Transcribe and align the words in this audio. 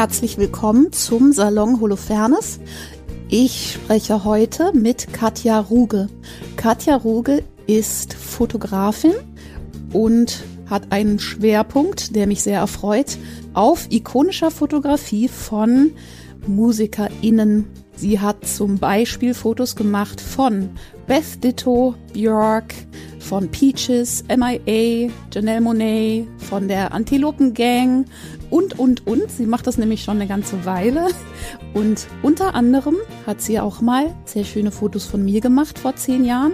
herzlich 0.00 0.38
willkommen 0.38 0.94
zum 0.94 1.30
Salon 1.30 1.78
Holofernes. 1.78 2.58
Ich 3.28 3.72
spreche 3.74 4.24
heute 4.24 4.72
mit 4.72 5.12
Katja 5.12 5.60
Ruge. 5.60 6.08
Katja 6.56 6.96
Ruge 6.96 7.44
ist 7.66 8.14
Fotografin 8.14 9.12
und 9.92 10.42
hat 10.70 10.90
einen 10.90 11.18
Schwerpunkt, 11.18 12.16
der 12.16 12.26
mich 12.26 12.42
sehr 12.42 12.60
erfreut, 12.60 13.18
auf 13.52 13.88
ikonischer 13.90 14.50
Fotografie 14.50 15.28
von 15.28 15.90
MusikerInnen. 16.46 17.66
Sie 17.94 18.20
hat 18.20 18.46
zum 18.46 18.78
Beispiel 18.78 19.34
Fotos 19.34 19.76
gemacht 19.76 20.18
von 20.22 20.70
Beth 21.06 21.44
Ditto, 21.44 21.94
Björk, 22.14 22.72
von 23.18 23.50
Peaches, 23.50 24.24
MIA, 24.34 25.10
Janelle 25.30 25.60
Monet, 25.60 26.26
von 26.38 26.68
der 26.68 26.94
Antilopen 26.94 27.52
Gang 27.52 28.06
und, 28.50 28.78
und, 28.78 29.06
und. 29.06 29.30
Sie 29.30 29.46
macht 29.46 29.66
das 29.66 29.78
nämlich 29.78 30.02
schon 30.02 30.16
eine 30.16 30.26
ganze 30.26 30.64
Weile. 30.64 31.08
Und 31.74 32.06
unter 32.22 32.54
anderem 32.54 32.96
hat 33.26 33.40
sie 33.40 33.60
auch 33.60 33.80
mal 33.80 34.14
sehr 34.24 34.44
schöne 34.44 34.70
Fotos 34.70 35.06
von 35.06 35.24
mir 35.24 35.40
gemacht 35.40 35.78
vor 35.78 35.96
zehn 35.96 36.24
Jahren. 36.24 36.52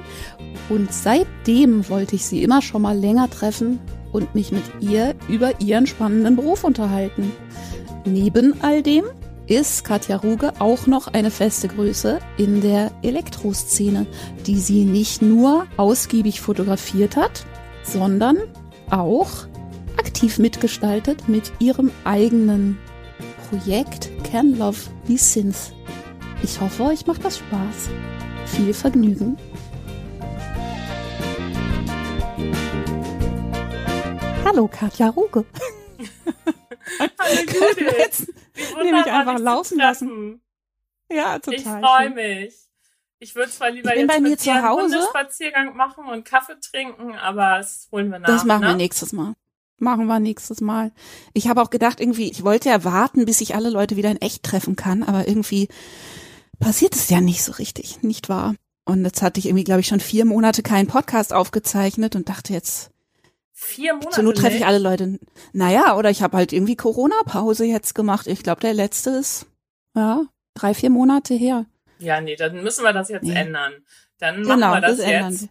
Und 0.68 0.92
seitdem 0.92 1.88
wollte 1.88 2.16
ich 2.16 2.26
sie 2.26 2.42
immer 2.42 2.62
schon 2.62 2.82
mal 2.82 2.96
länger 2.96 3.30
treffen 3.30 3.80
und 4.12 4.34
mich 4.34 4.52
mit 4.52 4.64
ihr 4.80 5.14
über 5.28 5.60
ihren 5.60 5.86
spannenden 5.86 6.36
Beruf 6.36 6.64
unterhalten. 6.64 7.32
Neben 8.04 8.62
all 8.62 8.82
dem 8.82 9.04
ist 9.46 9.84
Katja 9.84 10.16
Ruge 10.16 10.52
auch 10.58 10.86
noch 10.86 11.08
eine 11.08 11.30
feste 11.30 11.68
Größe 11.68 12.18
in 12.36 12.60
der 12.60 12.90
Elektroszene, 13.02 14.06
die 14.46 14.58
sie 14.58 14.84
nicht 14.84 15.22
nur 15.22 15.66
ausgiebig 15.76 16.40
fotografiert 16.40 17.16
hat, 17.16 17.46
sondern 17.84 18.38
auch 18.90 19.46
aktiv 19.98 20.38
mitgestaltet 20.38 21.28
mit 21.28 21.52
ihrem 21.58 21.90
eigenen 22.04 22.78
Projekt 23.48 24.10
Can 24.24 24.58
Love 24.58 24.78
Be 25.06 25.16
Synth. 25.16 25.72
Ich 26.42 26.60
hoffe, 26.60 26.84
euch 26.84 27.06
macht 27.06 27.24
das 27.24 27.38
Spaß. 27.38 27.90
Viel 28.46 28.74
Vergnügen. 28.74 29.36
Hallo 34.44 34.68
Katja 34.68 35.08
Ruge. 35.08 35.44
Hallo 36.98 37.12
Judith. 37.40 38.32
Nehme 38.82 39.00
ich 39.00 39.12
einfach 39.12 39.38
laufen 39.38 39.78
lassen. 39.78 40.40
Ja, 41.10 41.38
total. 41.38 41.56
Ich 41.56 41.64
freue 41.64 42.10
mich. 42.10 42.54
Ich 43.18 43.34
würde 43.34 43.50
zwar 43.50 43.70
lieber 43.70 43.90
ich 43.90 43.96
bin 43.96 44.08
jetzt 44.08 44.16
bei 44.16 44.20
mir 44.20 44.36
zu 44.36 44.44
dir 44.44 44.54
einen 44.54 44.68
Hause. 44.68 44.96
Hundespaziergang 44.96 45.76
machen 45.76 46.06
und 46.06 46.24
Kaffee 46.24 46.58
trinken, 46.60 47.14
aber 47.14 47.58
das 47.58 47.88
holen 47.90 48.10
wir 48.10 48.18
nach. 48.18 48.26
Das 48.26 48.44
machen 48.44 48.62
ne? 48.62 48.68
wir 48.68 48.74
nächstes 48.74 49.12
Mal. 49.12 49.34
Machen 49.78 50.06
wir 50.06 50.20
nächstes 50.20 50.60
Mal. 50.60 50.90
Ich 51.34 51.48
habe 51.48 51.60
auch 51.62 51.70
gedacht, 51.70 52.00
irgendwie, 52.00 52.30
ich 52.30 52.42
wollte 52.44 52.70
ja 52.70 52.82
warten, 52.84 53.26
bis 53.26 53.40
ich 53.42 53.54
alle 53.54 53.68
Leute 53.70 53.96
wieder 53.96 54.10
in 54.10 54.20
echt 54.22 54.42
treffen 54.42 54.74
kann, 54.76 55.02
aber 55.02 55.28
irgendwie 55.28 55.68
passiert 56.58 56.94
es 56.94 57.10
ja 57.10 57.20
nicht 57.20 57.42
so 57.44 57.52
richtig, 57.52 58.02
nicht 58.02 58.28
wahr? 58.30 58.54
Und 58.86 59.04
jetzt 59.04 59.20
hatte 59.20 59.38
ich 59.38 59.46
irgendwie, 59.46 59.64
glaube 59.64 59.80
ich, 59.80 59.86
schon 59.88 60.00
vier 60.00 60.24
Monate 60.24 60.62
keinen 60.62 60.86
Podcast 60.86 61.32
aufgezeichnet 61.34 62.16
und 62.16 62.28
dachte 62.28 62.52
jetzt, 62.52 62.90
Vier 63.52 63.94
Monate. 63.94 64.10
zur 64.10 64.24
Not 64.24 64.36
treffe 64.36 64.48
ich 64.54 64.60
nicht. 64.60 64.66
alle 64.66 64.78
Leute. 64.78 65.18
Naja, 65.52 65.96
oder 65.96 66.10
ich 66.10 66.22
habe 66.22 66.36
halt 66.36 66.52
irgendwie 66.52 66.76
Corona-Pause 66.76 67.64
jetzt 67.64 67.94
gemacht. 67.94 68.26
Ich 68.26 68.42
glaube, 68.42 68.60
der 68.60 68.74
letzte 68.74 69.10
ist, 69.10 69.46
ja, 69.94 70.22
drei, 70.54 70.72
vier 70.74 70.90
Monate 70.90 71.34
her. 71.34 71.66
Ja, 71.98 72.20
nee, 72.20 72.36
dann 72.36 72.62
müssen 72.62 72.84
wir 72.84 72.92
das 72.92 73.08
jetzt 73.08 73.24
Nee. 73.24 73.34
ändern. 73.34 73.72
Dann 74.18 74.42
machen 74.42 74.60
Genau, 74.60 74.72
wir 74.74 74.80
das, 74.82 74.98
ändern 75.00 75.32
jetzt. 75.32 75.42
wir. 75.42 75.48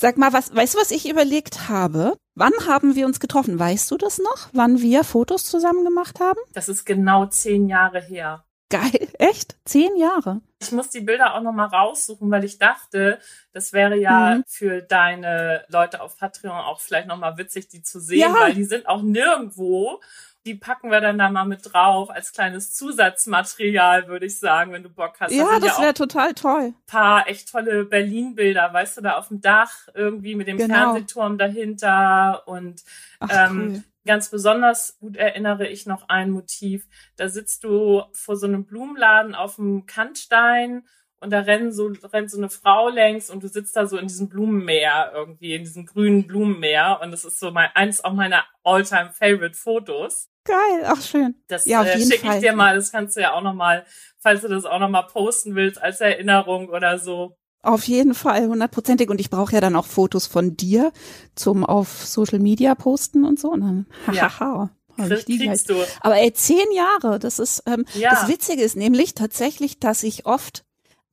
Sag 0.00 0.16
mal, 0.18 0.32
was, 0.32 0.54
weißt 0.54 0.74
du, 0.74 0.78
was 0.78 0.90
ich 0.90 1.08
überlegt 1.08 1.68
habe? 1.68 2.16
Wann 2.34 2.52
haben 2.66 2.96
wir 2.96 3.06
uns 3.06 3.20
getroffen? 3.20 3.58
Weißt 3.58 3.90
du 3.90 3.96
das 3.96 4.18
noch? 4.18 4.48
Wann 4.52 4.80
wir 4.80 5.04
Fotos 5.04 5.44
zusammen 5.44 5.84
gemacht 5.84 6.18
haben? 6.18 6.38
Das 6.52 6.68
ist 6.68 6.84
genau 6.84 7.26
zehn 7.26 7.68
Jahre 7.68 8.00
her. 8.00 8.44
Geil, 8.70 9.08
echt? 9.20 9.56
Zehn 9.64 9.94
Jahre. 9.96 10.40
Ich 10.60 10.72
muss 10.72 10.90
die 10.90 11.02
Bilder 11.02 11.34
auch 11.34 11.42
nochmal 11.42 11.68
raussuchen, 11.68 12.28
weil 12.30 12.42
ich 12.42 12.58
dachte, 12.58 13.20
das 13.52 13.72
wäre 13.72 13.96
ja 13.96 14.36
Mhm. 14.36 14.44
für 14.48 14.82
deine 14.82 15.64
Leute 15.68 16.00
auf 16.00 16.18
Patreon 16.18 16.50
auch 16.56 16.80
vielleicht 16.80 17.06
nochmal 17.06 17.36
witzig, 17.38 17.68
die 17.68 17.82
zu 17.82 18.00
sehen, 18.00 18.20
Ja. 18.20 18.34
weil 18.34 18.54
die 18.54 18.64
sind 18.64 18.88
auch 18.88 19.02
nirgendwo. 19.02 20.00
Die 20.46 20.54
packen 20.54 20.90
wir 20.90 21.00
dann 21.00 21.16
da 21.18 21.30
mal 21.30 21.44
mit 21.46 21.60
drauf 21.72 22.10
als 22.10 22.32
kleines 22.32 22.74
Zusatzmaterial, 22.74 24.08
würde 24.08 24.26
ich 24.26 24.38
sagen, 24.38 24.72
wenn 24.72 24.82
du 24.82 24.90
Bock 24.90 25.14
hast. 25.20 25.32
Ja, 25.32 25.58
das 25.58 25.76
auch 25.76 25.82
wäre 25.82 25.94
total 25.94 26.34
toll. 26.34 26.74
paar 26.86 27.26
echt 27.28 27.50
tolle 27.50 27.84
Berlin-Bilder, 27.84 28.72
weißt 28.72 28.98
du, 28.98 29.00
da 29.00 29.16
auf 29.16 29.28
dem 29.28 29.40
Dach 29.40 29.88
irgendwie 29.94 30.34
mit 30.34 30.46
dem 30.48 30.58
Genau. 30.58 30.74
Fernsehturm 30.74 31.38
dahinter 31.38 32.42
und 32.46 32.82
Ach, 33.20 33.28
ähm, 33.48 33.72
cool. 33.76 33.82
ganz 34.04 34.28
besonders 34.30 34.98
gut 35.00 35.16
erinnere 35.16 35.66
ich 35.68 35.86
noch 35.86 36.08
ein 36.08 36.30
Motiv. 36.30 36.86
Da 37.16 37.28
sitzt 37.28 37.64
du 37.64 38.02
vor 38.12 38.36
so 38.36 38.46
einem 38.46 38.66
Blumenladen 38.66 39.34
auf 39.34 39.56
dem 39.56 39.86
Kantstein 39.86 40.84
und 41.24 41.30
da 41.30 41.40
rennen 41.40 41.72
so, 41.72 41.90
rennt 42.12 42.30
so 42.30 42.38
eine 42.38 42.50
Frau 42.50 42.88
längs 42.88 43.30
und 43.30 43.42
du 43.42 43.48
sitzt 43.48 43.74
da 43.74 43.86
so 43.86 43.96
in 43.98 44.06
diesem 44.06 44.28
Blumenmeer 44.28 45.10
irgendwie, 45.14 45.54
in 45.54 45.64
diesem 45.64 45.86
grünen 45.86 46.26
Blumenmeer 46.26 47.00
und 47.02 47.10
das 47.10 47.24
ist 47.24 47.40
so 47.40 47.50
mein, 47.50 47.70
eins 47.74 48.04
auch 48.04 48.12
meiner 48.12 48.44
all-time 48.62 49.10
favorite 49.12 49.54
Fotos. 49.56 50.28
Geil, 50.44 50.84
ach 50.86 51.00
schön. 51.02 51.34
Das 51.48 51.64
Ja, 51.64 51.82
äh, 51.82 51.98
schicke 51.98 52.28
ich 52.34 52.40
dir 52.40 52.52
mal, 52.54 52.76
das 52.76 52.92
kannst 52.92 53.16
du 53.16 53.20
ja 53.22 53.32
auch 53.32 53.42
noch 53.42 53.54
mal, 53.54 53.84
falls 54.20 54.42
du 54.42 54.48
das 54.48 54.64
auch 54.66 54.78
noch 54.78 54.90
mal 54.90 55.02
posten 55.02 55.54
willst 55.56 55.80
als 55.82 56.00
Erinnerung 56.00 56.68
oder 56.68 56.98
so. 56.98 57.36
Auf 57.62 57.84
jeden 57.84 58.12
Fall, 58.12 58.46
hundertprozentig. 58.48 59.08
Und 59.08 59.22
ich 59.22 59.30
brauche 59.30 59.54
ja 59.54 59.62
dann 59.62 59.74
auch 59.74 59.86
Fotos 59.86 60.26
von 60.26 60.54
dir 60.54 60.92
zum 61.34 61.64
auf 61.64 61.88
Social 62.04 62.38
Media 62.38 62.74
posten 62.74 63.24
und 63.24 63.40
so. 63.40 63.52
Und 63.52 63.60
dann, 63.62 63.86
Ja. 64.14 64.38
hahaha. 64.38 64.70
hab 64.98 65.08
Krieg, 65.08 65.40
kriegst 65.40 65.70
du. 65.70 65.76
Aber 66.02 66.16
ey, 66.18 66.30
zehn 66.34 66.70
Jahre, 66.74 67.18
das 67.18 67.38
ist, 67.38 67.62
ähm, 67.66 67.86
Ja. 67.94 68.10
das 68.10 68.28
Witzige 68.28 68.62
ist 68.62 68.76
nämlich 68.76 69.14
tatsächlich, 69.14 69.80
dass 69.80 70.02
ich 70.02 70.26
oft, 70.26 70.63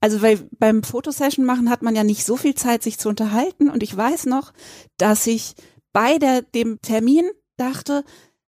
also 0.02 0.20
weil 0.20 0.40
beim 0.58 0.82
Fotosession 0.82 1.46
machen 1.46 1.70
hat 1.70 1.82
man 1.82 1.94
ja 1.94 2.02
nicht 2.02 2.24
so 2.24 2.36
viel 2.36 2.56
Zeit, 2.56 2.82
sich 2.82 2.98
zu 2.98 3.08
unterhalten. 3.08 3.70
Und 3.70 3.84
ich 3.84 3.96
weiß 3.96 4.26
noch, 4.26 4.52
dass 4.96 5.28
ich 5.28 5.54
bei 5.92 6.18
der, 6.18 6.42
dem 6.42 6.82
Termin 6.82 7.30
dachte, 7.56 8.04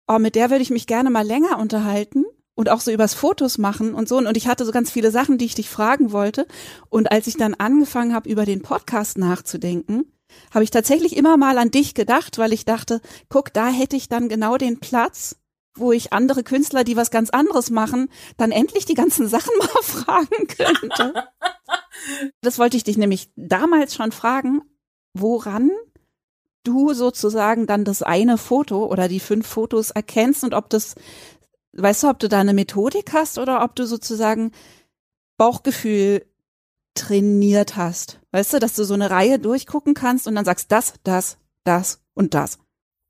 oh, 0.06 0.18
mit 0.18 0.34
der 0.34 0.50
würde 0.50 0.60
ich 0.60 0.68
mich 0.68 0.86
gerne 0.86 1.08
mal 1.08 1.26
länger 1.26 1.58
unterhalten 1.58 2.26
und 2.54 2.68
auch 2.68 2.80
so 2.80 2.90
übers 2.90 3.14
Fotos 3.14 3.56
machen 3.56 3.94
und 3.94 4.10
so. 4.10 4.18
Und 4.18 4.36
ich 4.36 4.46
hatte 4.46 4.66
so 4.66 4.72
ganz 4.72 4.90
viele 4.90 5.10
Sachen, 5.10 5.38
die 5.38 5.46
ich 5.46 5.54
dich 5.54 5.70
fragen 5.70 6.12
wollte. 6.12 6.46
Und 6.90 7.10
als 7.10 7.26
ich 7.26 7.38
dann 7.38 7.54
angefangen 7.54 8.12
habe, 8.12 8.28
über 8.28 8.44
den 8.44 8.60
Podcast 8.60 9.16
nachzudenken, 9.16 10.04
habe 10.52 10.64
ich 10.64 10.70
tatsächlich 10.70 11.16
immer 11.16 11.38
mal 11.38 11.56
an 11.56 11.70
dich 11.70 11.94
gedacht, 11.94 12.36
weil 12.36 12.52
ich 12.52 12.66
dachte, 12.66 13.00
guck, 13.30 13.54
da 13.54 13.68
hätte 13.68 13.96
ich 13.96 14.10
dann 14.10 14.28
genau 14.28 14.58
den 14.58 14.80
Platz, 14.80 15.36
wo 15.78 15.92
ich 15.92 16.12
andere 16.12 16.42
Künstler, 16.42 16.84
die 16.84 16.96
was 16.96 17.10
ganz 17.10 17.30
anderes 17.30 17.70
machen, 17.70 18.08
dann 18.36 18.50
endlich 18.50 18.84
die 18.84 18.94
ganzen 18.94 19.28
Sachen 19.28 19.52
mal 19.58 19.82
fragen 19.82 20.46
könnte. 20.46 21.28
Das 22.40 22.58
wollte 22.58 22.76
ich 22.76 22.84
dich 22.84 22.96
nämlich 22.96 23.30
damals 23.36 23.94
schon 23.94 24.12
fragen, 24.12 24.62
woran 25.14 25.70
du 26.64 26.92
sozusagen 26.92 27.66
dann 27.66 27.84
das 27.84 28.02
eine 28.02 28.38
Foto 28.38 28.86
oder 28.86 29.08
die 29.08 29.20
fünf 29.20 29.46
Fotos 29.46 29.90
erkennst 29.90 30.44
und 30.44 30.54
ob 30.54 30.68
das, 30.70 30.94
weißt 31.72 32.02
du, 32.02 32.08
ob 32.08 32.18
du 32.18 32.28
da 32.28 32.40
eine 32.40 32.54
Methodik 32.54 33.12
hast 33.12 33.38
oder 33.38 33.64
ob 33.64 33.74
du 33.74 33.86
sozusagen 33.86 34.52
Bauchgefühl 35.38 36.26
trainiert 36.94 37.76
hast. 37.76 38.20
Weißt 38.32 38.52
du, 38.52 38.58
dass 38.58 38.74
du 38.74 38.84
so 38.84 38.94
eine 38.94 39.10
Reihe 39.10 39.38
durchgucken 39.38 39.94
kannst 39.94 40.26
und 40.26 40.34
dann 40.34 40.44
sagst 40.44 40.70
das, 40.72 40.94
das, 41.04 41.38
das 41.64 42.00
und 42.14 42.34
das. 42.34 42.58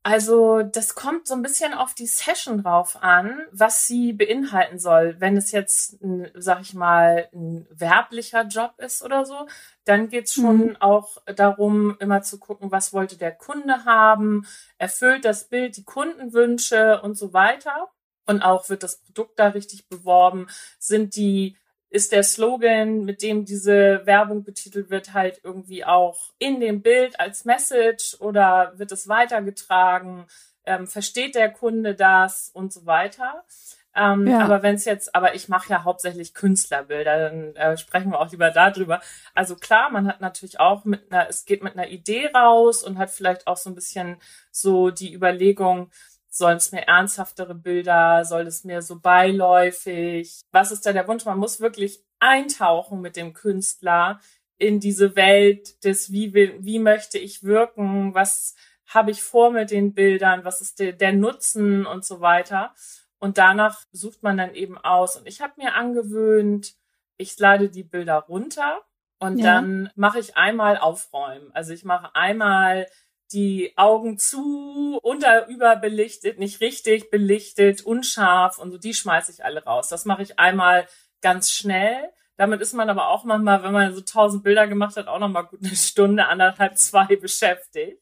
Also 0.03 0.63
das 0.63 0.95
kommt 0.95 1.27
so 1.27 1.33
ein 1.35 1.41
bisschen 1.41 1.73
auf 1.73 1.93
die 1.93 2.07
Session 2.07 2.63
drauf 2.63 2.97
an, 3.03 3.41
was 3.51 3.85
sie 3.85 4.13
beinhalten 4.13 4.79
soll. 4.79 5.17
Wenn 5.19 5.35
es 5.35 5.51
jetzt, 5.51 6.01
ein, 6.01 6.31
sag 6.35 6.61
ich 6.61 6.73
mal, 6.73 7.27
ein 7.33 7.67
werblicher 7.69 8.43
Job 8.43 8.75
ist 8.77 9.03
oder 9.03 9.25
so, 9.25 9.47
dann 9.83 10.07
geht's 10.07 10.33
schon 10.33 10.57
Mhm. 10.69 10.77
auch 10.79 11.17
darum, 11.35 11.97
immer 11.99 12.21
zu 12.21 12.39
gucken, 12.39 12.71
was 12.71 12.93
wollte 12.93 13.17
der 13.17 13.33
Kunde 13.33 13.83
haben, 13.85 14.45
erfüllt 14.77 15.25
das 15.25 15.49
Bild 15.49 15.75
die 15.77 15.83
Kundenwünsche 15.83 17.01
und 17.01 17.17
so 17.17 17.33
weiter. 17.33 17.89
Und 18.25 18.41
auch 18.41 18.69
wird 18.69 18.83
das 18.83 19.01
Produkt 19.01 19.37
da 19.39 19.47
richtig 19.49 19.89
beworben, 19.89 20.47
sind 20.79 21.15
die 21.15 21.57
ist 21.89 22.11
der 22.11 22.23
Slogan, 22.23 23.03
mit 23.03 23.21
dem 23.21 23.45
diese 23.45 24.05
Werbung 24.05 24.43
betitelt 24.43 24.89
wird, 24.89 25.13
halt 25.13 25.41
irgendwie 25.43 25.83
auch 25.85 26.33
in 26.37 26.59
dem 26.59 26.81
Bild 26.81 27.19
als 27.19 27.45
Message 27.45 28.15
oder 28.19 28.73
wird 28.77 28.91
es 28.91 29.07
weitergetragen? 29.07 30.25
Ähm, 30.65 30.87
versteht 30.87 31.35
der 31.35 31.51
Kunde 31.51 31.95
das 31.95 32.51
und 32.53 32.71
so 32.71 32.85
weiter? 32.85 33.43
Ähm, 33.95 34.27
Ja. 34.27 34.41
Aber 34.41 34.61
wenn 34.61 34.75
es 34.75 34.85
jetzt, 34.85 35.15
aber 35.15 35.33
ich 35.33 35.49
mache 35.49 35.71
ja 35.71 35.83
hauptsächlich 35.83 36.35
Künstlerbilder, 36.35 37.29
dann 37.29 37.55
äh, 37.55 37.75
sprechen 37.77 38.11
wir 38.11 38.19
auch 38.19 38.31
lieber 38.31 38.51
darüber. 38.51 39.01
Also 39.33 39.55
klar, 39.55 39.89
man 39.89 40.07
hat 40.07 40.21
natürlich 40.21 40.59
auch 40.59 40.85
mit 40.85 41.11
einer, 41.11 41.27
es 41.27 41.45
geht 41.45 41.63
mit 41.63 41.73
einer 41.73 41.87
Idee 41.87 42.27
raus 42.27 42.83
und 42.83 42.99
hat 42.99 43.09
vielleicht 43.09 43.47
auch 43.47 43.57
so 43.57 43.69
ein 43.69 43.75
bisschen 43.75 44.17
so 44.51 44.91
die 44.91 45.13
Überlegung, 45.13 45.89
Sollen 46.29 46.57
es 46.57 46.71
mehr 46.71 46.87
ernsthaftere 46.87 47.55
Bilder? 47.55 48.23
Soll 48.23 48.47
es 48.47 48.63
mehr 48.63 48.81
so 48.81 48.99
beiläufig? 48.99 50.41
Was 50.51 50.71
ist 50.71 50.85
da 50.85 50.93
der 50.93 51.07
Wunsch? 51.07 51.25
Man 51.25 51.39
muss 51.39 51.59
wirklich 51.59 52.03
eintauchen 52.19 53.01
mit 53.01 53.15
dem 53.15 53.33
Künstler 53.33 54.19
in 54.57 54.79
diese 54.79 55.15
Welt 55.15 55.83
des, 55.83 56.11
wie 56.11 56.33
will, 56.33 56.55
wie 56.59 56.79
möchte 56.79 57.17
ich 57.17 57.43
wirken? 57.43 58.13
Was 58.13 58.55
habe 58.85 59.11
ich 59.11 59.23
vor 59.23 59.51
mit 59.51 59.71
den 59.71 59.93
Bildern? 59.93 60.43
Was 60.43 60.61
ist 60.61 60.79
der, 60.79 60.93
der 60.93 61.13
Nutzen 61.13 61.85
und 61.85 62.05
so 62.05 62.21
weiter? 62.21 62.73
Und 63.19 63.37
danach 63.37 63.81
sucht 63.91 64.23
man 64.23 64.37
dann 64.37 64.53
eben 64.53 64.77
aus. 64.77 65.15
Und 65.15 65.27
ich 65.27 65.41
habe 65.41 65.53
mir 65.57 65.75
angewöhnt, 65.75 66.75
ich 67.17 67.37
lade 67.37 67.69
die 67.69 67.83
Bilder 67.83 68.15
runter 68.15 68.81
und 69.19 69.39
ja. 69.39 69.55
dann 69.55 69.89
mache 69.95 70.19
ich 70.19 70.37
einmal 70.37 70.77
aufräumen. 70.77 71.51
Also 71.53 71.73
ich 71.73 71.83
mache 71.83 72.15
einmal 72.15 72.87
die 73.31 73.73
Augen 73.77 74.17
zu, 74.17 74.99
unter 75.03 75.47
überbelichtet, 75.47 76.39
nicht 76.39 76.61
richtig 76.61 77.11
belichtet, 77.11 77.83
unscharf 77.83 78.57
und 78.57 78.71
so, 78.71 78.77
die 78.77 78.93
schmeiße 78.93 79.31
ich 79.31 79.45
alle 79.45 79.63
raus. 79.63 79.89
Das 79.89 80.05
mache 80.05 80.23
ich 80.23 80.39
einmal 80.39 80.87
ganz 81.21 81.51
schnell. 81.51 82.11
Damit 82.37 82.61
ist 82.61 82.73
man 82.73 82.89
aber 82.89 83.09
auch 83.09 83.25
manchmal, 83.25 83.63
wenn 83.63 83.73
man 83.73 83.93
so 83.93 84.01
tausend 84.01 84.43
Bilder 84.43 84.67
gemacht 84.67 84.95
hat, 84.95 85.07
auch 85.07 85.19
noch 85.19 85.27
mal 85.27 85.43
gut 85.43 85.59
eine 85.63 85.75
Stunde, 85.75 86.27
anderthalb, 86.27 86.77
zwei 86.77 87.15
beschäftigt. 87.15 88.01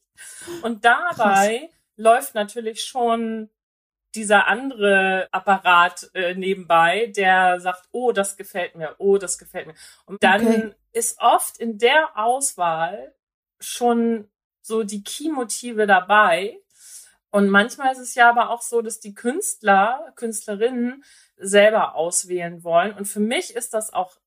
Und 0.62 0.86
dabei 0.86 1.60
Krass. 1.60 1.70
läuft 1.96 2.36
natürlich 2.36 2.84
schon 2.84 3.50
dieser 4.16 4.48
andere 4.48 5.28
Apparat 5.32 6.10
äh, 6.14 6.34
nebenbei, 6.36 7.12
der 7.16 7.60
sagt, 7.60 7.88
oh, 7.92 8.12
das 8.12 8.38
gefällt 8.38 8.76
mir, 8.76 8.96
oh, 8.98 9.18
das 9.18 9.38
gefällt 9.38 9.68
mir. 9.68 9.76
Und 10.06 10.24
dann 10.24 10.48
okay. 10.48 10.76
ist 10.94 11.20
oft 11.20 11.58
in 11.58 11.78
der 11.78 12.18
Auswahl 12.18 13.14
schon 13.60 14.30
so 14.68 14.84
die 14.84 15.04
Key-Motive 15.04 15.88
dabei. 15.88 16.60
Und 17.32 17.50
manchmal 17.50 17.92
ist 17.92 18.00
es 18.00 18.16
ja 18.16 18.30
aber 18.30 18.50
auch 18.50 18.62
so, 18.62 18.82
dass 18.82 19.00
die 19.00 19.14
Künstler, 19.14 20.12
Künstlerinnen 20.16 21.04
selber 21.38 21.96
auswählen 21.96 22.64
wollen. 22.64 22.94
Und 22.94 23.06
für 23.06 23.20
mich 23.20 23.56
ist 23.56 23.74
das 23.74 23.94
auch 23.94 24.18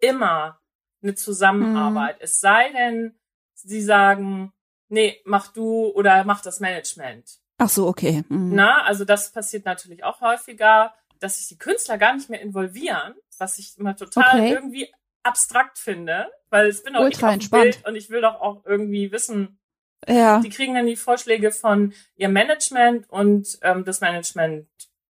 immer 0.00 0.60
eine 1.02 1.14
Zusammenarbeit. 1.14 2.16
Mhm. 2.16 2.24
Es 2.24 2.40
sei 2.40 2.72
denn, 2.72 3.18
sie 3.54 3.82
sagen, 3.82 4.52
nee, 4.88 5.20
mach 5.24 5.48
du 5.52 5.86
oder 5.88 6.24
mach 6.24 6.42
das 6.42 6.60
Management. 6.60 7.40
Ach 7.58 7.68
so, 7.68 7.88
okay. 7.88 8.24
Mhm. 8.28 8.54
Na, 8.54 8.82
also 8.84 9.04
das 9.04 9.32
passiert 9.32 9.64
natürlich 9.64 10.04
auch 10.04 10.20
häufiger, 10.20 10.94
dass 11.18 11.38
sich 11.38 11.48
die 11.48 11.58
Künstler 11.58 11.98
gar 11.98 12.14
nicht 12.14 12.30
mehr 12.30 12.40
involvieren, 12.40 13.14
was 13.38 13.58
ich 13.58 13.76
immer 13.76 13.96
total 13.96 14.40
okay. 14.40 14.52
irgendwie 14.52 14.92
abstrakt 15.24 15.78
finde, 15.78 16.30
weil 16.50 16.68
es 16.68 16.82
bin 16.82 16.94
auch 16.94 17.02
Ultra 17.02 17.34
ich 17.34 17.44
auf 17.44 17.50
Bild 17.50 17.84
und 17.86 17.96
ich 17.96 18.10
will 18.10 18.20
doch 18.20 18.40
auch 18.40 18.64
irgendwie 18.64 19.10
wissen, 19.10 19.58
ja. 20.06 20.40
Die 20.40 20.50
kriegen 20.50 20.74
dann 20.74 20.86
die 20.86 20.96
Vorschläge 20.96 21.50
von 21.50 21.92
ihrem 22.16 22.32
Management 22.32 23.08
und 23.10 23.58
ähm, 23.62 23.84
das 23.84 24.00
Management 24.00 24.68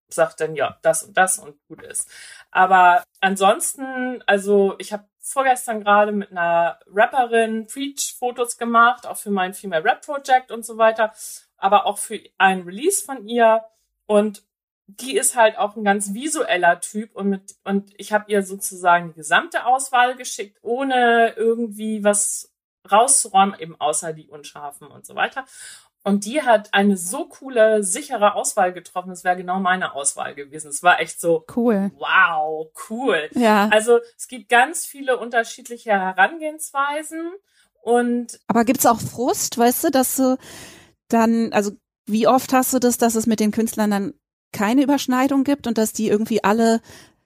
sagt 0.08 0.40
dann 0.40 0.56
ja 0.56 0.78
das 0.82 1.04
und 1.04 1.18
das 1.18 1.38
und 1.40 1.56
gut 1.68 1.82
ist. 1.84 2.10
Aber 2.52 3.04
ansonsten, 3.22 4.24
also 4.26 4.76
ich 4.78 4.94
habe 4.94 5.06
vorgestern 5.20 5.84
gerade 5.84 6.12
mit 6.12 6.32
einer 6.32 6.80
Rapperin 6.88 7.68
Preach-Fotos 7.68 8.58
gemacht, 8.58 9.08
auch 9.08 9.18
für 9.18 9.32
mein 9.32 9.54
Female 9.54 9.84
Rap 9.84 10.06
Project 10.06 10.52
und 10.52 10.66
so 10.66 10.78
weiter, 10.78 11.14
aber 11.58 11.86
auch 11.86 11.98
für 11.98 12.20
ein 12.38 12.62
Release 12.62 13.04
von 13.04 13.28
ihr 13.28 13.64
und 14.06 14.44
die 14.88 15.18
ist 15.18 15.36
halt 15.36 15.58
auch 15.58 15.76
ein 15.76 15.84
ganz 15.84 16.14
visueller 16.14 16.80
Typ 16.80 17.16
und 17.16 17.30
mit 17.30 17.56
und 17.64 17.92
ich 17.98 18.14
habe 18.14 18.32
ihr 18.32 18.44
sozusagen 18.44 19.10
die 19.10 19.16
gesamte 19.16 19.66
Auswahl 19.66 20.16
geschickt, 20.16 20.60
ohne 20.62 21.34
irgendwie 21.36 22.04
was 22.04 22.55
rauszuräumen, 22.92 23.60
eben 23.60 23.80
außer 23.80 24.14
die 24.14 24.28
unscharfen 24.28 24.88
und 24.88 25.06
so 25.06 25.16
weiter. 25.16 25.46
Und 26.04 26.26
die 26.26 26.44
hat 26.44 26.72
eine 26.72 26.98
so 26.98 27.26
coole, 27.26 27.84
sichere 27.84 28.36
Auswahl 28.36 28.72
getroffen. 28.74 29.10
Das 29.10 29.24
wäre 29.24 29.38
genau 29.38 29.60
meine 29.60 29.96
Auswahl 29.96 30.36
gewesen. 30.36 30.70
Es 30.70 30.84
war 30.84 31.00
echt 31.00 31.20
so 31.20 31.46
cool. 31.56 31.92
Wow, 31.98 32.72
cool. 32.90 33.28
Ja. 33.34 33.70
Also 33.70 34.00
es 34.16 34.28
gibt 34.28 34.48
ganz 34.50 34.86
viele 34.86 35.18
unterschiedliche 35.18 35.92
Herangehensweisen 35.92 37.32
und. 37.82 38.40
Aber 38.48 38.66
gibt's 38.66 38.86
auch 38.86 39.02
Frust, 39.02 39.58
weißt 39.58 39.86
du, 39.86 39.90
dass 39.90 40.16
du 40.16 40.38
dann, 41.08 41.52
also 41.54 41.72
wie 42.06 42.28
oft 42.28 42.54
hast 42.54 42.74
du 42.74 42.80
das, 42.80 43.00
dass 43.00 43.16
es 43.16 43.26
mit 43.26 43.40
den 43.40 43.52
Künstlern 43.52 43.90
dann 43.90 44.14
keine 44.52 44.84
Überschneidung 44.84 45.44
gibt 45.44 45.66
und 45.66 45.80
dass 45.80 45.92
die 45.92 46.08
irgendwie 46.08 46.44
alle, 46.44 46.82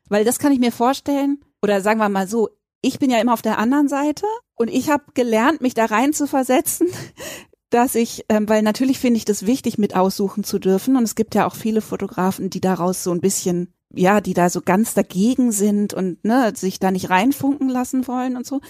weil 0.07 0.23
das 0.23 0.39
kann 0.39 0.53
ich 0.53 0.59
mir 0.59 0.71
vorstellen, 0.71 1.44
oder 1.62 1.81
sagen 1.81 2.00
wir 2.00 2.09
mal 2.09 2.27
so, 2.27 2.50
ich 2.81 2.99
bin 2.99 3.09
ja 3.09 3.19
immer 3.19 3.33
auf 3.33 3.41
der 3.41 3.57
anderen 3.57 3.87
Seite 3.87 4.25
und 4.55 4.69
ich 4.69 4.89
habe 4.89 5.03
gelernt, 5.13 5.61
mich 5.61 5.73
da 5.73 5.85
rein 5.85 6.13
zu 6.13 6.27
versetzen, 6.27 6.87
dass 7.69 7.95
ich, 7.95 8.25
ähm, 8.29 8.49
weil 8.49 8.61
natürlich 8.61 8.99
finde 8.99 9.17
ich 9.17 9.25
das 9.25 9.45
wichtig, 9.45 9.77
mit 9.77 9.95
aussuchen 9.95 10.43
zu 10.43 10.59
dürfen. 10.59 10.95
Und 10.95 11.03
es 11.03 11.15
gibt 11.15 11.35
ja 11.35 11.45
auch 11.45 11.55
viele 11.55 11.81
Fotografen, 11.81 12.49
die 12.49 12.61
daraus 12.61 13.03
so 13.03 13.11
ein 13.11 13.21
bisschen, 13.21 13.73
ja, 13.93 14.21
die 14.21 14.33
da 14.33 14.49
so 14.49 14.61
ganz 14.61 14.93
dagegen 14.93 15.51
sind 15.51 15.93
und 15.93 16.23
ne, 16.23 16.53
sich 16.55 16.79
da 16.79 16.89
nicht 16.89 17.09
reinfunken 17.09 17.69
lassen 17.69 18.07
wollen 18.07 18.37
und 18.37 18.47
so. 18.47 18.61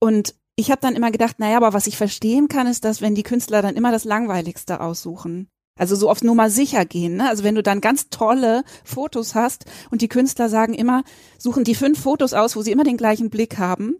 Und 0.00 0.34
ich 0.56 0.70
habe 0.70 0.80
dann 0.80 0.96
immer 0.96 1.10
gedacht, 1.10 1.38
naja, 1.38 1.56
aber 1.56 1.72
was 1.72 1.86
ich 1.86 1.96
verstehen 1.96 2.48
kann, 2.48 2.66
ist, 2.66 2.84
dass 2.84 3.00
wenn 3.00 3.14
die 3.14 3.22
Künstler 3.22 3.62
dann 3.62 3.76
immer 3.76 3.92
das 3.92 4.04
Langweiligste 4.04 4.80
aussuchen. 4.80 5.48
Also 5.76 5.94
so 5.94 6.10
aufs 6.10 6.24
Nummer 6.24 6.50
sicher 6.50 6.84
gehen. 6.84 7.16
Ne? 7.16 7.28
Also 7.28 7.44
wenn 7.44 7.54
du 7.54 7.62
dann 7.62 7.80
ganz 7.80 8.08
tolle 8.08 8.64
Fotos 8.84 9.34
hast 9.34 9.66
und 9.90 10.02
die 10.02 10.08
Künstler 10.08 10.48
sagen 10.48 10.74
immer, 10.74 11.04
suchen 11.38 11.64
die 11.64 11.74
fünf 11.74 12.00
Fotos 12.02 12.32
aus, 12.32 12.56
wo 12.56 12.62
sie 12.62 12.72
immer 12.72 12.84
den 12.84 12.96
gleichen 12.96 13.30
Blick 13.30 13.58
haben 13.58 13.96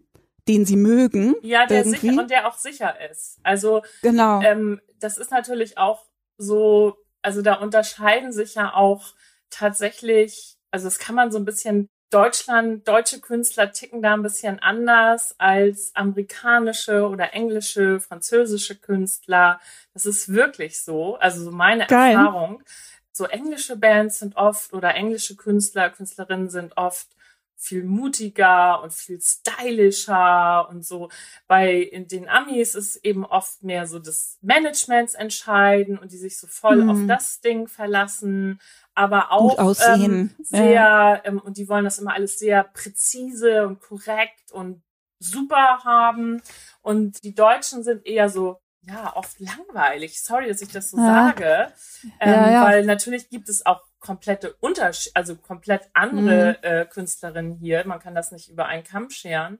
den 0.48 0.64
sie 0.64 0.76
mögen. 0.76 1.34
Ja, 1.42 1.66
der 1.66 1.78
irgendwie. 1.78 2.08
sicher 2.08 2.20
und 2.20 2.30
der 2.30 2.46
auch 2.46 2.56
sicher 2.56 2.94
ist. 3.10 3.38
Also 3.42 3.82
genau. 4.02 4.40
Ähm, 4.42 4.80
das 5.00 5.18
ist 5.18 5.30
natürlich 5.30 5.78
auch 5.78 6.04
so, 6.38 6.96
also 7.22 7.42
da 7.42 7.54
unterscheiden 7.54 8.32
sich 8.32 8.54
ja 8.54 8.72
auch 8.74 9.14
tatsächlich, 9.50 10.56
also 10.70 10.86
das 10.86 10.98
kann 10.98 11.14
man 11.14 11.32
so 11.32 11.38
ein 11.38 11.44
bisschen 11.44 11.88
Deutschland, 12.10 12.86
deutsche 12.86 13.20
Künstler 13.20 13.72
ticken 13.72 14.00
da 14.00 14.14
ein 14.14 14.22
bisschen 14.22 14.60
anders 14.60 15.34
als 15.38 15.90
amerikanische 15.94 17.08
oder 17.08 17.34
englische, 17.34 17.98
französische 18.00 18.76
Künstler. 18.76 19.60
Das 19.92 20.06
ist 20.06 20.32
wirklich 20.32 20.80
so. 20.80 21.16
Also 21.16 21.42
so 21.42 21.50
meine 21.50 21.86
Geil. 21.86 22.14
Erfahrung. 22.14 22.62
So 23.12 23.24
englische 23.24 23.76
Bands 23.76 24.18
sind 24.18 24.36
oft 24.36 24.72
oder 24.74 24.94
englische 24.94 25.36
Künstler, 25.36 25.90
Künstlerinnen 25.90 26.50
sind 26.50 26.76
oft 26.76 27.08
viel 27.56 27.84
mutiger 27.84 28.82
und 28.82 28.92
viel 28.92 29.20
stylischer 29.20 30.68
und 30.68 30.84
so. 30.84 31.08
Bei 31.46 31.74
in 31.74 32.06
den 32.06 32.28
Amis 32.28 32.74
ist 32.74 32.96
eben 33.04 33.24
oft 33.24 33.62
mehr 33.62 33.86
so 33.86 33.98
das 33.98 34.38
Managements 34.42 35.14
entscheiden 35.14 35.98
und 35.98 36.12
die 36.12 36.18
sich 36.18 36.38
so 36.38 36.46
voll 36.46 36.84
mhm. 36.84 36.90
auf 36.90 36.98
das 37.06 37.40
Ding 37.40 37.66
verlassen, 37.66 38.60
aber 38.94 39.32
auch 39.32 39.58
ähm, 39.88 40.34
sehr 40.38 40.70
ja. 40.70 41.24
ähm, 41.24 41.40
und 41.40 41.56
die 41.56 41.68
wollen 41.68 41.84
das 41.84 41.98
immer 41.98 42.14
alles 42.14 42.38
sehr 42.38 42.64
präzise 42.64 43.66
und 43.66 43.80
korrekt 43.80 44.52
und 44.52 44.82
super 45.18 45.80
haben 45.84 46.42
und 46.82 47.24
die 47.24 47.34
Deutschen 47.34 47.82
sind 47.82 48.06
eher 48.06 48.28
so 48.28 48.60
ja, 48.88 49.16
oft 49.16 49.40
langweilig. 49.40 50.22
Sorry, 50.22 50.48
dass 50.48 50.62
ich 50.62 50.70
das 50.70 50.90
so 50.90 50.98
ja. 50.98 51.06
sage. 51.06 51.72
Ähm, 52.20 52.52
ja. 52.52 52.64
Weil 52.64 52.84
natürlich 52.84 53.28
gibt 53.28 53.48
es 53.48 53.66
auch 53.66 53.80
komplette 54.06 54.54
Unterschied, 54.60 55.12
also 55.14 55.36
komplett 55.36 55.88
andere 55.92 56.58
mhm. 56.62 56.68
äh, 56.68 56.84
Künstlerinnen 56.86 57.54
hier. 57.54 57.86
Man 57.86 57.98
kann 57.98 58.14
das 58.14 58.30
nicht 58.32 58.48
über 58.48 58.66
einen 58.66 58.84
Kamm 58.84 59.10
scheren. 59.10 59.58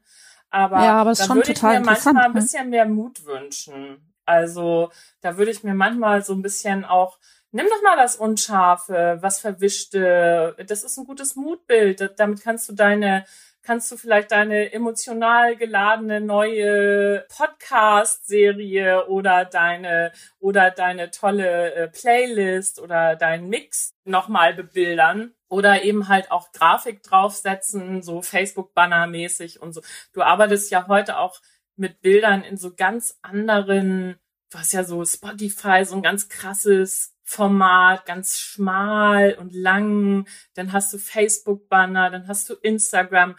Aber, 0.50 0.83
ja, 0.83 0.97
aber 0.99 1.12
da 1.12 1.29
würde 1.29 1.53
ich 1.53 1.62
mir 1.62 1.81
manchmal 1.81 2.25
ein 2.25 2.33
ne? 2.33 2.41
bisschen 2.41 2.71
mehr 2.71 2.87
Mut 2.87 3.25
wünschen. 3.25 4.15
Also 4.25 4.91
da 5.21 5.37
würde 5.37 5.50
ich 5.50 5.62
mir 5.62 5.75
manchmal 5.75 6.25
so 6.25 6.33
ein 6.33 6.43
bisschen 6.43 6.85
auch, 6.85 7.19
nimm 7.53 7.67
doch 7.67 7.83
mal 7.83 7.97
das 7.97 8.17
Unscharfe, 8.17 9.19
was 9.21 9.41
Verwischte. 9.41 10.57
Das 10.67 10.85
ist 10.85 10.97
ein 10.99 11.07
gutes 11.07 11.37
Mutbild. 11.37 12.15
Damit 12.17 12.43
kannst 12.43 12.69
du 12.69 12.73
deine 12.73 13.25
kannst 13.67 13.91
du 13.91 13.97
vielleicht 13.97 14.31
deine 14.31 14.73
emotional 14.73 15.57
geladene 15.57 16.21
neue 16.21 17.27
Podcast-Serie 17.37 19.09
oder 19.09 19.45
deine 19.45 20.13
oder 20.39 20.71
deine 20.71 21.11
tolle 21.11 21.75
äh, 21.75 21.89
Playlist 21.89 22.81
oder 22.81 23.17
deinen 23.17 23.49
Mix 23.49 23.93
nochmal 24.05 24.55
bebildern 24.55 25.35
oder 25.49 25.83
eben 25.83 26.07
halt 26.07 26.31
auch 26.31 26.53
Grafik 26.53 27.03
draufsetzen, 27.03 28.03
so 28.03 28.23
Facebook-Banner-mäßig 28.23 29.61
und 29.61 29.73
so. 29.73 29.83
Du 30.13 30.23
arbeitest 30.23 30.71
ja 30.71 30.87
heute 30.87 31.19
auch 31.19 31.41
mit 31.75 32.01
Bildern 32.01 32.45
in 32.45 32.57
so 32.57 32.73
ganz 32.73 33.19
anderen, 33.23 34.15
du 34.53 34.59
hast 34.59 34.75
ja 34.75 34.85
so 34.85 35.05
Spotify, 35.05 35.85
so 35.85 35.97
ein 35.97 36.03
ganz 36.03 36.29
krasses 36.29 37.16
Format, 37.28 38.06
ganz 38.06 38.38
schmal 38.38 39.35
und 39.35 39.52
lang. 39.52 40.26
Dann 40.54 40.73
hast 40.73 40.92
du 40.92 40.99
Facebook-Banner, 40.99 42.09
dann 42.11 42.28
hast 42.28 42.49
du 42.49 42.54
Instagram. 42.54 43.35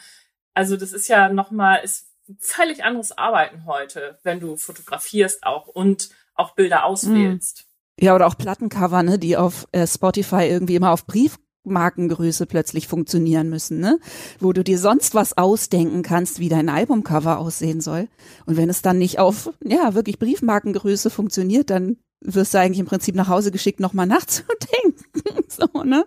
Also 0.53 0.75
das 0.75 0.91
ist 0.91 1.07
ja 1.07 1.29
nochmal, 1.29 1.79
ist 1.83 2.11
völlig 2.37 2.83
anderes 2.83 3.17
Arbeiten 3.17 3.65
heute, 3.65 4.19
wenn 4.23 4.41
du 4.41 4.57
fotografierst 4.57 5.45
auch 5.45 5.67
und 5.67 6.09
auch 6.35 6.53
Bilder 6.53 6.83
auswählst. 6.83 7.65
Mhm. 7.97 8.05
Ja, 8.05 8.13
oder 8.13 8.27
auch 8.27 8.37
Plattencover, 8.37 9.01
ne, 9.03 9.17
die 9.17 9.37
auf 9.37 9.67
äh, 9.71 9.87
Spotify 9.87 10.43
irgendwie 10.43 10.75
immer 10.75 10.91
auf 10.91 11.07
Briefmarkengröße 11.07 12.45
plötzlich 12.45 12.87
funktionieren 12.87 13.49
müssen, 13.49 13.79
ne? 13.79 13.99
Wo 14.39 14.51
du 14.51 14.63
dir 14.63 14.77
sonst 14.77 15.15
was 15.15 15.37
ausdenken 15.37 16.03
kannst, 16.03 16.39
wie 16.39 16.49
dein 16.49 16.69
Albumcover 16.69 17.39
aussehen 17.39 17.79
soll. 17.79 18.09
Und 18.45 18.57
wenn 18.57 18.69
es 18.69 18.81
dann 18.81 18.99
nicht 18.99 19.17
auf, 19.17 19.49
ja, 19.63 19.95
wirklich 19.95 20.19
Briefmarkengröße 20.19 21.09
funktioniert, 21.09 21.69
dann 21.69 21.97
wirst 22.21 22.53
du 22.53 22.59
eigentlich 22.59 22.79
im 22.79 22.85
Prinzip 22.85 23.15
nach 23.15 23.27
Hause 23.27 23.51
geschickt, 23.51 23.79
nochmal 23.79 24.05
nachzudenken. 24.07 25.05
so, 25.47 25.83
ne? 25.83 26.05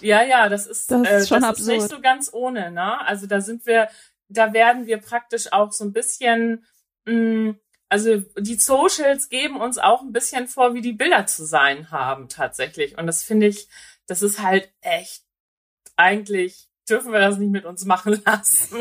Ja, 0.00 0.22
ja, 0.22 0.48
das 0.48 0.66
ist, 0.66 0.90
das 0.90 1.00
ist, 1.00 1.30
äh, 1.30 1.40
das 1.40 1.60
ist 1.60 1.66
nicht 1.66 1.88
so 1.88 2.00
ganz 2.00 2.30
ohne, 2.32 2.70
ne? 2.70 3.00
Also 3.06 3.26
da 3.26 3.40
sind 3.40 3.66
wir, 3.66 3.88
da 4.28 4.52
werden 4.52 4.86
wir 4.86 4.98
praktisch 4.98 5.52
auch 5.52 5.72
so 5.72 5.84
ein 5.84 5.92
bisschen, 5.92 6.64
mh, 7.06 7.14
mm, 7.14 7.58
also 7.88 8.18
die 8.38 8.54
Socials 8.54 9.28
geben 9.28 9.60
uns 9.60 9.76
auch 9.76 10.02
ein 10.02 10.12
bisschen 10.12 10.46
vor, 10.46 10.74
wie 10.74 10.80
die 10.80 10.92
Bilder 10.92 11.26
zu 11.26 11.44
sein 11.44 11.90
haben 11.90 12.28
tatsächlich. 12.28 12.96
Und 12.96 13.08
das 13.08 13.24
finde 13.24 13.48
ich, 13.48 13.68
das 14.06 14.22
ist 14.22 14.40
halt 14.40 14.72
echt, 14.80 15.24
eigentlich 15.96 16.68
dürfen 16.88 17.12
wir 17.12 17.20
das 17.20 17.38
nicht 17.38 17.50
mit 17.50 17.64
uns 17.64 17.84
machen 17.84 18.20
lassen. 18.26 18.76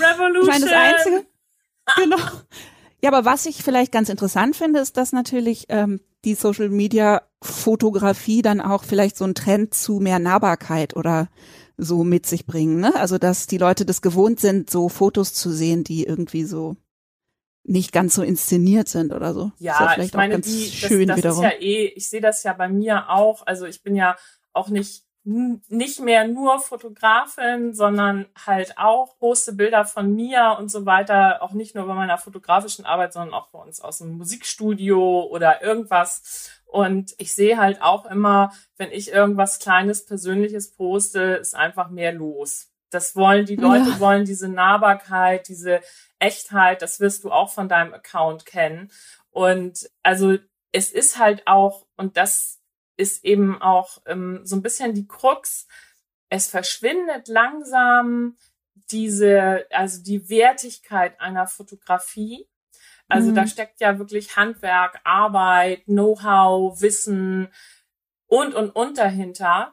Revolution! 0.00 0.42
Ich 0.42 0.60
meine, 0.60 0.64
das 0.64 0.72
Einzige, 0.72 1.26
genau. 1.96 2.18
Ja, 3.04 3.12
aber 3.12 3.26
was 3.26 3.44
ich 3.44 3.62
vielleicht 3.62 3.92
ganz 3.92 4.08
interessant 4.08 4.56
finde, 4.56 4.80
ist, 4.80 4.96
dass 4.96 5.12
natürlich 5.12 5.66
ähm, 5.68 6.00
die 6.24 6.34
Social 6.34 6.70
Media 6.70 7.20
Fotografie 7.42 8.40
dann 8.40 8.62
auch 8.62 8.82
vielleicht 8.82 9.18
so 9.18 9.24
einen 9.24 9.34
Trend 9.34 9.74
zu 9.74 10.00
mehr 10.00 10.18
Nahbarkeit 10.18 10.96
oder 10.96 11.28
so 11.76 12.02
mit 12.02 12.24
sich 12.24 12.46
bringen. 12.46 12.80
Ne? 12.80 12.94
Also 12.94 13.18
dass 13.18 13.46
die 13.46 13.58
Leute 13.58 13.84
das 13.84 14.00
gewohnt 14.00 14.40
sind, 14.40 14.70
so 14.70 14.88
Fotos 14.88 15.34
zu 15.34 15.50
sehen, 15.50 15.84
die 15.84 16.04
irgendwie 16.04 16.44
so 16.44 16.76
nicht 17.62 17.92
ganz 17.92 18.14
so 18.14 18.22
inszeniert 18.22 18.88
sind 18.88 19.12
oder 19.12 19.34
so. 19.34 19.52
Ja, 19.58 19.94
ja 19.96 20.02
ich 20.02 20.14
meine, 20.14 20.40
die, 20.40 20.70
das, 20.80 21.20
das 21.20 21.36
ist 21.36 21.42
ja 21.42 21.52
eh, 21.60 21.92
ich 21.94 22.08
sehe 22.08 22.22
das 22.22 22.42
ja 22.42 22.54
bei 22.54 22.70
mir 22.70 23.10
auch. 23.10 23.46
Also 23.46 23.66
ich 23.66 23.82
bin 23.82 23.96
ja 23.96 24.16
auch 24.54 24.70
nicht 24.70 25.03
nicht 25.24 26.00
mehr 26.00 26.28
nur 26.28 26.60
Fotografin, 26.60 27.72
sondern 27.72 28.26
halt 28.46 28.76
auch 28.76 29.18
poste 29.18 29.54
Bilder 29.54 29.86
von 29.86 30.14
mir 30.14 30.56
und 30.58 30.70
so 30.70 30.84
weiter, 30.84 31.42
auch 31.42 31.52
nicht 31.52 31.74
nur 31.74 31.86
bei 31.86 31.94
meiner 31.94 32.18
fotografischen 32.18 32.84
Arbeit, 32.84 33.14
sondern 33.14 33.32
auch 33.32 33.48
bei 33.48 33.58
uns 33.58 33.80
aus 33.80 33.98
dem 33.98 34.18
Musikstudio 34.18 35.22
oder 35.22 35.62
irgendwas. 35.62 36.50
Und 36.66 37.14
ich 37.16 37.34
sehe 37.34 37.56
halt 37.56 37.80
auch 37.80 38.04
immer, 38.04 38.52
wenn 38.76 38.92
ich 38.92 39.10
irgendwas 39.12 39.60
Kleines, 39.60 40.04
Persönliches 40.04 40.72
poste, 40.72 41.20
ist 41.20 41.54
einfach 41.54 41.88
mehr 41.88 42.12
los. 42.12 42.70
Das 42.90 43.16
wollen 43.16 43.46
die 43.46 43.56
Leute, 43.56 43.90
ja. 43.90 44.00
wollen 44.00 44.26
diese 44.26 44.48
Nahbarkeit, 44.48 45.48
diese 45.48 45.80
Echtheit, 46.18 46.82
das 46.82 47.00
wirst 47.00 47.24
du 47.24 47.32
auch 47.32 47.50
von 47.50 47.68
deinem 47.68 47.94
Account 47.94 48.44
kennen. 48.44 48.90
Und 49.30 49.90
also 50.02 50.36
es 50.70 50.92
ist 50.92 51.18
halt 51.18 51.46
auch, 51.46 51.86
und 51.96 52.16
das 52.16 52.60
ist 52.96 53.24
eben 53.24 53.60
auch 53.60 53.98
ähm, 54.06 54.40
so 54.44 54.56
ein 54.56 54.62
bisschen 54.62 54.94
die 54.94 55.06
Krux. 55.06 55.66
Es 56.28 56.46
verschwindet 56.46 57.28
langsam 57.28 58.36
diese, 58.90 59.66
also 59.70 60.02
die 60.02 60.28
Wertigkeit 60.28 61.20
einer 61.20 61.46
Fotografie. 61.46 62.48
Also 63.08 63.30
mhm. 63.30 63.34
da 63.34 63.46
steckt 63.46 63.80
ja 63.80 63.98
wirklich 63.98 64.36
Handwerk, 64.36 65.00
Arbeit, 65.04 65.84
Know-how, 65.84 66.80
Wissen 66.80 67.48
und, 68.26 68.54
und, 68.54 68.70
und 68.70 68.98
dahinter. 68.98 69.72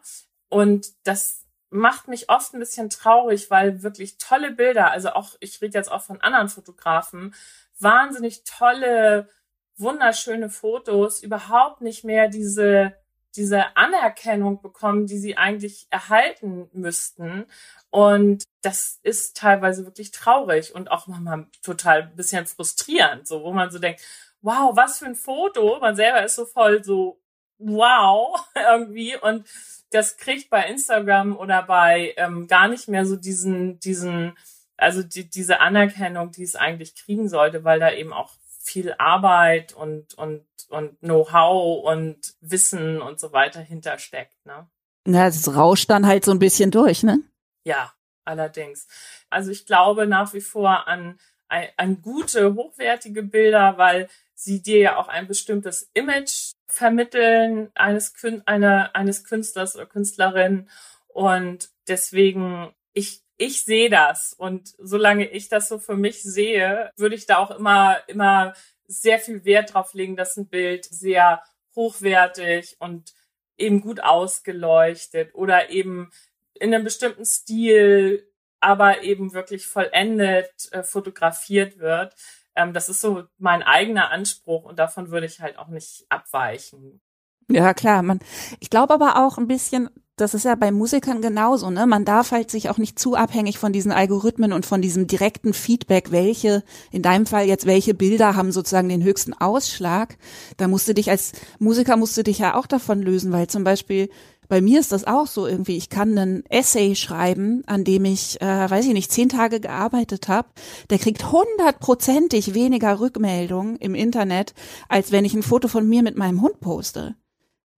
Und 0.49 0.87
das 1.03 1.47
macht 1.69 2.07
mich 2.07 2.29
oft 2.29 2.53
ein 2.53 2.59
bisschen 2.59 2.89
traurig, 2.89 3.49
weil 3.49 3.83
wirklich 3.83 4.17
tolle 4.17 4.51
Bilder, 4.51 4.91
also 4.91 5.11
auch, 5.11 5.35
ich 5.39 5.61
rede 5.61 5.77
jetzt 5.77 5.91
auch 5.91 6.01
von 6.01 6.19
anderen 6.19 6.49
Fotografen, 6.49 7.33
wahnsinnig 7.79 8.43
tolle, 8.43 9.29
wunderschöne 9.77 10.49
Fotos, 10.49 11.23
überhaupt 11.23 11.81
nicht 11.81 12.03
mehr 12.03 12.27
diese 12.27 12.93
diese 13.35 13.75
Anerkennung 13.77 14.61
bekommen, 14.61 15.07
die 15.07 15.17
sie 15.17 15.37
eigentlich 15.37 15.87
erhalten 15.89 16.69
müssten. 16.73 17.45
Und 17.89 18.43
das 18.61 18.99
ist 19.03 19.37
teilweise 19.37 19.85
wirklich 19.85 20.11
traurig 20.11 20.73
und 20.75 20.91
auch 20.91 21.07
manchmal 21.07 21.47
total 21.61 22.03
ein 22.03 22.15
bisschen 22.15 22.45
frustrierend, 22.45 23.27
so 23.27 23.43
wo 23.43 23.51
man 23.51 23.71
so 23.71 23.79
denkt, 23.79 24.01
wow, 24.41 24.75
was 24.75 24.99
für 24.99 25.05
ein 25.05 25.15
Foto. 25.15 25.79
Man 25.79 25.95
selber 25.95 26.23
ist 26.23 26.35
so 26.35 26.45
voll 26.45 26.83
so, 26.83 27.19
wow, 27.57 28.39
irgendwie. 28.55 29.15
Und 29.17 29.47
das 29.91 30.17
kriegt 30.17 30.49
bei 30.49 30.63
Instagram 30.65 31.37
oder 31.37 31.63
bei 31.63 32.13
ähm, 32.17 32.47
gar 32.47 32.67
nicht 32.67 32.87
mehr 32.87 33.05
so 33.05 33.15
diesen, 33.15 33.79
diesen, 33.79 34.37
also 34.77 35.03
die, 35.03 35.29
diese 35.29 35.59
Anerkennung, 35.59 36.31
die 36.31 36.43
es 36.43 36.55
eigentlich 36.55 36.95
kriegen 36.95 37.29
sollte, 37.29 37.63
weil 37.63 37.79
da 37.79 37.91
eben 37.91 38.13
auch 38.13 38.31
viel 38.71 38.93
Arbeit 38.97 39.73
und, 39.73 40.13
und, 40.15 40.45
und 40.69 40.99
Know-how 40.99 41.83
und 41.83 42.33
Wissen 42.39 43.01
und 43.01 43.19
so 43.19 43.33
weiter 43.33 43.59
hintersteckt, 43.59 44.45
ne? 44.45 44.67
Ja, 45.05 45.27
es 45.27 45.55
rauscht 45.55 45.89
dann 45.89 46.05
halt 46.05 46.23
so 46.23 46.31
ein 46.31 46.39
bisschen 46.39 46.71
durch, 46.71 47.03
ne? 47.03 47.19
Ja, 47.63 47.91
allerdings. 48.23 48.87
Also 49.29 49.51
ich 49.51 49.65
glaube 49.65 50.07
nach 50.07 50.33
wie 50.33 50.41
vor 50.41 50.87
an, 50.87 51.19
an, 51.47 51.63
an 51.77 52.01
gute, 52.01 52.55
hochwertige 52.55 53.23
Bilder, 53.23 53.77
weil 53.77 54.09
sie 54.35 54.61
dir 54.61 54.79
ja 54.79 54.97
auch 54.97 55.07
ein 55.07 55.27
bestimmtes 55.27 55.89
Image 55.93 56.53
vermitteln 56.67 57.71
eines, 57.75 58.13
einer, 58.45 58.95
eines 58.95 59.23
Künstlers 59.23 59.75
oder 59.75 59.85
Künstlerin. 59.85 60.69
Und 61.07 61.69
deswegen, 61.87 62.73
ich 62.93 63.23
ich 63.41 63.63
sehe 63.63 63.89
das 63.89 64.33
und 64.33 64.73
solange 64.77 65.27
ich 65.27 65.49
das 65.49 65.67
so 65.67 65.79
für 65.79 65.95
mich 65.95 66.21
sehe, 66.21 66.91
würde 66.95 67.15
ich 67.15 67.25
da 67.25 67.37
auch 67.37 67.49
immer, 67.49 67.97
immer 68.07 68.53
sehr 68.85 69.17
viel 69.17 69.43
Wert 69.45 69.73
drauf 69.73 69.95
legen, 69.95 70.15
dass 70.15 70.37
ein 70.37 70.47
Bild 70.47 70.85
sehr 70.85 71.41
hochwertig 71.75 72.75
und 72.77 73.15
eben 73.57 73.81
gut 73.81 74.03
ausgeleuchtet 74.03 75.33
oder 75.33 75.71
eben 75.71 76.11
in 76.53 76.73
einem 76.73 76.83
bestimmten 76.83 77.25
Stil, 77.25 78.29
aber 78.59 79.01
eben 79.01 79.33
wirklich 79.33 79.65
vollendet 79.65 80.71
äh, 80.71 80.83
fotografiert 80.83 81.79
wird. 81.79 82.15
Ähm, 82.55 82.73
das 82.73 82.89
ist 82.89 83.01
so 83.01 83.23
mein 83.39 83.63
eigener 83.63 84.11
Anspruch 84.11 84.65
und 84.65 84.77
davon 84.77 85.09
würde 85.09 85.25
ich 85.25 85.39
halt 85.39 85.57
auch 85.57 85.69
nicht 85.69 86.05
abweichen. 86.09 87.01
Ja, 87.49 87.73
klar, 87.73 88.03
man, 88.03 88.19
ich 88.59 88.69
glaube 88.69 88.93
aber 88.93 89.25
auch 89.25 89.39
ein 89.39 89.47
bisschen, 89.47 89.89
das 90.21 90.35
ist 90.35 90.45
ja 90.45 90.55
bei 90.55 90.71
Musikern 90.71 91.21
genauso, 91.21 91.71
ne? 91.71 91.87
Man 91.87 92.05
darf 92.05 92.31
halt 92.31 92.51
sich 92.51 92.69
auch 92.69 92.77
nicht 92.77 92.99
zu 92.99 93.15
abhängig 93.15 93.57
von 93.57 93.73
diesen 93.73 93.91
Algorithmen 93.91 94.53
und 94.53 94.65
von 94.65 94.81
diesem 94.81 95.07
direkten 95.07 95.53
Feedback, 95.53 96.11
welche, 96.11 96.63
in 96.91 97.01
deinem 97.01 97.25
Fall 97.25 97.47
jetzt, 97.47 97.65
welche 97.65 97.95
Bilder 97.95 98.35
haben 98.35 98.51
sozusagen 98.51 98.89
den 98.89 99.03
höchsten 99.03 99.33
Ausschlag. 99.33 100.17
Da 100.57 100.67
musst 100.67 100.87
du 100.87 100.93
dich 100.93 101.09
als 101.09 101.31
Musiker 101.59 101.97
musst 101.97 102.15
du 102.17 102.23
dich 102.23 102.37
ja 102.37 102.55
auch 102.55 102.67
davon 102.67 103.01
lösen, 103.01 103.31
weil 103.31 103.47
zum 103.47 103.63
Beispiel 103.63 104.09
bei 104.47 104.61
mir 104.61 104.79
ist 104.81 104.91
das 104.91 105.07
auch 105.07 105.27
so 105.27 105.47
irgendwie. 105.47 105.77
Ich 105.77 105.89
kann 105.89 106.17
einen 106.17 106.45
Essay 106.47 106.93
schreiben, 106.95 107.63
an 107.67 107.83
dem 107.83 108.05
ich, 108.05 108.39
äh, 108.41 108.69
weiß 108.69 108.85
ich 108.85 108.93
nicht, 108.93 109.11
zehn 109.11 109.29
Tage 109.29 109.59
gearbeitet 109.59 110.27
habe. 110.27 110.49
Der 110.89 110.99
kriegt 110.99 111.31
hundertprozentig 111.31 112.53
weniger 112.53 112.99
Rückmeldungen 112.99 113.77
im 113.77 113.95
Internet, 113.95 114.53
als 114.89 115.11
wenn 115.13 115.25
ich 115.25 115.33
ein 115.33 115.41
Foto 115.41 115.67
von 115.67 115.87
mir 115.87 116.03
mit 116.03 116.17
meinem 116.17 116.41
Hund 116.41 116.59
poste. 116.59 117.15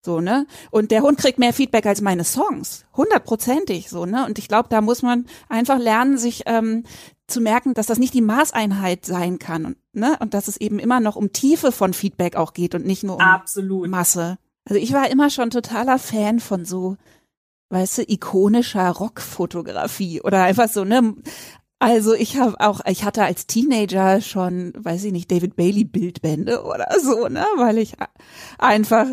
So, 0.05 0.19
ne? 0.19 0.48
Und 0.69 0.91
der 0.91 1.01
Hund 1.01 1.17
kriegt 1.17 1.39
mehr 1.39 1.53
Feedback 1.53 1.86
als 1.86 2.01
meine 2.01 2.25
Songs. 2.25 2.86
Hundertprozentig, 2.95 3.89
so, 3.89 4.05
ne? 4.05 4.25
Und 4.25 4.38
ich 4.38 4.50
glaube, 4.50 4.67
da 4.69 4.81
muss 4.81 5.01
man 5.01 5.25
einfach 5.48 5.79
lernen, 5.79 6.17
sich 6.17 6.43
ähm, 6.45 6.83
zu 7.27 7.39
merken, 7.39 7.74
dass 7.74 7.88
das 7.88 8.00
nicht 8.00 8.13
die 8.13 8.22
Maßeinheit 8.22 9.05
sein 9.05 9.39
kann. 9.39 9.65
Und, 9.65 9.77
ne? 9.93 10.17
und 10.19 10.33
dass 10.33 10.50
es 10.50 10.57
eben 10.57 10.77
immer 10.77 11.00
noch 11.00 11.15
um 11.15 11.31
Tiefe 11.31 11.72
von 11.72 11.93
Feedback 11.93 12.36
auch 12.36 12.53
geht 12.53 12.75
und 12.75 12.86
nicht 12.86 13.03
nur 13.03 13.15
um 13.15 13.22
Absolut. 13.22 13.89
Masse. 13.89 14.38
Also 14.65 14.81
ich 14.81 14.91
war 14.93 15.10
immer 15.10 15.29
schon 15.29 15.50
totaler 15.50 16.00
Fan 16.00 16.39
von 16.39 16.65
so, 16.65 16.98
weißt 17.69 18.00
du, 18.00 18.01
ikonischer 18.12 18.89
Rockfotografie 18.89 20.22
oder 20.22 20.43
einfach 20.43 20.69
so, 20.69 20.83
ne? 20.83 21.15
Also 21.79 22.13
ich 22.13 22.38
habe 22.38 22.57
auch, 22.62 22.79
ich 22.86 23.03
hatte 23.03 23.24
als 23.24 23.45
Teenager 23.45 24.22
schon, 24.22 24.72
weiß 24.77 25.03
ich 25.03 25.12
nicht, 25.12 25.29
David 25.29 25.57
Bailey 25.57 25.83
Bildbände 25.83 26.63
oder 26.63 26.88
so, 27.01 27.27
ne, 27.27 27.45
weil 27.57 27.77
ich 27.77 27.95
einfach 28.57 29.07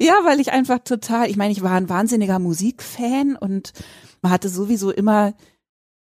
ja, 0.00 0.14
weil 0.24 0.40
ich 0.40 0.52
einfach 0.52 0.80
total, 0.80 1.30
ich 1.30 1.36
meine, 1.36 1.52
ich 1.52 1.62
war 1.62 1.72
ein 1.72 1.88
wahnsinniger 1.88 2.38
Musikfan 2.38 3.36
und 3.36 3.72
man 4.22 4.32
hatte 4.32 4.48
sowieso 4.48 4.90
immer 4.90 5.34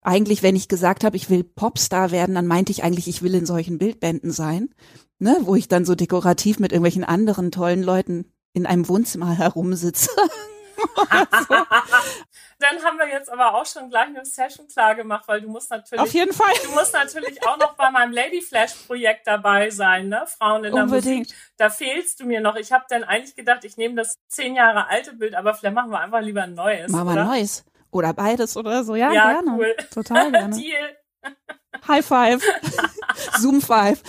eigentlich, 0.02 0.42
wenn 0.42 0.56
ich 0.56 0.68
gesagt 0.68 1.02
habe, 1.04 1.16
ich 1.16 1.30
will 1.30 1.42
Popstar 1.42 2.11
werden, 2.12 2.35
dann 2.35 2.47
meinte 2.47 2.71
ich 2.71 2.85
eigentlich, 2.85 3.09
ich 3.09 3.23
will 3.23 3.35
in 3.35 3.45
solchen 3.45 3.78
Bildbänden 3.78 4.30
sein, 4.30 4.71
ne, 5.18 5.37
wo 5.42 5.56
ich 5.56 5.68
dann 5.68 5.85
so 5.85 5.95
dekorativ 5.95 6.61
mit 6.61 6.73
irgendwelchen 6.73 7.04
anderen 7.04 7.50
tollen 7.50 7.83
Leuten 7.83 8.26
in 8.52 8.66
einem 8.66 8.88
Wohnzimmer 8.88 9.33
herumsitze. 9.38 10.11
so. 11.49 11.54
Dann 12.59 12.83
haben 12.83 12.99
wir 12.99 13.09
jetzt 13.09 13.31
aber 13.31 13.55
auch 13.55 13.67
schon 13.67 13.91
gleich 13.91 14.07
eine 14.07 14.25
Session 14.25 14.67
klar 14.67 14.95
gemacht, 14.95 15.25
weil 15.27 15.43
du 15.43 15.49
musst 15.49 15.71
natürlich. 15.71 16.01
Auf 16.01 16.13
jeden 16.15 16.33
Fall. 16.33 16.53
Du 16.65 16.71
musst 16.71 16.95
natürlich 16.95 17.47
auch 17.47 17.59
noch 17.59 17.75
bei 17.75 17.91
meinem 17.91 18.13
Lady 18.13 18.41
Flash 18.41 18.75
Projekt 18.87 19.27
dabei 19.27 19.71
sein, 19.71 20.09
ne? 20.09 20.25
Frauen 20.27 20.65
in 20.65 20.75
der 20.75 20.85
Unbedingt. 20.85 21.29
Musik. 21.29 21.37
Da 21.59 21.69
fehlst 21.69 22.21
du 22.21 22.25
mir 22.25 22.41
noch. 22.41 22.57
Ich 22.57 22.73
habe 22.73 22.85
dann 22.89 23.05
eigentlich 23.05 23.37
gedacht, 23.37 23.65
ich 23.65 23.77
nehme 23.77 23.95
das 23.95 24.17
zehn 24.29 24.55
Jahre 24.55 24.89
alte 24.89 25.13
Bild, 25.15 25.35
aber 25.35 25.55
vielleicht 25.55 25.75
machen 25.75 25.91
wir 25.91 26.01
einfach 26.01 26.21
lieber 26.21 26.43
ein 26.43 26.55
neues. 26.55 26.91
Machen 26.91 27.15
wir 27.15 27.21
ein 27.21 27.29
neues. 27.29 27.65
Oder 27.91 28.15
beides 28.15 28.57
oder 28.57 28.85
so. 28.85 28.95
Ja, 28.95 29.13
ja 29.13 29.33
gerne. 29.33 29.59
Cool. 29.59 29.77
Total 29.93 30.33
gerne. 30.33 30.57
Deal. 30.61 30.97
High 31.89 32.05
Five. 32.05 32.43
Zoom 33.39 33.61
Five. 33.61 34.03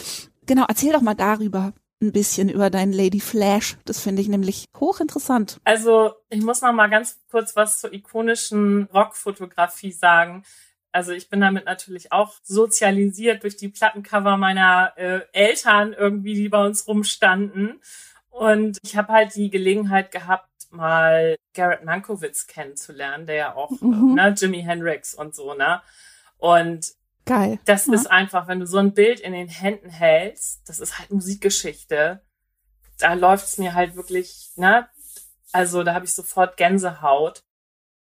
Genau, 0.46 0.66
erzähl 0.68 0.94
doch 0.94 1.02
mal 1.02 1.16
darüber 1.16 1.74
ein 2.02 2.12
bisschen 2.12 2.50
über 2.50 2.70
deinen 2.70 2.94
Lady 2.94 3.20
Flash. 3.20 3.78
Das 3.86 4.00
finde 4.00 4.22
ich 4.22 4.28
nämlich 4.28 4.66
hochinteressant. 4.80 5.60
Also 5.64 6.14
ich 6.30 6.42
muss 6.42 6.62
noch 6.62 6.74
mal 6.74 6.90
ganz 6.90 7.20
kurz 7.32 7.56
was 7.56 7.80
zur 7.80 7.94
ikonischen 7.94 8.84
Rockfotografie 8.94 9.92
sagen. 9.92 10.44
Also 10.92 11.12
ich 11.12 11.30
bin 11.30 11.42
damit 11.42 11.66
natürlich 11.66 12.12
auch 12.12 12.34
sozialisiert 12.44 13.44
durch 13.44 13.58
die 13.58 13.70
Plattencover 13.70 14.38
meiner 14.38 14.94
äh, 14.96 15.22
Eltern 15.34 15.94
irgendwie, 15.94 16.34
die 16.34 16.50
bei 16.50 16.66
uns 16.66 16.88
rumstanden. 16.88 17.82
Und 18.30 18.78
ich 18.84 18.96
habe 18.96 19.14
halt 19.14 19.36
die 19.36 19.50
Gelegenheit 19.50 20.12
gehabt, 20.12 20.50
mal 20.70 21.36
Garrett 21.54 21.84
Mankiewicz 21.84 22.48
kennenzulernen, 22.48 23.26
der 23.26 23.36
ja 23.36 23.56
auch 23.56 23.72
mhm. 23.82 24.16
ne, 24.16 24.36
Jimi 24.38 24.62
Hendrix 24.62 25.14
und 25.14 25.36
so, 25.36 25.54
ne? 25.54 25.82
Und 26.38 26.94
Geil. 27.28 27.60
Das 27.66 27.88
ja. 27.88 27.94
ist 27.94 28.10
einfach, 28.10 28.48
wenn 28.48 28.60
du 28.60 28.66
so 28.66 28.78
ein 28.78 28.94
Bild 28.94 29.20
in 29.20 29.34
den 29.34 29.50
Händen 29.50 29.90
hältst, 29.90 30.68
das 30.68 30.80
ist 30.80 30.98
halt 30.98 31.12
Musikgeschichte. 31.12 32.22
Da 33.00 33.14
läuft 33.14 33.48
es 33.48 33.58
mir 33.58 33.74
halt 33.74 33.96
wirklich, 33.96 34.52
ne? 34.56 34.88
Also 35.52 35.84
da 35.84 35.94
habe 35.94 36.06
ich 36.06 36.14
sofort 36.14 36.58
Gänsehaut. 36.58 37.44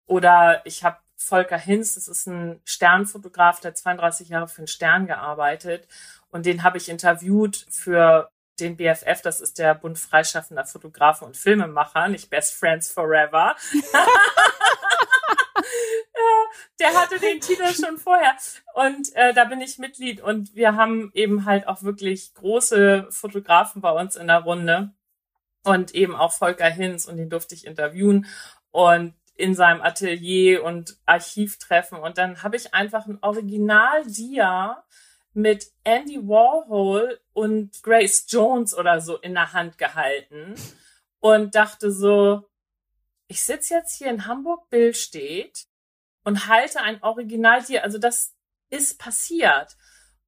Oder 0.06 0.62
ich 0.66 0.84
habe 0.84 0.98
Volker 1.16 1.58
Hinz, 1.58 1.96
das 1.96 2.08
ist 2.08 2.28
ein 2.28 2.62
Sternfotograf, 2.66 3.62
der 3.62 3.74
32 3.74 4.30
Jahre 4.30 4.48
für 4.48 4.62
den 4.62 4.68
Stern 4.68 5.08
gearbeitet. 5.08 5.88
Und 6.30 6.46
den 6.46 6.64
habe 6.64 6.78
ich 6.78 6.90
interviewt 6.90 7.66
für 7.70 8.30
den 8.60 8.76
BFF, 8.76 9.22
das 9.24 9.40
ist 9.40 9.58
der 9.58 9.74
Bund 9.74 9.98
freischaffender 9.98 10.66
Fotografen 10.66 11.26
und 11.26 11.38
Filmemacher, 11.38 12.08
nicht 12.08 12.30
Best 12.30 12.54
Friends 12.54 12.92
Forever. 12.92 13.56
der 16.80 16.94
hatte 16.94 17.20
den 17.20 17.40
Titel 17.40 17.68
schon 17.74 17.98
vorher. 17.98 18.36
Und 18.74 19.16
äh, 19.16 19.34
da 19.34 19.46
bin 19.46 19.62
ich 19.62 19.78
Mitglied. 19.78 20.22
Und 20.22 20.56
wir 20.56 20.76
haben 20.76 21.12
eben 21.14 21.46
halt 21.46 21.68
auch 21.68 21.84
wirklich 21.84 22.34
große 22.34 23.08
Fotografen 23.10 23.82
bei 23.82 23.92
uns 23.92 24.16
in 24.16 24.28
der 24.28 24.40
Runde. 24.40 24.94
Und 25.64 25.96
eben 25.96 26.16
auch 26.16 26.34
Volker 26.34 26.70
Hinz. 26.70 27.06
Und 27.06 27.18
den 27.18 27.30
durfte 27.30 27.56
ich 27.56 27.66
interviewen. 27.66 28.26
Und 28.72 29.14
in 29.36 29.56
seinem 29.56 29.82
Atelier 29.82 30.64
und 30.64 30.98
Archiv 31.06 31.58
treffen. 31.58 31.98
Und 31.98 32.18
dann 32.18 32.44
habe 32.44 32.56
ich 32.56 32.74
einfach 32.74 33.08
ein 33.08 33.18
Original-Dia 33.22 34.84
mit 35.34 35.72
Andy 35.84 36.28
Warhol 36.28 37.20
und 37.34 37.82
Grace 37.82 38.26
Jones 38.30 38.78
oder 38.78 39.02
so 39.02 39.18
in 39.18 39.34
der 39.34 39.54
Hand 39.54 39.78
gehalten. 39.78 40.56
Und 41.20 41.56
dachte 41.56 41.92
so, 41.92 42.44
ich 43.34 43.44
sitze 43.44 43.74
jetzt 43.74 43.98
hier 43.98 44.12
in 44.12 44.28
Hamburg 44.28 44.70
Bill 44.70 44.94
steht 44.94 45.66
und 46.24 46.48
halte 46.48 46.82
ein 46.82 47.02
Original 47.02 47.64
hier. 47.66 47.84
Also 47.84 47.98
das 47.98 48.36
ist 48.70 49.00
passiert. 49.00 49.76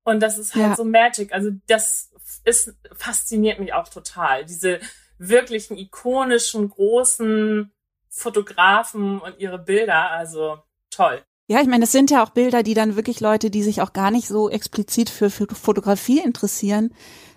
Und 0.04 0.22
das 0.22 0.40
ist 0.40 0.56
halt 0.56 0.70
ja. 0.70 0.76
so 0.76 0.84
Magic. 0.84 1.32
Also 1.32 1.52
das 1.68 2.12
ist, 2.46 2.74
fasziniert 2.96 3.60
mich 3.60 3.74
auch 3.74 3.90
total. 3.90 4.44
Diese 4.46 4.80
wirklichen 5.20 5.78
ikonischen, 5.78 6.68
großen 6.68 7.72
Fotografen 8.10 9.20
und 9.20 9.38
ihre 9.38 9.60
Bilder. 9.60 10.10
Also 10.10 10.58
toll. 10.90 11.22
Ja, 11.48 11.62
ich 11.62 11.68
meine, 11.68 11.84
es 11.84 11.92
sind 11.92 12.10
ja 12.10 12.24
auch 12.24 12.32
Bilder, 12.32 12.64
die 12.64 12.74
dann 12.74 12.96
wirklich 12.96 13.20
Leute, 13.20 13.52
die 13.52 13.62
sich 13.62 13.84
auch 13.84 13.94
gar 13.94 14.10
nicht 14.10 14.28
so 14.28 14.50
explizit 14.50 15.12
für, 15.12 15.30
für 15.30 15.46
Fotografie 15.54 16.22
interessieren, 16.22 16.92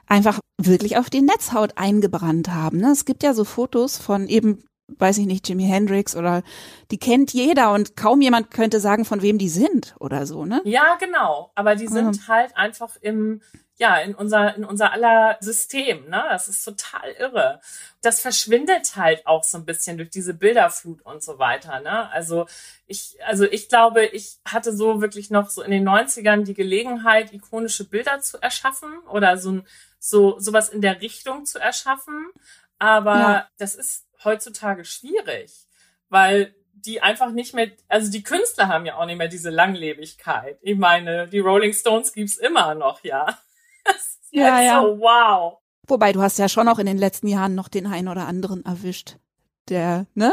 einfach 0.07 0.41
wirklich 0.57 0.97
auf 0.97 1.11
die 1.11 1.21
Netzhaut 1.21 1.77
eingebrannt 1.77 2.49
haben. 2.49 2.79
Ne? 2.79 2.91
Es 2.91 3.05
gibt 3.05 3.23
ja 3.23 3.35
so 3.35 3.45
Fotos 3.45 3.99
von 3.99 4.29
eben, 4.29 4.65
weiß 4.89 5.19
ich 5.19 5.27
nicht, 5.27 5.49
Jimi 5.49 5.65
Hendrix 5.65 6.17
oder 6.17 6.43
die 6.91 6.99
kennt 6.99 7.33
jeder 7.33 7.73
und 7.73 7.97
kaum 7.97 8.21
jemand 8.21 8.51
könnte 8.51 8.81
sagen, 8.81 9.05
von 9.05 9.23
wem 9.23 9.39
die 9.39 9.49
sind 9.49 9.95
oder 10.01 10.27
so, 10.27 10.45
ne? 10.45 10.61
Ja, 10.65 10.97
genau. 10.97 11.51
Aber 11.55 11.77
die 11.77 11.87
sind 11.87 12.23
mhm. 12.23 12.29
halt 12.29 12.57
einfach 12.57 12.97
im 13.01 13.41
ja, 13.79 13.97
in 13.99 14.15
unser, 14.15 14.57
in 14.57 14.65
unser 14.65 14.93
aller 14.93 15.37
System, 15.41 16.09
ne? 16.09 16.25
Das 16.31 16.49
ist 16.49 16.65
total 16.65 17.13
irre. 17.13 17.61
Das 18.03 18.21
verschwindet 18.21 18.97
halt 18.97 19.25
auch 19.25 19.45
so 19.45 19.57
ein 19.57 19.65
bisschen 19.65 19.99
durch 19.99 20.11
diese 20.11 20.35
Bilderflut 20.35 21.01
und 21.03 21.23
so 21.23 21.39
weiter, 21.39 21.79
ne? 21.81 22.11
Also 22.11 22.47
ich, 22.89 23.17
also 23.25 23.45
ich 23.45 23.69
glaube, 23.69 24.05
ich 24.07 24.39
hatte 24.45 24.77
so 24.77 25.01
wirklich 25.01 25.31
noch 25.31 25.49
so 25.49 25.63
in 25.63 25.71
den 25.71 25.89
90ern 25.89 26.43
die 26.43 26.55
Gelegenheit, 26.55 27.33
ikonische 27.33 27.89
Bilder 27.89 28.19
zu 28.21 28.43
erschaffen 28.43 28.99
oder 29.11 29.39
so 29.39 29.53
ein, 29.53 29.67
so, 30.01 30.41
sowas 30.41 30.69
in 30.69 30.81
der 30.81 31.01
Richtung 31.01 31.45
zu 31.47 31.61
erschaffen. 31.61 32.31
Aber 32.79 33.15
ja. 33.15 33.49
das 33.59 33.75
ist 33.75 34.07
heutzutage 34.25 34.85
schwierig, 34.85 35.67
weil 36.09 36.55
die 36.73 37.01
einfach 37.01 37.33
nicht 37.33 37.55
mehr, 37.55 37.71
also 37.89 38.11
die 38.11 38.23
Künstler 38.23 38.69
haben 38.69 38.87
ja 38.87 38.97
auch 38.97 39.07
nicht 39.07 39.19
mehr 39.19 39.29
diese 39.29 39.51
Langlebigkeit. 39.51 40.59
Ich 40.63 40.79
meine, 40.79 41.29
die 41.29 41.41
Rolling 41.41 41.73
Stones 41.73 42.13
gibt's 42.13 42.37
immer 42.37 42.75
noch, 42.75 43.03
ja. 43.03 43.39
ja, 44.31 44.55
halt 44.55 44.67
ja. 44.67 44.83
so, 44.83 44.99
wow. 45.01 45.59
Wobei 45.89 46.13
du 46.13 46.23
hast 46.23 46.39
ja 46.39 46.49
schon 46.49 46.69
auch 46.69 46.79
in 46.79 46.87
den 46.87 46.99
letzten 46.99 47.29
Jahren 47.29 47.55
noch 47.55 47.69
den 47.69 47.87
einen 47.87 48.09
oder 48.09 48.27
anderen 48.27 48.65
erwischt. 48.65 49.17
Der, 49.69 50.07
ne? 50.15 50.33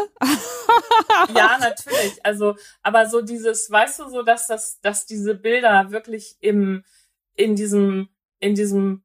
ja, 1.35 1.57
natürlich. 1.59 2.23
Also, 2.23 2.55
aber 2.81 3.07
so 3.07 3.21
dieses, 3.21 3.69
weißt 3.69 3.99
du 3.99 4.09
so, 4.09 4.21
dass 4.21 4.47
das, 4.47 4.79
dass 4.81 5.05
diese 5.05 5.35
Bilder 5.35 5.91
wirklich 5.91 6.37
im, 6.39 6.83
in 7.33 7.55
diesem, 7.55 8.09
in 8.39 8.55
diesem 8.55 9.03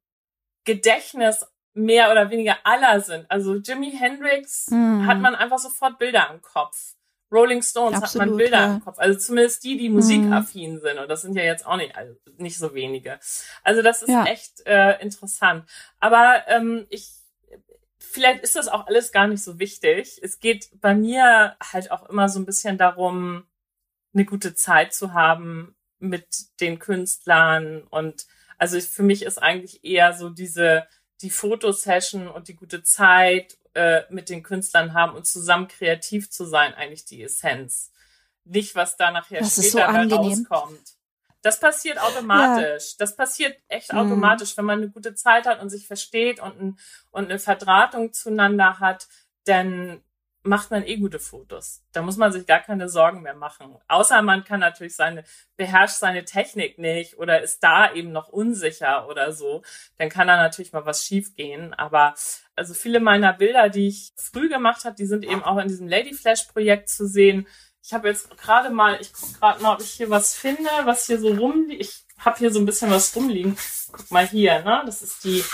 Gedächtnis 0.64 1.46
mehr 1.74 2.11
oder 2.11 2.30
weniger 2.30 2.59
aller 2.64 3.00
sind. 3.00 3.30
Also 3.30 3.54
Jimi 3.56 3.92
Hendrix 3.92 4.68
mm. 4.70 5.06
hat 5.06 5.18
man 5.18 5.35
einfach 5.35 5.59
sofort 5.59 5.98
Bilder 5.98 6.30
im 6.33 6.42
Kopf. 6.42 6.94
Rolling 7.33 7.62
Stones 7.62 8.02
Absolut, 8.02 8.22
hat 8.22 8.28
man 8.28 8.37
Bilder 8.37 8.59
ja. 8.59 8.74
im 8.74 8.85
Kopf. 8.85 8.98
Also 8.98 9.18
zumindest 9.18 9.62
die, 9.62 9.76
die 9.76 9.88
musikaffin 9.88 10.74
mhm. 10.74 10.80
sind. 10.80 10.98
Und 10.98 11.09
das 11.09 11.22
sind 11.22 11.37
ja 11.37 11.44
jetzt 11.44 11.64
auch 11.64 11.76
nicht, 11.76 11.96
also 11.96 12.14
nicht 12.38 12.59
so 12.59 12.74
wenige. 12.74 13.20
Also 13.62 13.83
das 13.83 14.02
ist 14.02 14.09
ja. 14.09 14.24
echt 14.24 14.66
äh, 14.66 15.00
interessant. 15.00 15.64
Aber 16.00 16.42
ähm, 16.48 16.87
ich, 16.90 17.11
vielleicht 17.98 18.42
ist 18.42 18.56
das 18.56 18.68
auch 18.68 18.87
alles 18.87 19.12
gar 19.12 19.28
nicht 19.28 19.44
so 19.44 19.59
wichtig. 19.61 20.18
Es 20.22 20.40
geht 20.40 20.70
bei 20.80 20.94
mir 20.94 21.56
halt 21.62 21.92
auch 21.92 22.09
immer 22.09 22.28
so 22.28 22.40
ein 22.40 22.46
bisschen 22.46 22.78
darum, 22.78 23.46
eine 24.12 24.24
gute 24.24 24.54
Zeit 24.54 24.92
zu 24.92 25.12
haben 25.12 25.76
mit 26.00 26.26
den 26.61 26.80
Künstlern. 26.80 27.83
Und 27.90 28.26
also 28.59 28.80
für 28.80 29.04
mich 29.04 29.22
ist 29.22 29.40
eigentlich 29.40 29.85
eher 29.85 30.14
so 30.14 30.30
diese, 30.30 30.85
die 31.22 31.30
Fotosession 31.30 32.28
und 32.28 32.48
die 32.48 32.56
gute 32.56 32.83
Zeit 32.83 33.59
äh, 33.74 34.02
mit 34.11 34.28
den 34.28 34.42
Künstlern 34.42 34.94
haben 34.94 35.14
und 35.14 35.26
zusammen 35.26 35.68
kreativ 35.68 36.30
zu 36.30 36.44
sein, 36.44 36.74
eigentlich 36.74 37.04
die 37.04 37.22
Essenz. 37.22 37.92
Nicht, 38.44 38.74
was 38.74 38.96
da 38.96 39.11
nachher 39.11 39.40
das 39.40 39.54
später 39.54 40.09
so 40.09 40.16
rauskommt. 40.16 40.96
Das 41.42 41.61
passiert 41.61 41.98
automatisch. 41.98 42.90
Ja. 42.90 42.96
Das 42.98 43.16
passiert 43.16 43.59
echt 43.68 43.92
mhm. 43.92 43.98
automatisch, 43.98 44.56
wenn 44.56 44.64
man 44.64 44.78
eine 44.80 44.90
gute 44.90 45.14
Zeit 45.14 45.46
hat 45.46 45.62
und 45.62 45.70
sich 45.70 45.87
versteht 45.87 46.40
und, 46.40 46.61
ein, 46.61 46.78
und 47.11 47.26
eine 47.26 47.38
Verdrahtung 47.38 48.12
zueinander 48.12 48.78
hat, 48.78 49.09
dann 49.44 50.02
macht 50.42 50.70
man 50.70 50.87
eh 50.87 50.96
gute 50.96 51.18
Fotos. 51.18 51.83
Da 51.92 52.03
muss 52.03 52.16
man 52.16 52.33
sich 52.33 52.46
gar 52.46 52.61
keine 52.61 52.88
Sorgen 52.88 53.22
mehr 53.22 53.35
machen. 53.35 53.76
Außer 53.88 54.22
man 54.22 54.44
kann 54.44 54.61
natürlich 54.61 54.96
seine, 54.96 55.24
beherrscht 55.57 55.96
seine 55.96 56.24
Technik 56.24 56.79
nicht 56.79 57.18
oder 57.18 57.42
ist 57.42 57.61
da 57.61 57.92
eben 57.92 58.11
noch 58.12 58.29
unsicher 58.29 59.07
oder 59.09 59.33
so. 59.33 59.62
Dann 59.98 60.09
kann 60.09 60.29
da 60.29 60.37
natürlich 60.37 60.72
mal 60.72 60.87
was 60.87 61.05
schiefgehen. 61.05 61.74
Aber 61.74 62.14
also 62.57 62.72
viele 62.72 63.00
meiner 63.00 63.35
Bilder, 63.35 63.68
die 63.68 63.88
ich 63.88 64.12
früh 64.16 64.48
gemacht 64.48 64.85
habe, 64.85 64.96
die 64.96 65.07
sind 65.07 65.24
eben 65.24 65.42
auch 65.42 65.59
in 65.59 65.68
diesem 65.68 65.88
Lady 65.88 66.14
Flash 66.14 66.44
Projekt 66.44 66.88
zu 66.88 67.07
sehen. 67.07 67.46
Ich 67.83 67.92
habe 67.92 68.09
jetzt 68.09 68.37
gerade 68.37 68.70
mal, 68.70 68.98
ich 69.00 69.12
gucke 69.12 69.38
gerade 69.38 69.62
mal, 69.62 69.74
ob 69.74 69.81
ich 69.81 69.90
hier 69.90 70.11
was 70.11 70.35
finde, 70.35 70.70
was 70.85 71.07
hier 71.07 71.18
so 71.18 71.29
rumliegt. 71.35 71.81
Ich 71.83 72.05
habe 72.18 72.38
hier 72.38 72.53
so 72.53 72.61
ein 72.61 72.66
bisschen 72.66 72.90
was 72.90 73.14
rumliegen. 73.14 73.57
Guck 73.92 74.11
mal 74.11 74.26
hier, 74.26 74.62
ne? 74.62 74.83
Das 74.87 75.03
ist 75.03 75.24
die, 75.24 75.44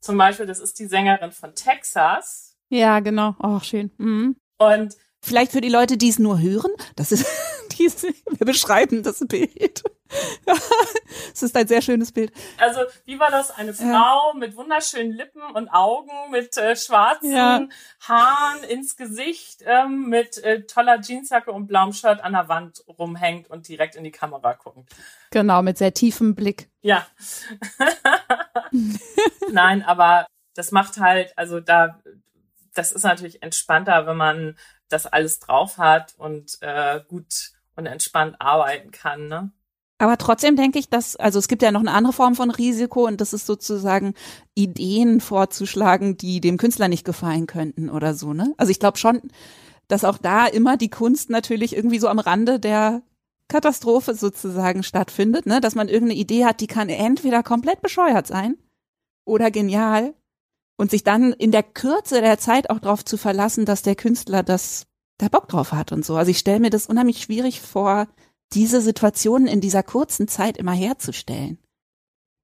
zum 0.00 0.16
Beispiel, 0.16 0.46
das 0.46 0.60
ist 0.60 0.78
die 0.78 0.86
Sängerin 0.86 1.32
von 1.32 1.54
Texas. 1.54 2.53
Ja, 2.74 2.98
genau. 2.98 3.36
Oh, 3.40 3.60
schön. 3.60 3.92
Mhm. 3.98 4.34
Und 4.58 4.96
vielleicht 5.22 5.52
für 5.52 5.60
die 5.60 5.68
Leute, 5.68 5.96
die 5.96 6.08
es 6.08 6.18
nur 6.18 6.40
hören, 6.40 6.72
das 6.96 7.12
ist, 7.12 7.24
die 7.78 7.84
ist, 7.84 8.02
wir 8.02 8.46
beschreiben 8.46 9.04
das 9.04 9.20
Bild. 9.20 9.82
Es 11.32 11.42
ist 11.42 11.56
ein 11.56 11.66
sehr 11.66 11.82
schönes 11.82 12.12
Bild. 12.12 12.32
Also, 12.58 12.80
wie 13.04 13.18
war 13.18 13.30
das? 13.30 13.50
Eine 13.50 13.74
Frau 13.74 13.84
ja. 13.84 14.32
mit 14.36 14.56
wunderschönen 14.56 15.12
Lippen 15.12 15.42
und 15.54 15.68
Augen, 15.68 16.12
mit 16.30 16.56
äh, 16.56 16.76
schwarzen 16.76 17.32
ja. 17.32 17.66
Haaren 18.00 18.62
ins 18.64 18.96
Gesicht, 18.96 19.62
ähm, 19.64 20.08
mit 20.08 20.38
äh, 20.44 20.62
toller 20.62 21.00
Jeansjacke 21.00 21.50
und 21.50 21.66
blauem 21.66 21.92
Shirt 21.92 22.22
an 22.22 22.32
der 22.32 22.48
Wand 22.48 22.84
rumhängt 22.86 23.50
und 23.50 23.66
direkt 23.66 23.96
in 23.96 24.04
die 24.04 24.12
Kamera 24.12 24.52
guckt. 24.52 24.88
Genau, 25.30 25.62
mit 25.62 25.78
sehr 25.78 25.94
tiefem 25.94 26.36
Blick. 26.36 26.68
Ja. 26.82 27.06
Nein, 29.50 29.82
aber 29.82 30.26
das 30.54 30.70
macht 30.70 30.98
halt, 30.98 31.36
also 31.36 31.58
da 31.60 32.00
das 32.74 32.92
ist 32.92 33.04
natürlich 33.04 33.42
entspannter, 33.42 34.06
wenn 34.06 34.16
man 34.16 34.56
das 34.88 35.06
alles 35.06 35.40
drauf 35.40 35.78
hat 35.78 36.14
und 36.18 36.58
äh, 36.60 37.00
gut 37.08 37.52
und 37.76 37.86
entspannt 37.86 38.36
arbeiten 38.40 38.90
kann. 38.90 39.28
Ne? 39.28 39.50
Aber 39.98 40.18
trotzdem 40.18 40.56
denke 40.56 40.78
ich, 40.78 40.88
dass, 40.88 41.16
also 41.16 41.38
es 41.38 41.48
gibt 41.48 41.62
ja 41.62 41.72
noch 41.72 41.80
eine 41.80 41.92
andere 41.92 42.12
Form 42.12 42.34
von 42.34 42.50
Risiko 42.50 43.06
und 43.06 43.20
das 43.20 43.32
ist 43.32 43.46
sozusagen 43.46 44.14
Ideen 44.54 45.20
vorzuschlagen, 45.20 46.16
die 46.16 46.40
dem 46.40 46.58
Künstler 46.58 46.88
nicht 46.88 47.04
gefallen 47.04 47.46
könnten 47.46 47.88
oder 47.88 48.14
so, 48.14 48.32
ne? 48.32 48.52
Also 48.56 48.70
ich 48.70 48.80
glaube 48.80 48.98
schon, 48.98 49.22
dass 49.88 50.04
auch 50.04 50.18
da 50.18 50.46
immer 50.46 50.76
die 50.76 50.90
Kunst 50.90 51.30
natürlich 51.30 51.76
irgendwie 51.76 51.98
so 51.98 52.08
am 52.08 52.18
Rande 52.18 52.58
der 52.58 53.02
Katastrophe 53.48 54.14
sozusagen 54.14 54.82
stattfindet, 54.82 55.46
ne? 55.46 55.60
Dass 55.60 55.74
man 55.74 55.88
irgendeine 55.88 56.18
Idee 56.18 56.44
hat, 56.44 56.60
die 56.60 56.66
kann 56.66 56.88
entweder 56.88 57.42
komplett 57.42 57.80
bescheuert 57.80 58.26
sein 58.26 58.56
oder 59.24 59.50
genial 59.50 60.14
und 60.76 60.90
sich 60.90 61.04
dann 61.04 61.32
in 61.32 61.52
der 61.52 61.62
Kürze 61.62 62.20
der 62.20 62.38
Zeit 62.38 62.70
auch 62.70 62.78
darauf 62.78 63.04
zu 63.04 63.16
verlassen, 63.16 63.64
dass 63.64 63.82
der 63.82 63.94
Künstler 63.94 64.42
das 64.42 64.86
da 65.18 65.28
Bock 65.28 65.48
drauf 65.48 65.72
hat 65.72 65.92
und 65.92 66.04
so. 66.04 66.16
Also 66.16 66.30
ich 66.30 66.38
stelle 66.38 66.60
mir 66.60 66.70
das 66.70 66.86
unheimlich 66.86 67.18
schwierig 67.18 67.60
vor, 67.60 68.08
diese 68.52 68.80
Situationen 68.80 69.46
in 69.46 69.60
dieser 69.60 69.82
kurzen 69.82 70.28
Zeit 70.28 70.56
immer 70.56 70.72
herzustellen. 70.72 71.58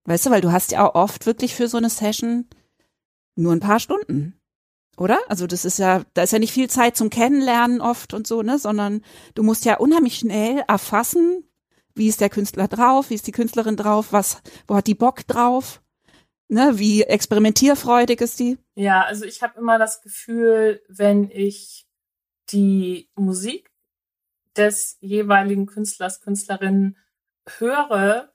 Weißt 0.04 0.26
du, 0.26 0.30
weil 0.30 0.40
du 0.40 0.52
hast 0.52 0.72
ja 0.72 0.88
auch 0.88 0.94
oft 0.94 1.26
wirklich 1.26 1.54
für 1.54 1.68
so 1.68 1.76
eine 1.76 1.90
Session 1.90 2.46
nur 3.36 3.52
ein 3.52 3.60
paar 3.60 3.80
Stunden. 3.80 4.40
Oder? 4.96 5.18
Also 5.28 5.46
das 5.46 5.64
ist 5.64 5.78
ja, 5.78 6.02
da 6.14 6.22
ist 6.22 6.32
ja 6.32 6.38
nicht 6.38 6.52
viel 6.52 6.68
Zeit 6.68 6.96
zum 6.96 7.10
Kennenlernen 7.10 7.80
oft 7.80 8.12
und 8.12 8.26
so, 8.26 8.42
ne, 8.42 8.58
sondern 8.58 9.02
du 9.34 9.42
musst 9.42 9.64
ja 9.64 9.78
unheimlich 9.78 10.18
schnell 10.18 10.62
erfassen, 10.68 11.44
wie 11.94 12.08
ist 12.08 12.20
der 12.20 12.30
Künstler 12.30 12.68
drauf, 12.68 13.10
wie 13.10 13.14
ist 13.14 13.26
die 13.26 13.32
Künstlerin 13.32 13.76
drauf, 13.76 14.08
was, 14.12 14.42
wo 14.66 14.76
hat 14.76 14.86
die 14.86 14.94
Bock 14.94 15.26
drauf? 15.26 15.80
Ne, 16.50 16.80
wie 16.80 17.04
experimentierfreudig 17.04 18.20
ist 18.20 18.40
die? 18.40 18.58
Ja, 18.74 19.04
also 19.04 19.24
ich 19.24 19.40
habe 19.40 19.56
immer 19.56 19.78
das 19.78 20.02
Gefühl, 20.02 20.82
wenn 20.88 21.30
ich 21.30 21.86
die 22.50 23.08
Musik 23.14 23.70
des 24.56 24.98
jeweiligen 25.00 25.66
Künstlers, 25.66 26.20
Künstlerin 26.20 26.96
höre, 27.46 28.32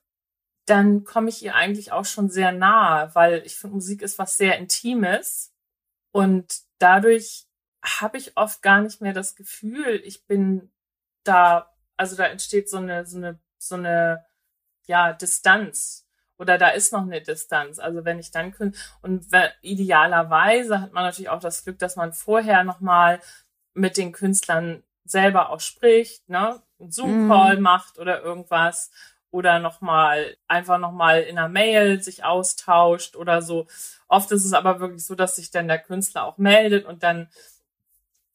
dann 0.65 1.04
komme 1.04 1.28
ich 1.28 1.43
ihr 1.43 1.56
eigentlich 1.56 1.91
auch 1.91 2.06
schon 2.06 2.30
sehr 2.30 2.54
nahe, 2.54 3.13
weil 3.15 3.45
ich 3.45 3.58
finde, 3.58 3.75
Musik 3.75 4.01
ist 4.01 4.17
was 4.17 4.38
sehr 4.38 4.58
Intimes 4.60 5.54
und 6.13 6.62
dadurch 6.80 7.49
habe 7.84 8.17
ich 8.17 8.38
oft 8.38 8.62
gar 8.62 8.80
nicht 8.80 9.01
mehr 9.01 9.13
das 9.13 9.36
Gefühl, 9.36 10.01
ich 10.06 10.25
bin 10.25 10.71
da, 11.25 11.69
also 11.97 12.15
da 12.15 12.28
entsteht 12.28 12.69
so 12.69 12.78
eine, 12.78 13.06
so 13.06 13.17
eine, 13.17 13.39
so 13.58 13.75
eine, 13.75 14.25
ja, 14.88 15.12
Distanz 15.12 16.05
oder 16.38 16.58
da 16.58 16.69
ist 16.69 16.93
noch 16.93 17.04
eine 17.04 17.21
Distanz. 17.21 17.80
Also 17.80 18.06
wenn 18.06 18.19
ich 18.19 18.32
dann 18.32 18.54
und 19.02 19.26
idealerweise 19.62 20.82
hat 20.82 20.93
man 20.93 21.04
natürlich 21.04 21.30
auch 21.30 21.39
das 21.39 21.63
Glück, 21.63 21.80
dass 21.80 21.95
man 21.95 22.13
vorher 22.13 22.63
nochmal 22.63 23.19
mit 23.74 23.98
den 23.98 24.12
Künstlern 24.12 24.84
selber 25.04 25.50
auch 25.50 25.60
spricht, 25.60 26.28
ne, 26.30 26.62
einen 26.80 26.91
Zoom-Call 26.91 27.58
mm. 27.58 27.62
macht 27.62 28.00
oder 28.00 28.21
irgendwas 28.24 28.91
oder 29.32 29.60
nochmal 29.60 30.38
einfach 30.48 30.78
nochmal 30.78 31.21
in 31.21 31.38
einer 31.38 31.50
Mail 31.50 32.02
sich 32.02 32.24
austauscht 32.24 33.15
oder 33.15 33.41
so. 33.41 33.67
Oft 34.08 34.32
ist 34.32 34.45
es 34.45 34.54
aber 34.54 34.80
wirklich 34.80 35.06
so, 35.06 35.13
dass 35.13 35.36
sich 35.36 35.52
dann 35.52 35.67
der 35.67 35.80
Künstler 35.80 36.24
auch 36.24 36.38
meldet 36.38 36.86
und 36.86 37.04
dann 37.04 37.30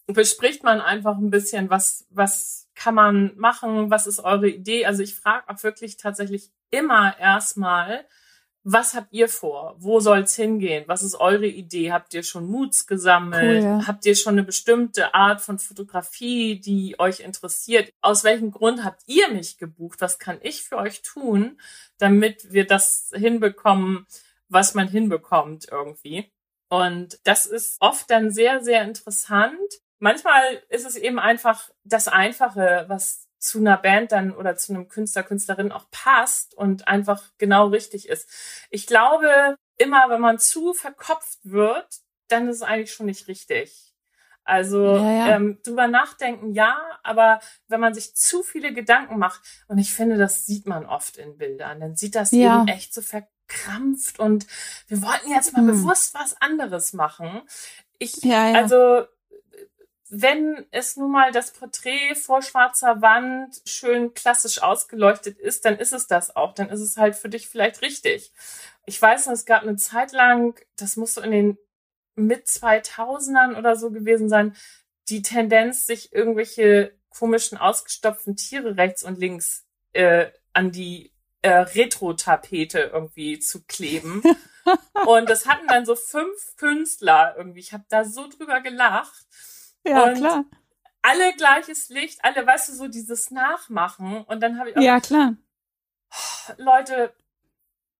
bespricht 0.07 0.63
man 0.63 0.81
einfach 0.81 1.17
ein 1.17 1.31
bisschen, 1.31 1.71
was, 1.71 2.07
was 2.11 2.69
kann 2.75 2.95
man 2.95 3.33
machen, 3.37 3.91
was 3.91 4.07
ist 4.07 4.21
eure 4.21 4.49
Idee. 4.49 4.87
Also 4.87 5.03
ich 5.03 5.15
frage 5.15 5.49
auch 5.49 5.63
wirklich 5.63 5.97
tatsächlich 5.97 6.51
immer 6.71 7.19
erstmal, 7.19 8.07
was 8.63 8.95
habt 8.95 9.13
ihr 9.13 9.29
vor? 9.29 9.75
Wo 9.79 10.01
soll's 10.01 10.37
hingehen? 10.37 10.85
Was 10.87 11.03
ist 11.03 11.15
eure 11.15 11.47
Idee? 11.47 11.93
Habt 11.93 12.13
ihr 12.13 12.23
schon 12.23 12.47
Moods 12.47 12.87
gesammelt? 12.87 13.63
Cool, 13.63 13.65
ja. 13.65 13.87
Habt 13.87 14.05
ihr 14.05 14.15
schon 14.15 14.35
eine 14.35 14.43
bestimmte 14.43 15.15
Art 15.15 15.41
von 15.41 15.59
Fotografie, 15.59 16.61
die 16.61 16.99
euch 16.99 17.21
interessiert? 17.21 17.93
Aus 18.03 18.23
welchem 18.23 18.51
Grund 18.51 18.85
habt 18.85 19.03
ihr 19.07 19.29
mich 19.31 19.57
gebucht? 19.57 20.01
Was 20.03 20.19
kann 20.19 20.39
ich 20.43 20.63
für 20.63 20.77
euch 20.77 21.01
tun, 21.03 21.59
damit 21.99 22.53
wir 22.53 22.67
das 22.67 23.11
hinbekommen, 23.15 24.07
was 24.49 24.75
man 24.75 24.89
hinbekommt 24.89 25.69
irgendwie? 25.71 26.31
Und 26.69 27.19
das 27.25 27.47
ist 27.47 27.79
oft 27.81 28.11
dann 28.11 28.31
sehr, 28.31 28.63
sehr 28.63 28.83
interessant. 28.83 29.59
Manchmal 29.99 30.63
ist 30.69 30.87
es 30.87 30.97
eben 30.97 31.19
einfach 31.19 31.71
das 31.85 32.09
Einfache, 32.09 32.85
was 32.89 33.27
zu 33.41 33.59
einer 33.59 33.79
Band 33.79 34.13
dann 34.13 34.33
oder 34.33 34.57
zu 34.57 34.73
einem 34.73 34.89
Künstler, 34.89 35.23
Künstlerin 35.23 35.73
auch 35.73 35.91
passt 35.91 36.55
und 36.55 36.87
einfach 36.87 37.23
genau 37.39 37.69
richtig 37.69 38.09
ist. 38.09 38.29
Ich 38.71 38.87
glaube, 38.87 39.57
immer 39.79 40.09
wenn 40.11 40.21
man 40.21 40.39
zu 40.39 40.75
verkopft 40.75 41.39
wird, 41.43 41.89
dann 42.29 42.49
ist 42.49 42.57
es 42.57 42.63
eigentlich 42.63 42.93
schon 42.93 43.07
nicht 43.07 43.27
richtig. 43.29 43.95
Also 44.45 44.97
ja, 44.97 45.13
ja. 45.13 45.37
Ähm, 45.37 45.59
drüber 45.63 45.87
nachdenken, 45.87 46.55
ja, 46.55 46.77
aber 47.03 47.41
wenn 47.69 47.81
man 47.81 47.95
sich 47.95 48.15
zu 48.15 48.43
viele 48.43 48.73
Gedanken 48.75 49.19
macht, 49.19 49.41
und 49.69 49.79
ich 49.79 49.93
finde, 49.95 50.17
das 50.17 50.45
sieht 50.45 50.67
man 50.67 50.87
oft 50.87 51.17
in 51.17 51.37
Bildern, 51.37 51.81
dann 51.81 51.97
sieht 51.97 52.15
das 52.15 52.33
ja. 52.33 52.59
eben 52.59 52.69
echt 52.69 52.93
so 52.93 53.01
verkrampft 53.01 54.19
und 54.19 54.47
wir 54.89 55.03
wollten 55.03 55.31
jetzt 55.31 55.53
mal 55.53 55.61
hm. 55.61 55.69
bewusst 55.69 56.15
was 56.15 56.41
anderes 56.41 56.93
machen. 56.93 57.43
Ich, 57.99 58.25
also 58.25 59.05
wenn 60.11 60.67
es 60.73 60.97
nun 60.97 61.13
mal 61.13 61.31
das 61.31 61.53
Porträt 61.53 62.17
vor 62.17 62.43
schwarzer 62.43 63.01
Wand 63.01 63.61
schön 63.65 64.13
klassisch 64.13 64.61
ausgeleuchtet 64.61 65.39
ist, 65.39 65.65
dann 65.65 65.79
ist 65.79 65.93
es 65.93 66.09
das 66.09 66.35
auch. 66.35 66.53
Dann 66.53 66.69
ist 66.69 66.81
es 66.81 66.97
halt 66.97 67.15
für 67.15 67.29
dich 67.29 67.49
vielleicht 67.49 67.81
richtig. 67.81 68.33
Ich 68.87 69.01
weiß, 69.01 69.29
es 69.29 69.45
gab 69.45 69.63
eine 69.63 69.77
Zeit 69.77 70.13
lang, 70.13 70.59
das 70.77 70.97
muss 70.97 71.15
so 71.15 71.21
in 71.21 71.31
den 71.31 71.59
mit 72.17 72.47
2000ern 72.47 73.57
oder 73.57 73.77
so 73.77 73.91
gewesen 73.93 74.29
sein, 74.29 74.57
die 75.09 75.23
Tendenz, 75.23 75.87
sich 75.87 76.13
irgendwelche 76.13 76.93
komischen 77.09 77.57
ausgestopften 77.57 78.37
Tiere 78.37 78.77
rechts 78.77 79.05
und 79.05 79.19
links 79.19 79.65
äh, 79.93 80.27
an 80.53 80.73
die 80.73 81.13
äh, 81.43 81.51
Retro-Tapete 81.51 82.91
irgendwie 82.93 83.39
zu 83.39 83.65
kleben. 83.65 84.23
und 85.07 85.31
das 85.31 85.47
hatten 85.47 85.67
dann 85.69 85.87
so 85.87 85.95
fünf 85.95 86.57
Künstler 86.57 87.35
irgendwie. 87.37 87.61
Ich 87.61 87.73
habe 87.73 87.85
da 87.89 88.05
so 88.05 88.29
drüber 88.29 88.61
gelacht. 88.61 89.27
Ja, 89.87 90.05
und 90.05 90.15
klar. 90.17 90.45
Alle 91.03 91.33
gleiches 91.35 91.89
Licht, 91.89 92.19
alle, 92.23 92.47
weißt 92.47 92.69
du, 92.69 92.73
so 92.75 92.89
dieses 92.89 93.31
Nachmachen. 93.31 94.23
Und 94.25 94.43
dann 94.43 94.59
habe 94.59 94.71
ich 94.71 94.77
auch, 94.77 94.83
Ja, 94.83 95.01
klar. 95.01 95.37
Leute, 96.59 97.15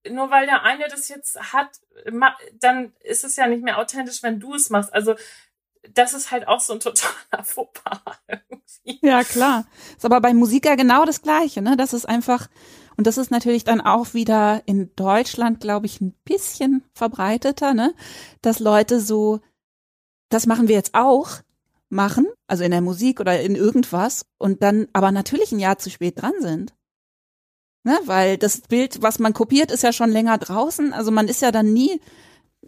nur 0.09 0.31
weil 0.31 0.47
der 0.47 0.63
eine 0.63 0.89
das 0.89 1.09
jetzt 1.09 1.53
hat, 1.53 1.81
dann 2.55 2.93
ist 3.01 3.25
es 3.25 3.37
ja 3.37 3.47
nicht 3.47 3.63
mehr 3.63 3.79
authentisch, 3.79 4.23
wenn 4.23 4.41
du 4.41 4.55
es 4.55 4.71
machst. 4.71 4.93
Also 4.93 5.15
das 5.89 6.15
ist 6.15 6.31
halt 6.31 6.49
auch 6.49 6.61
so 6.61 6.75
ein 6.75 6.81
totaler 6.81 7.45
Fauxpas. 7.45 8.01
Irgendwie. 8.27 9.07
Ja, 9.07 9.25
klar. 9.25 9.67
Ist 9.97 10.05
aber 10.05 10.21
bei 10.21 10.35
Musik 10.35 10.67
ja 10.67 10.75
genau 10.75 11.05
das 11.05 11.23
Gleiche, 11.23 11.63
ne? 11.63 11.77
Das 11.77 11.93
ist 11.93 12.07
einfach, 12.07 12.49
und 12.97 13.07
das 13.07 13.19
ist 13.19 13.31
natürlich 13.31 13.65
dann 13.65 13.81
auch 13.81 14.15
wieder 14.15 14.63
in 14.67 14.95
Deutschland, 14.97 15.61
glaube 15.61 15.87
ich, 15.87 16.01
ein 16.01 16.13
bisschen 16.25 16.85
verbreiteter, 16.95 17.75
ne? 17.75 17.95
Dass 18.43 18.59
Leute 18.59 19.01
so, 19.01 19.41
das 20.29 20.47
machen 20.47 20.69
wir 20.69 20.75
jetzt 20.77 20.95
auch, 20.95 21.41
machen, 21.91 22.27
also 22.47 22.65
in 22.65 22.71
der 22.71 22.81
Musik 22.81 23.21
oder 23.21 23.41
in 23.41 23.57
irgendwas, 23.57 24.25
und 24.39 24.63
dann 24.63 24.89
aber 24.93 25.13
natürlich 25.13 25.53
ein 25.53 25.59
Jahr 25.59 25.79
zu 25.79 25.91
spät 25.91 26.21
dran 26.21 26.35
sind. 26.41 26.73
Ne, 27.83 27.99
weil 28.05 28.37
das 28.37 28.61
Bild, 28.61 29.03
was 29.03 29.19
man 29.19 29.33
kopiert, 29.33 29.71
ist 29.71 29.83
ja 29.83 29.93
schon 29.93 30.11
länger 30.11 30.37
draußen. 30.37 30.93
Also 30.93 31.11
man 31.11 31.29
ist 31.29 31.41
ja 31.41 31.51
dann 31.51 31.73
nie. 31.73 31.99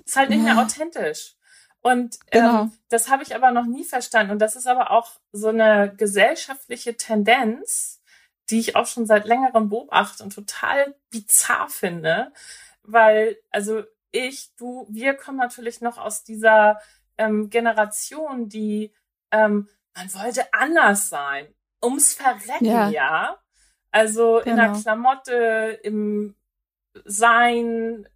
Ist 0.07 0.17
halt 0.17 0.31
nicht 0.31 0.43
mehr 0.43 0.59
authentisch. 0.59 1.37
Und 1.83 2.19
ähm, 2.31 2.41
genau. 2.41 2.69
das 2.89 3.11
habe 3.11 3.23
ich 3.23 3.35
aber 3.35 3.51
noch 3.51 3.67
nie 3.67 3.85
verstanden. 3.85 4.33
Und 4.33 4.39
das 4.39 4.57
ist 4.57 4.67
aber 4.67 4.91
auch 4.91 5.11
so 5.33 5.49
eine 5.49 5.95
gesellschaftliche 5.95 6.97
Tendenz, 6.97 8.01
die 8.49 8.61
ich 8.61 8.75
auch 8.75 8.87
schon 8.87 9.05
seit 9.05 9.27
längerem 9.27 9.69
beobachte 9.69 10.23
und 10.23 10.35
total 10.35 10.95
bizarr 11.11 11.69
finde. 11.69 12.33
Weil, 12.83 13.37
also 13.51 13.83
ich, 14.13 14.55
du, 14.57 14.87
wir 14.89 15.15
kommen 15.15 15.39
natürlich 15.39 15.81
noch 15.81 15.99
aus 15.99 16.25
dieser 16.25 16.81
ähm, 17.19 17.51
Generation, 17.51 18.49
die 18.49 18.95
ähm, 19.33 19.69
man 19.95 20.15
wollte 20.15 20.53
anders 20.53 21.09
sein. 21.09 21.49
Ums 21.83 22.15
Verrecken, 22.15 22.65
ja. 22.65 22.89
ja. 22.89 23.39
Also 23.91 24.41
genau. 24.43 24.51
in 24.51 24.57
der 24.57 24.67
genau. 24.69 24.81
Klamotte, 24.81 25.81
im 25.83 26.35
Sein, 27.05 28.09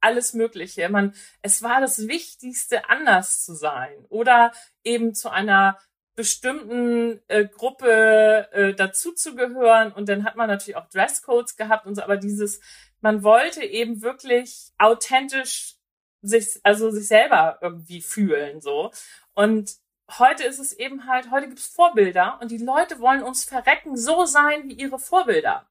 alles 0.00 0.32
Mögliche. 0.32 0.88
Man, 0.88 1.14
es 1.42 1.62
war 1.62 1.80
das 1.80 2.08
Wichtigste, 2.08 2.88
anders 2.88 3.44
zu 3.44 3.54
sein 3.54 4.06
oder 4.08 4.52
eben 4.84 5.14
zu 5.14 5.30
einer 5.30 5.78
bestimmten 6.14 7.20
äh, 7.28 7.46
Gruppe 7.46 8.48
äh, 8.52 8.74
dazuzugehören. 8.74 9.92
Und 9.92 10.08
dann 10.08 10.24
hat 10.24 10.36
man 10.36 10.48
natürlich 10.48 10.76
auch 10.76 10.88
Dresscodes 10.88 11.56
gehabt 11.56 11.86
und 11.86 11.94
so. 11.94 12.02
Aber 12.02 12.16
dieses, 12.16 12.60
man 13.00 13.22
wollte 13.22 13.62
eben 13.62 14.02
wirklich 14.02 14.72
authentisch 14.78 15.76
sich, 16.22 16.60
also 16.64 16.90
sich 16.90 17.06
selber 17.06 17.58
irgendwie 17.60 18.00
fühlen 18.02 18.60
so. 18.60 18.90
Und 19.34 19.76
heute 20.16 20.44
ist 20.44 20.58
es 20.58 20.72
eben 20.72 21.06
halt, 21.06 21.30
heute 21.30 21.48
gibt 21.48 21.58
es 21.58 21.66
Vorbilder 21.66 22.38
und 22.40 22.50
die 22.50 22.58
Leute 22.58 23.00
wollen 23.00 23.22
uns 23.22 23.44
verrecken, 23.44 23.96
so 23.96 24.24
sein 24.24 24.64
wie 24.64 24.72
ihre 24.72 24.98
Vorbilder. 24.98 25.66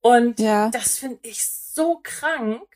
Und 0.00 0.40
ja. 0.40 0.70
das 0.70 0.98
finde 0.98 1.18
ich 1.22 1.46
so 1.46 2.00
krank 2.02 2.66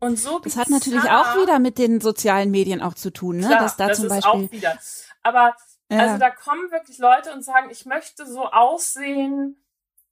und 0.00 0.18
so 0.18 0.38
Das 0.38 0.56
hat 0.56 0.70
natürlich 0.70 1.10
auch 1.10 1.36
wieder 1.36 1.58
mit 1.58 1.78
den 1.78 2.00
sozialen 2.00 2.50
Medien 2.50 2.80
auch 2.80 2.94
zu 2.94 3.10
tun, 3.10 3.38
ne? 3.38 3.48
Klar, 3.48 3.60
Dass 3.60 3.76
da 3.76 3.88
das 3.88 3.98
zum 3.98 4.06
ist 4.06 4.10
Beispiel 4.10 4.46
auch 4.46 4.52
wieder. 4.52 4.78
Aber 5.22 5.56
ja. 5.90 5.98
also 5.98 6.18
da 6.18 6.30
kommen 6.30 6.70
wirklich 6.70 6.98
Leute 6.98 7.32
und 7.32 7.44
sagen, 7.44 7.68
ich 7.70 7.84
möchte 7.84 8.26
so 8.26 8.46
aussehen 8.46 9.56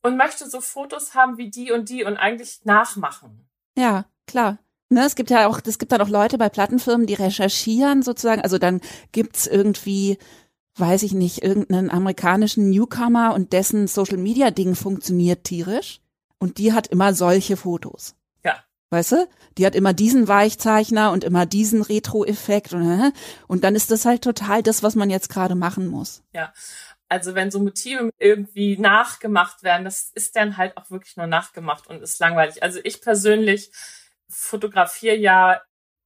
und 0.02 0.16
möchte 0.16 0.48
so 0.48 0.60
Fotos 0.60 1.14
haben 1.14 1.38
wie 1.38 1.50
die 1.50 1.72
und 1.72 1.88
die 1.88 2.04
und 2.04 2.16
eigentlich 2.16 2.64
nachmachen. 2.64 3.48
Ja, 3.76 4.04
klar. 4.26 4.58
Ne, 4.88 5.04
es 5.04 5.16
gibt 5.16 5.30
ja 5.30 5.48
auch, 5.48 5.60
es 5.64 5.78
gibt 5.78 5.90
dann 5.90 6.00
auch 6.00 6.08
Leute 6.08 6.38
bei 6.38 6.48
Plattenfirmen, 6.48 7.06
die 7.06 7.14
recherchieren 7.14 8.02
sozusagen. 8.02 8.42
Also 8.42 8.58
dann 8.58 8.80
gibt's 9.10 9.46
irgendwie, 9.46 10.18
weiß 10.76 11.02
ich 11.02 11.12
nicht, 11.12 11.42
irgendeinen 11.42 11.90
amerikanischen 11.90 12.70
Newcomer 12.70 13.34
und 13.34 13.52
dessen 13.52 13.88
Social 13.88 14.18
Media 14.18 14.50
Ding 14.52 14.76
funktioniert 14.76 15.44
tierisch. 15.44 16.00
Und 16.38 16.58
die 16.58 16.72
hat 16.72 16.86
immer 16.88 17.14
solche 17.14 17.56
Fotos. 17.56 18.14
Ja. 18.44 18.62
Weißt 18.90 19.12
du? 19.12 19.28
Die 19.58 19.66
hat 19.66 19.74
immer 19.74 19.92
diesen 19.92 20.28
Weichzeichner 20.28 21.10
und 21.10 21.24
immer 21.24 21.46
diesen 21.46 21.82
Retro-Effekt 21.82 22.74
und, 22.74 23.12
und 23.48 23.64
dann 23.64 23.74
ist 23.74 23.90
das 23.90 24.04
halt 24.04 24.22
total 24.22 24.62
das, 24.62 24.82
was 24.82 24.94
man 24.94 25.10
jetzt 25.10 25.30
gerade 25.30 25.54
machen 25.54 25.88
muss. 25.88 26.22
Ja. 26.32 26.52
Also 27.08 27.34
wenn 27.34 27.50
so 27.50 27.60
Motive 27.60 28.10
irgendwie 28.18 28.76
nachgemacht 28.78 29.62
werden, 29.62 29.84
das 29.84 30.10
ist 30.14 30.36
dann 30.36 30.56
halt 30.56 30.76
auch 30.76 30.90
wirklich 30.90 31.16
nur 31.16 31.26
nachgemacht 31.26 31.86
und 31.86 32.02
ist 32.02 32.20
langweilig. 32.20 32.62
Also 32.62 32.80
ich 32.82 33.00
persönlich 33.00 33.70
fotografiere 34.28 35.16
ja 35.16 35.60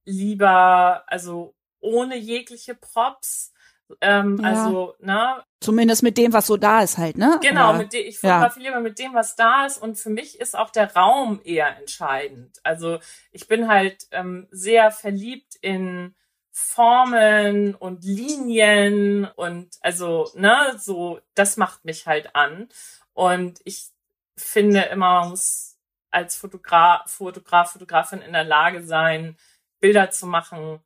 lieber, 0.05 1.03
also 1.07 1.55
ohne 1.79 2.15
jegliche 2.17 2.75
Props, 2.75 3.51
Ähm, 3.99 4.39
ja. 4.41 4.49
Also, 4.49 4.95
ne? 4.99 5.43
Zumindest 5.59 6.01
mit 6.03 6.17
dem, 6.17 6.33
was 6.33 6.47
so 6.47 6.57
da 6.57 6.81
ist 6.81 6.97
halt, 6.97 7.17
ne? 7.17 7.39
Genau, 7.41 7.73
mit 7.73 7.93
dem, 7.93 8.07
ich 8.07 8.19
fotografiere 8.19 8.73
ja. 8.73 8.79
mit 8.79 8.99
dem, 8.99 9.13
was 9.13 9.35
da 9.35 9.65
ist. 9.65 9.77
Und 9.77 9.97
für 9.99 10.09
mich 10.09 10.39
ist 10.39 10.57
auch 10.57 10.69
der 10.69 10.93
Raum 10.93 11.41
eher 11.43 11.77
entscheidend. 11.77 12.59
Also 12.63 12.99
ich 13.31 13.47
bin 13.47 13.67
halt 13.67 14.07
ähm, 14.11 14.47
sehr 14.51 14.91
verliebt 14.91 15.55
in 15.61 16.15
Formen 16.51 17.75
und 17.75 18.03
Linien 18.03 19.25
und 19.35 19.77
also, 19.81 20.29
ne, 20.35 20.75
so, 20.77 21.19
das 21.33 21.57
macht 21.57 21.85
mich 21.85 22.07
halt 22.07 22.35
an. 22.35 22.69
Und 23.13 23.59
ich 23.63 23.89
finde 24.37 24.81
immer, 24.83 25.21
man 25.21 25.29
muss 25.31 25.70
als 26.11 26.35
Fotograf, 26.35 27.09
Fotograf, 27.09 27.71
Fotografin 27.71 28.21
in 28.21 28.33
der 28.33 28.43
Lage 28.43 28.83
sein, 28.83 29.37
Bilder 29.79 30.11
zu 30.11 30.27
machen, 30.27 30.79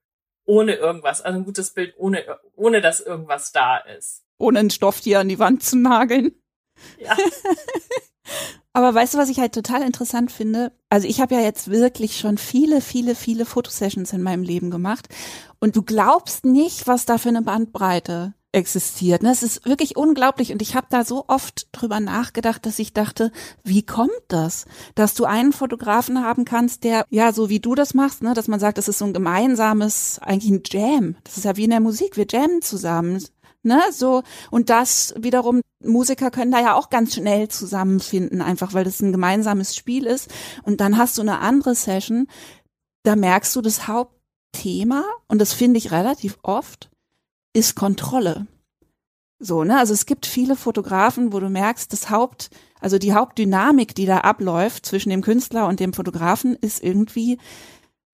ohne 0.45 0.75
irgendwas. 0.75 1.21
Also 1.21 1.39
ein 1.39 1.45
gutes 1.45 1.71
Bild, 1.71 1.95
ohne, 1.97 2.23
ohne 2.55 2.81
dass 2.81 2.99
irgendwas 2.99 3.51
da 3.51 3.77
ist. 3.77 4.23
Ohne 4.37 4.59
ein 4.59 4.69
Stofftier 4.69 5.19
an 5.19 5.29
die 5.29 5.39
Wand 5.39 5.63
zu 5.63 5.77
nageln. 5.77 6.33
Ja. 6.99 7.15
Aber 8.73 8.93
weißt 8.93 9.13
du, 9.13 9.17
was 9.17 9.29
ich 9.29 9.39
halt 9.39 9.53
total 9.53 9.83
interessant 9.83 10.31
finde? 10.31 10.73
Also 10.89 11.07
ich 11.07 11.21
habe 11.21 11.35
ja 11.35 11.41
jetzt 11.41 11.69
wirklich 11.69 12.17
schon 12.17 12.37
viele, 12.37 12.81
viele, 12.81 13.15
viele 13.15 13.45
Fotosessions 13.45 14.11
in 14.11 14.21
meinem 14.21 14.43
Leben 14.43 14.69
gemacht 14.69 15.07
und 15.59 15.77
du 15.77 15.81
glaubst 15.81 16.43
nicht, 16.43 16.85
was 16.85 17.05
da 17.05 17.17
für 17.17 17.29
eine 17.29 17.41
Bandbreite 17.41 18.33
existiert. 18.55 19.21
Ne? 19.21 19.31
Es 19.31 19.43
ist 19.43 19.65
wirklich 19.65 19.97
unglaublich 19.97 20.51
und 20.51 20.61
ich 20.61 20.75
habe 20.75 20.87
da 20.89 21.03
so 21.03 21.25
oft 21.27 21.67
drüber 21.73 21.99
nachgedacht, 21.99 22.65
dass 22.65 22.79
ich 22.79 22.93
dachte, 22.93 23.31
wie 23.63 23.83
kommt 23.83 24.11
das, 24.29 24.65
dass 24.95 25.13
du 25.13 25.25
einen 25.25 25.53
Fotografen 25.53 26.23
haben 26.23 26.45
kannst, 26.45 26.83
der 26.83 27.05
ja 27.09 27.33
so 27.33 27.49
wie 27.49 27.59
du 27.59 27.75
das 27.75 27.93
machst, 27.93 28.23
ne, 28.23 28.33
dass 28.33 28.47
man 28.47 28.59
sagt, 28.59 28.77
das 28.77 28.87
ist 28.87 28.99
so 28.99 29.05
ein 29.05 29.13
gemeinsames, 29.13 30.19
eigentlich 30.19 30.51
ein 30.51 30.63
Jam. 30.65 31.15
Das 31.25 31.37
ist 31.37 31.43
ja 31.43 31.57
wie 31.57 31.65
in 31.65 31.69
der 31.69 31.81
Musik, 31.81 32.17
wir 32.17 32.25
jammen 32.29 32.61
zusammen 32.61 33.21
ne, 33.63 33.81
so 33.91 34.23
und 34.51 34.69
das 34.69 35.13
wiederum 35.17 35.61
Musiker 35.83 36.31
können 36.31 36.51
da 36.51 36.61
ja 36.61 36.75
auch 36.75 36.89
ganz 36.89 37.15
schnell 37.15 37.49
zusammenfinden, 37.49 38.41
einfach 38.41 38.73
weil 38.73 38.85
das 38.85 39.01
ein 39.01 39.11
gemeinsames 39.11 39.75
Spiel 39.75 40.05
ist 40.05 40.33
und 40.63 40.79
dann 40.79 40.97
hast 40.97 41.17
du 41.17 41.21
eine 41.21 41.39
andere 41.39 41.75
Session, 41.75 42.27
da 43.03 43.15
merkst 43.15 43.55
du 43.55 43.61
das 43.61 43.87
Hauptthema 43.87 45.03
und 45.27 45.39
das 45.39 45.53
finde 45.53 45.77
ich 45.77 45.91
relativ 45.91 46.37
oft 46.41 46.89
ist 47.55 47.75
Kontrolle. 47.75 48.47
So, 49.39 49.63
ne, 49.63 49.79
also 49.79 49.93
es 49.93 50.05
gibt 50.05 50.25
viele 50.25 50.55
Fotografen, 50.55 51.33
wo 51.33 51.39
du 51.39 51.49
merkst, 51.49 51.91
das 51.91 52.09
Haupt, 52.09 52.49
also 52.79 52.97
die 52.97 53.13
Hauptdynamik, 53.13 53.95
die 53.95 54.05
da 54.05 54.19
abläuft 54.19 54.85
zwischen 54.85 55.09
dem 55.09 55.21
Künstler 55.21 55.67
und 55.67 55.79
dem 55.79 55.93
Fotografen 55.93 56.55
ist 56.55 56.83
irgendwie 56.83 57.37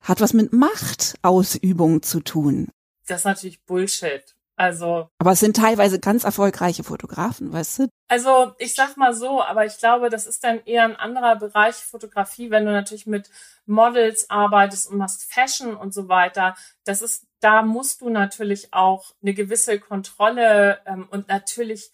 hat 0.01 0.19
was 0.19 0.33
mit 0.33 0.51
Machtausübung 0.51 2.01
zu 2.01 2.21
tun. 2.21 2.69
Das 3.07 3.19
ist 3.19 3.25
natürlich 3.25 3.63
Bullshit. 3.65 4.35
Also. 4.57 5.07
Aber 5.17 5.31
es 5.31 5.39
sind 5.39 5.55
teilweise 5.55 5.99
ganz 5.99 6.23
erfolgreiche 6.23 6.83
Fotografen, 6.83 7.51
weißt 7.51 7.79
du? 7.79 7.87
Also, 8.09 8.53
ich 8.59 8.75
sag 8.75 8.95
mal 8.95 9.13
so, 9.13 9.41
aber 9.41 9.65
ich 9.65 9.77
glaube, 9.79 10.09
das 10.09 10.27
ist 10.27 10.43
dann 10.43 10.59
eher 10.65 10.83
ein 10.83 10.95
anderer 10.95 11.35
Bereich 11.35 11.75
Fotografie, 11.75 12.51
wenn 12.51 12.65
du 12.65 12.71
natürlich 12.71 13.07
mit 13.07 13.29
Models 13.65 14.29
arbeitest 14.29 14.87
und 14.89 14.97
machst 14.97 15.31
Fashion 15.33 15.75
und 15.75 15.93
so 15.93 16.09
weiter. 16.09 16.55
Das 16.83 17.01
ist, 17.01 17.25
da 17.41 17.61
musst 17.61 18.01
du 18.01 18.09
natürlich 18.09 18.73
auch 18.73 19.13
eine 19.21 19.33
gewisse 19.33 19.79
Kontrolle 19.79 20.79
ähm, 20.85 21.07
und 21.09 21.27
natürlich 21.27 21.91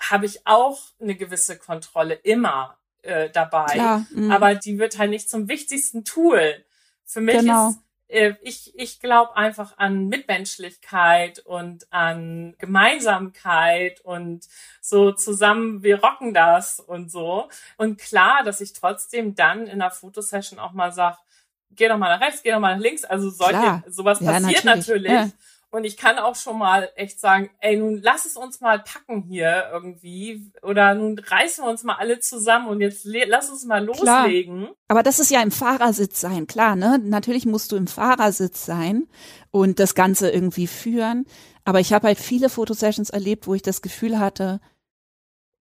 habe 0.00 0.26
ich 0.26 0.46
auch 0.46 0.80
eine 1.00 1.14
gewisse 1.14 1.56
Kontrolle 1.56 2.14
immer 2.14 2.76
äh, 3.02 3.30
dabei. 3.30 3.66
Klar, 3.66 4.06
mhm. 4.10 4.30
aber 4.30 4.54
die 4.54 4.78
wird 4.78 4.98
halt 4.98 5.10
nicht 5.10 5.30
zum 5.30 5.48
wichtigsten 5.48 6.04
Tool. 6.04 6.64
Für 7.04 7.20
mich 7.20 7.38
genau. 7.38 7.68
ist 7.68 7.78
äh, 8.08 8.34
ich, 8.42 8.78
ich 8.78 9.00
glaube 9.00 9.36
einfach 9.36 9.76
an 9.78 10.08
Mitmenschlichkeit 10.08 11.40
und 11.40 11.92
an 11.92 12.54
Gemeinsamkeit 12.58 14.00
und 14.02 14.46
so 14.80 15.12
zusammen, 15.12 15.82
wir 15.82 16.00
rocken 16.00 16.34
das 16.34 16.80
und 16.80 17.10
so. 17.10 17.48
Und 17.76 17.98
klar, 17.98 18.42
dass 18.44 18.60
ich 18.60 18.72
trotzdem 18.72 19.34
dann 19.34 19.66
in 19.66 19.82
einer 19.82 19.90
Fotosession 19.90 20.58
auch 20.58 20.72
mal 20.72 20.92
sag, 20.92 21.18
geh 21.76 21.88
doch 21.88 21.98
mal 21.98 22.16
nach 22.16 22.26
rechts, 22.26 22.42
geh 22.42 22.50
doch 22.50 22.60
mal 22.60 22.76
nach 22.76 22.82
links. 22.82 23.04
Also 23.04 23.30
solche, 23.30 23.82
sowas 23.88 24.20
ja, 24.20 24.32
passiert 24.32 24.64
natürlich. 24.64 25.10
natürlich. 25.10 25.12
Ja. 25.12 25.30
Und 25.74 25.82
ich 25.82 25.96
kann 25.96 26.18
auch 26.18 26.36
schon 26.36 26.58
mal 26.58 26.88
echt 26.94 27.18
sagen, 27.18 27.50
ey, 27.58 27.76
nun 27.76 28.00
lass 28.00 28.26
es 28.26 28.36
uns 28.36 28.60
mal 28.60 28.78
packen 28.78 29.22
hier 29.22 29.70
irgendwie. 29.72 30.52
Oder 30.62 30.94
nun 30.94 31.18
reißen 31.18 31.64
wir 31.64 31.68
uns 31.68 31.82
mal 31.82 31.96
alle 31.96 32.20
zusammen 32.20 32.68
und 32.68 32.80
jetzt 32.80 33.04
lass 33.04 33.50
uns 33.50 33.64
mal 33.64 33.84
loslegen. 33.84 34.66
Klar. 34.66 34.76
Aber 34.86 35.02
das 35.02 35.18
ist 35.18 35.32
ja 35.32 35.42
im 35.42 35.50
Fahrersitz 35.50 36.20
sein, 36.20 36.46
klar, 36.46 36.76
ne? 36.76 37.00
Natürlich 37.02 37.44
musst 37.44 37.72
du 37.72 37.76
im 37.76 37.88
Fahrersitz 37.88 38.64
sein 38.64 39.08
und 39.50 39.80
das 39.80 39.96
Ganze 39.96 40.30
irgendwie 40.30 40.68
führen. 40.68 41.26
Aber 41.64 41.80
ich 41.80 41.92
habe 41.92 42.06
halt 42.06 42.20
viele 42.20 42.50
Fotosessions 42.50 43.10
erlebt, 43.10 43.48
wo 43.48 43.54
ich 43.54 43.62
das 43.62 43.82
Gefühl 43.82 44.20
hatte, 44.20 44.60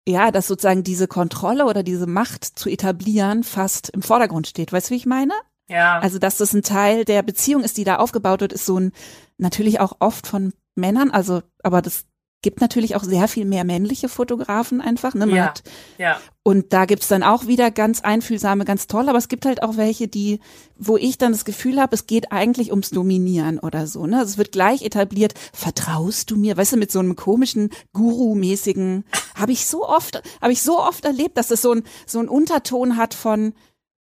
ja, 0.08 0.32
dass 0.32 0.48
sozusagen 0.48 0.84
diese 0.84 1.10
Kontrolle 1.10 1.66
oder 1.66 1.84
diese 1.84 2.08
Macht 2.08 2.46
zu 2.46 2.70
etablieren 2.70 3.44
fast 3.44 3.90
im 3.90 4.02
Vordergrund 4.02 4.48
steht. 4.48 4.72
Weißt 4.72 4.90
du, 4.90 4.94
wie 4.94 4.98
ich 4.98 5.06
meine? 5.06 5.34
Ja. 5.70 6.00
Also, 6.00 6.20
dass 6.20 6.38
das 6.38 6.54
ein 6.54 6.64
Teil 6.64 7.06
der 7.06 7.24
Beziehung 7.24 7.64
ist, 7.64 7.78
die 7.78 7.84
da 7.84 7.98
aufgebaut 7.98 8.42
wird, 8.42 8.54
ist 8.54 8.66
so 8.66 8.80
ein, 8.80 8.92
natürlich 9.38 9.80
auch 9.80 9.98
oft 10.00 10.28
von 10.28 10.54
Männern, 10.76 11.12
also, 11.12 11.42
aber 11.64 11.82
das 11.82 12.06
gibt 12.42 12.62
natürlich 12.62 12.96
auch 12.96 13.04
sehr 13.04 13.28
viel 13.28 13.44
mehr 13.44 13.66
männliche 13.66 14.08
Fotografen 14.08 14.80
einfach. 14.80 15.14
Ne? 15.14 15.26
Man 15.26 15.36
ja, 15.36 15.46
hat, 15.48 15.64
ja. 15.98 16.20
Und 16.42 16.72
da 16.72 16.86
gibt's 16.86 17.10
dann 17.10 17.22
auch 17.22 17.48
wieder 17.48 17.70
ganz 17.70 18.00
einfühlsame, 18.02 18.64
ganz 18.64 18.88
toll, 18.88 19.10
aber 19.10 19.18
es 19.18 19.28
gibt 19.28 19.46
halt 19.46 19.62
auch 19.62 19.76
welche, 19.76 20.08
die, 20.08 20.40
wo 20.78 20.96
ich 20.96 21.18
dann 21.18 21.34
das 21.34 21.44
Gefühl 21.44 21.82
habe, 21.82 21.96
es 21.96 22.08
geht 22.08 22.32
eigentlich 22.32 22.72
ums 22.72 22.92
Dominieren 22.92 23.60
oder 23.60 23.88
so. 23.88 24.08
Ne? 24.08 24.20
Also 24.20 24.32
es 24.32 24.38
wird 24.38 24.54
gleich 24.54 24.84
etabliert, 24.84 25.34
vertraust 25.54 26.32
du 26.32 26.38
mir? 26.38 26.56
Weißt 26.56 26.74
du, 26.74 26.78
mit 26.78 26.92
so 26.92 27.00
einem 27.00 27.18
komischen 27.18 27.72
Guru-mäßigen, 27.94 29.04
habe 29.36 29.52
ich 29.52 29.68
so 29.68 29.86
oft, 29.86 30.22
habe 30.42 30.54
ich 30.54 30.62
so 30.62 30.80
oft 30.80 31.04
erlebt, 31.04 31.38
dass 31.38 31.52
es 31.52 31.62
so 31.62 31.74
ein, 31.74 31.84
so 32.08 32.20
ein 32.20 32.30
Unterton 32.30 32.96
hat 32.96 33.14
von, 33.14 33.54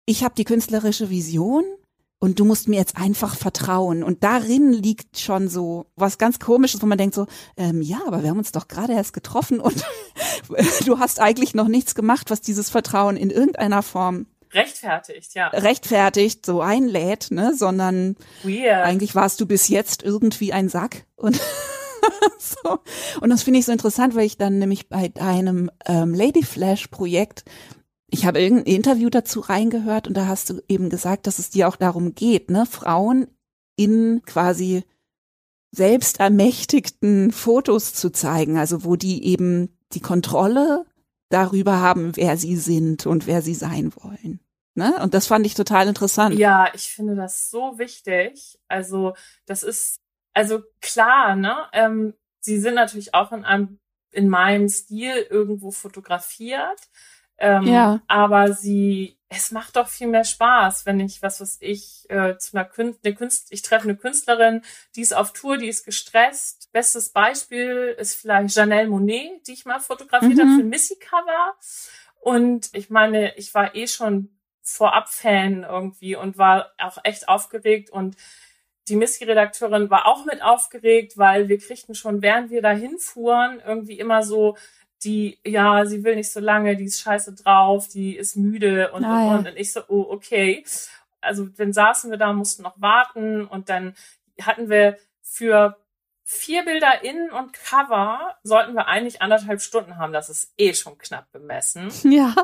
ich 0.08 0.24
habe 0.24 0.34
die 0.36 0.46
künstlerische 0.46 1.10
Vision 1.12 1.64
und 2.20 2.40
du 2.40 2.46
musst 2.46 2.68
mir 2.68 2.78
jetzt 2.78 2.98
einfach 2.98 3.36
vertrauen. 3.36 4.04
Und 4.04 4.24
darin 4.24 4.72
liegt 4.72 5.20
schon 5.20 5.50
so 5.50 5.86
was 5.96 6.18
ganz 6.18 6.40
Komisches, 6.40 6.82
wo 6.82 6.88
man 6.88 6.98
denkt 6.98 7.14
so, 7.14 7.28
ähm, 7.58 7.82
ja, 7.82 8.00
aber 8.08 8.24
wir 8.24 8.32
haben 8.32 8.40
uns 8.40 8.54
doch 8.54 8.68
gerade 8.68 8.94
erst 8.94 9.14
getroffen 9.14 9.60
und 9.60 9.86
du 10.86 10.98
hast 10.98 11.20
eigentlich 11.20 11.54
noch 11.54 11.68
nichts 11.68 11.94
gemacht, 11.94 12.32
was 12.32 12.42
dieses 12.42 12.70
Vertrauen 12.70 13.18
in 13.18 13.30
irgendeiner 13.30 13.84
Form 13.84 14.26
rechtfertigt, 14.54 15.36
ja. 15.36 15.50
Rechtfertigt, 15.50 16.46
so 16.46 16.62
einlädt, 16.62 17.28
ne, 17.32 17.54
sondern 17.54 18.16
Weird. 18.44 18.86
eigentlich 18.86 19.14
warst 19.14 19.42
du 19.42 19.46
bis 19.46 19.68
jetzt 19.68 20.04
irgendwie 20.04 20.54
ein 20.54 20.70
Sack 20.70 21.06
und 21.18 21.40
so. 22.40 22.80
Und 23.20 23.30
das 23.30 23.44
finde 23.44 23.60
ich 23.60 23.66
so 23.66 23.74
interessant, 23.74 24.16
weil 24.16 24.26
ich 24.26 24.38
dann 24.38 24.58
nämlich 24.58 24.88
bei 24.88 25.10
deinem 25.10 25.70
ähm, 25.86 26.14
Lady 26.14 26.44
Flash 26.44 26.88
Projekt 26.88 27.44
ich 28.10 28.26
habe 28.26 28.40
irgendein 28.40 28.74
Interview 28.74 29.10
dazu 29.10 29.42
reingehört 29.42 30.08
und 30.08 30.16
da 30.16 30.28
hast 30.28 30.50
du 30.50 30.62
eben 30.68 30.90
gesagt, 30.90 31.28
dass 31.28 31.40
es 31.40 31.50
dir 31.50 31.68
auch 31.68 31.76
darum 31.76 32.16
geht, 32.16 32.50
ne, 32.50 32.66
Frauen 32.66 33.28
in 33.76 34.22
quasi 34.26 34.84
selbstermächtigten 35.72 37.32
Fotos 37.32 37.94
zu 37.94 38.10
zeigen, 38.10 38.58
also 38.58 38.84
wo 38.84 38.96
die 38.96 39.26
eben 39.26 39.78
die 39.94 40.00
Kontrolle 40.00 40.86
darüber 41.30 41.82
haben, 41.82 42.16
wer 42.16 42.38
sie 42.38 42.56
sind 42.56 43.06
und 43.06 43.28
wer 43.28 43.42
sie 43.42 43.54
sein 43.54 43.92
wollen. 43.96 44.40
Ne? 44.76 44.96
Und 45.02 45.14
das 45.14 45.28
fand 45.28 45.46
ich 45.46 45.56
total 45.56 45.88
interessant. 45.88 46.38
Ja, 46.38 46.72
ich 46.74 46.90
finde 46.90 47.16
das 47.16 47.50
so 47.50 47.78
wichtig. 47.80 48.60
Also 48.68 49.16
das 49.46 49.64
ist, 49.64 50.00
also 50.34 50.62
klar, 50.82 51.36
ne? 51.36 51.56
Ähm, 51.74 52.14
sie 52.40 52.60
sind 52.60 52.76
natürlich 52.76 53.14
auch 53.14 53.32
in 53.32 53.44
einem, 53.44 53.80
in 54.12 54.30
meinem 54.30 54.70
Stil 54.70 55.26
irgendwo 55.30 55.72
fotografiert. 55.72 56.80
Ähm, 57.38 57.64
ja. 57.64 58.02
Aber 58.08 58.54
sie, 58.54 59.18
es 59.30 59.52
macht 59.52 59.76
doch 59.76 59.88
viel 59.88 60.08
mehr 60.08 60.24
Spaß, 60.24 60.86
wenn 60.86 61.00
ich, 61.00 61.22
was 61.22 61.42
weiß 61.42 61.58
ich, 61.62 62.06
äh, 62.10 62.38
zu 62.38 62.56
einer 62.56 62.66
Künstlerin, 62.66 63.00
eine 63.04 63.16
Künst, 63.16 63.52
ich 63.52 63.62
treffe 63.62 63.84
eine 63.84 63.98
Künstlerin, 63.98 64.64
die 64.96 65.02
ist 65.02 65.16
auf 65.16 65.34
Tour, 65.34 65.58
die 65.58 65.68
ist 65.68 65.86
gestresst. 65.86 66.72
Bestes 66.72 67.10
Beispiel 67.10 67.96
ist 67.98 68.16
vielleicht 68.16 68.56
Janelle 68.56 68.90
Monet, 68.90 69.48
die 69.48 69.54
ich 69.54 69.66
mal 69.66 69.80
fotografiert 69.80 70.36
mhm. 70.36 70.40
habe 70.40 70.56
für 70.56 70.64
ein 70.64 70.70
Missy-Cover. 70.70 71.56
Und 72.22 72.70
ich 72.74 72.90
meine, 72.90 73.36
ich 73.38 73.54
war 73.54 73.76
eh 73.76 73.88
schon 73.88 74.38
vorab 74.64 75.10
Fan 75.10 75.64
irgendwie 75.64 76.16
und 76.16 76.38
war 76.38 76.72
auch 76.78 76.98
echt 77.04 77.30
aufgeregt 77.30 77.90
und 77.90 78.16
die 78.88 78.96
Missy-Redakteurin 78.96 79.90
war 79.90 80.08
auch 80.08 80.26
mit 80.26 80.42
aufgeregt, 80.42 81.18
weil 81.18 81.50
wir 81.50 81.60
kriegten 81.60 81.94
schon, 81.94 82.22
während 82.22 82.50
wir 82.50 82.62
dahin 82.62 82.98
fuhren, 83.00 83.62
irgendwie 83.66 84.00
immer 84.00 84.24
so 84.24 84.58
die, 85.04 85.40
ja, 85.46 85.86
sie 85.86 86.04
will 86.04 86.16
nicht 86.16 86.32
so 86.32 86.40
lange, 86.40 86.76
die 86.76 86.86
ist 86.86 87.02
scheiße 87.02 87.36
drauf, 87.36 87.88
die 87.88 88.16
ist 88.16 88.36
müde 88.36 88.92
und, 88.92 89.06
ah, 89.06 89.32
und, 89.32 89.40
und. 89.40 89.48
Und 89.50 89.58
ich 89.58 89.74
so, 89.74 89.82
oh, 89.88 90.06
okay. 90.10 90.64
Also 91.22 91.46
dann 91.46 91.74
saßen 91.74 92.10
wir 92.10 92.18
da, 92.18 92.34
mussten 92.34 92.64
noch 92.64 92.80
warten 92.80 93.46
und 93.46 93.70
dann 93.70 93.96
hatten 94.42 94.70
wir 94.70 94.98
für 95.22 95.78
vier 96.24 96.66
Bilder 96.66 97.04
innen 97.04 97.32
und 97.32 97.54
Cover 97.54 98.36
sollten 98.44 98.74
wir 98.74 98.88
eigentlich 98.88 99.22
anderthalb 99.22 99.62
Stunden 99.62 99.98
haben. 99.98 100.14
Das 100.14 100.30
ist 100.30 100.54
eh 100.58 100.74
schon 100.74 100.98
knapp 100.98 101.32
bemessen. 101.32 101.92
Ja. 102.12 102.36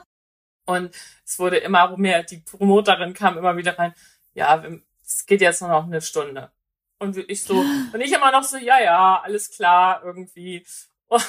Und 0.65 0.95
es 1.25 1.39
wurde 1.39 1.57
immer 1.57 1.97
mehr, 1.97 2.23
die 2.23 2.37
Promoterin 2.37 3.13
kam 3.13 3.37
immer 3.37 3.57
wieder 3.57 3.77
rein, 3.77 3.93
ja, 4.33 4.63
es 5.05 5.25
geht 5.25 5.41
jetzt 5.41 5.59
nur 5.59 5.69
noch 5.69 5.83
eine 5.83 5.99
Stunde. 5.99 6.53
Und 6.99 7.17
ich 7.17 7.43
so, 7.43 7.55
und 7.93 7.99
ich 7.99 8.13
immer 8.13 8.31
noch 8.31 8.43
so, 8.43 8.55
ja, 8.55 8.79
ja, 8.79 9.21
alles 9.21 9.51
klar, 9.51 10.01
irgendwie. 10.05 10.65
Und 11.07 11.21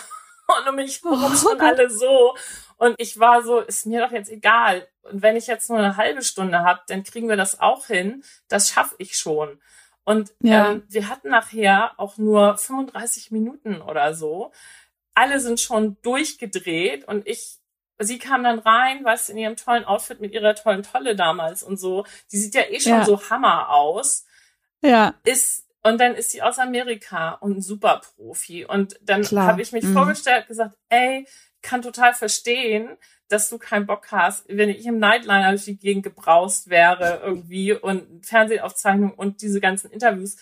um 0.68 0.76
mich 0.76 1.02
herum 1.02 1.24
oh, 1.24 1.36
schon 1.36 1.60
alle 1.60 1.90
so. 1.90 2.34
Und 2.76 2.96
ich 2.98 3.18
war 3.18 3.42
so, 3.42 3.60
ist 3.60 3.86
mir 3.86 4.00
doch 4.00 4.12
jetzt 4.12 4.30
egal. 4.30 4.86
Und 5.02 5.22
wenn 5.22 5.36
ich 5.36 5.46
jetzt 5.46 5.68
nur 5.70 5.78
eine 5.78 5.96
halbe 5.96 6.22
Stunde 6.22 6.60
habe, 6.60 6.80
dann 6.88 7.04
kriegen 7.04 7.28
wir 7.28 7.36
das 7.36 7.60
auch 7.60 7.86
hin. 7.86 8.24
Das 8.48 8.70
schaffe 8.70 8.94
ich 8.98 9.16
schon. 9.16 9.60
Und 10.04 10.32
ja. 10.40 10.72
ähm, 10.72 10.82
wir 10.88 11.08
hatten 11.08 11.30
nachher 11.30 11.92
auch 11.98 12.18
nur 12.18 12.56
35 12.56 13.30
Minuten 13.30 13.80
oder 13.80 14.14
so. 14.14 14.52
Alle 15.14 15.40
sind 15.40 15.60
schon 15.60 15.96
durchgedreht 16.02 17.06
und 17.06 17.26
ich, 17.26 17.58
sie 17.98 18.18
kam 18.18 18.44
dann 18.44 18.58
rein, 18.58 19.04
was 19.04 19.28
in 19.28 19.38
ihrem 19.38 19.56
tollen 19.56 19.84
Outfit 19.84 20.20
mit 20.20 20.32
ihrer 20.32 20.54
tollen 20.54 20.82
Tolle 20.82 21.16
damals 21.16 21.62
und 21.62 21.78
so. 21.78 22.04
Die 22.32 22.36
sieht 22.36 22.54
ja 22.54 22.62
eh 22.68 22.80
schon 22.80 22.92
ja. 22.92 23.04
so 23.04 23.30
Hammer 23.30 23.70
aus. 23.70 24.26
Ja. 24.82 25.14
Ist, 25.24 25.63
und 25.84 26.00
dann 26.00 26.14
ist 26.14 26.30
sie 26.30 26.42
aus 26.42 26.58
Amerika 26.58 27.32
und 27.32 27.58
ein 27.58 27.62
Superprofi. 27.62 28.64
Und 28.64 28.98
dann 29.02 29.22
habe 29.22 29.60
ich 29.60 29.72
mich 29.72 29.84
mhm. 29.84 29.92
vorgestellt, 29.92 30.48
gesagt, 30.48 30.76
ey, 30.88 31.26
kann 31.60 31.82
total 31.82 32.14
verstehen, 32.14 32.96
dass 33.28 33.50
du 33.50 33.58
keinen 33.58 33.86
Bock 33.86 34.10
hast, 34.10 34.46
wenn 34.48 34.70
ich 34.70 34.86
im 34.86 34.98
Nightliner 34.98 35.50
durch 35.50 35.66
die 35.66 35.78
Gegend 35.78 36.02
gebraust 36.02 36.70
wäre 36.70 37.20
irgendwie 37.22 37.72
und 37.72 38.24
Fernsehaufzeichnung 38.24 39.12
und 39.12 39.42
diese 39.42 39.60
ganzen 39.60 39.90
Interviews. 39.90 40.36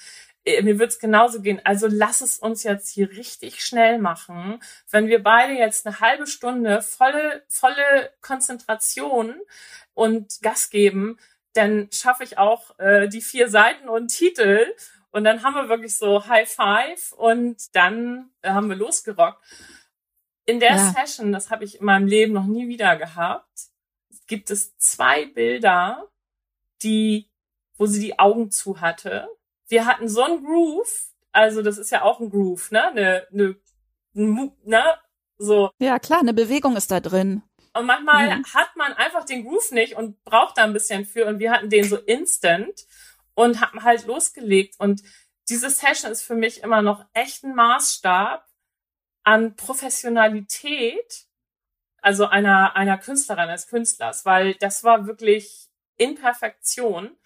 Äh, 0.45 0.63
mir 0.63 0.79
wird's 0.79 1.01
genauso 1.01 1.41
gehen. 1.41 1.61
Also 1.65 1.89
lass 1.91 2.21
es 2.21 2.39
uns 2.39 2.63
jetzt 2.63 2.91
hier 2.91 3.11
richtig 3.11 3.65
schnell 3.65 3.99
machen. 3.99 4.61
Wenn 4.91 5.09
wir 5.09 5.23
beide 5.23 5.55
jetzt 5.55 5.87
eine 5.87 5.99
halbe 5.99 6.29
Stunde 6.29 6.83
volle, 6.83 7.43
volle 7.49 8.13
Konzentration 8.21 9.35
und 9.95 10.41
Gas 10.41 10.71
geben, 10.71 11.19
dann 11.55 11.89
schaffe 11.93 12.23
ich 12.25 12.39
auch 12.39 12.79
äh, 12.79 13.09
die 13.09 13.21
vier 13.21 13.49
Seiten 13.49 13.89
und 13.89 14.09
Titel. 14.09 14.67
Und 15.13 15.25
dann 15.25 15.43
haben 15.43 15.55
wir 15.55 15.69
wirklich 15.69 15.97
so 15.97 16.27
High 16.27 16.51
Five 16.51 17.13
und 17.13 17.75
dann 17.77 18.31
äh, 18.41 18.51
haben 18.51 18.69
wir 18.69 18.77
losgerockt. 18.77 19.43
In 20.47 20.59
der 20.59 20.71
ja. 20.71 20.93
Session, 20.93 21.33
das 21.33 21.51
habe 21.51 21.65
ich 21.65 21.79
in 21.79 21.85
meinem 21.87 22.07
Leben 22.07 22.33
noch 22.33 22.47
nie 22.47 22.67
wieder 22.67 22.97
gehabt, 22.97 23.69
gibt 24.27 24.51
es 24.51 24.77
zwei 24.79 25.27
Bilder, 25.27 26.09
die, 26.83 27.31
wo 27.77 27.87
sie 27.87 28.01
die 28.01 28.19
Augen 28.19 28.51
zu 28.51 28.81
hatte. 28.81 29.29
Wir 29.69 29.87
hatten 29.87 30.09
so 30.09 30.23
ein 30.23 30.43
Groove, 30.43 31.13
also 31.31 31.63
das 31.63 31.79
ist 31.79 31.91
ja 31.91 32.03
auch 32.03 32.19
ein 32.19 32.31
Groove, 32.31 32.71
ne? 32.71 32.89
Eine, 32.89 33.27
eine, 34.15 34.53
ne? 34.65 34.85
So. 35.37 35.71
Ja, 35.79 35.99
klar, 35.99 36.21
eine 36.21 36.35
Bewegung 36.35 36.77
ist 36.77 36.91
da 36.91 37.01
drin. 37.01 37.43
Und 37.75 37.87
manchmal 37.87 38.29
ja. 38.29 38.41
hat 38.55 38.77
man 38.77 38.93
einfach 38.95 39.25
den 39.25 39.45
Groove 39.45 39.73
nicht 39.73 39.97
und 39.97 40.23
braucht 40.25 40.59
da 40.59 40.65
ein 40.65 40.73
bisschen 40.73 41.05
für. 41.05 41.27
Und 41.27 41.39
wir 41.39 41.51
hatten 41.53 41.71
den 41.71 41.85
so 41.85 41.97
instant 41.97 42.87
und 43.35 43.61
haben 43.61 43.83
halt 43.83 44.07
losgelegt. 44.07 44.77
Und 44.79 45.03
diese 45.49 45.71
Session 45.71 46.11
ist 46.11 46.23
für 46.23 46.35
mich 46.35 46.63
immer 46.63 46.83
noch 46.83 47.05
echt 47.15 47.45
ein 47.45 47.55
Maßstab, 47.55 48.47
an 49.25 49.55
Professionalität, 49.57 51.27
also 52.01 52.27
einer, 52.27 52.75
einer 52.75 52.99
Künstlerin, 52.99 53.49
eines 53.49 53.69
Künstlers, 53.69 54.25
weil 54.25 54.55
das 54.55 54.83
war 54.83 55.07
wirklich 55.07 55.69
in 55.97 56.17
Perfektion. 56.17 57.17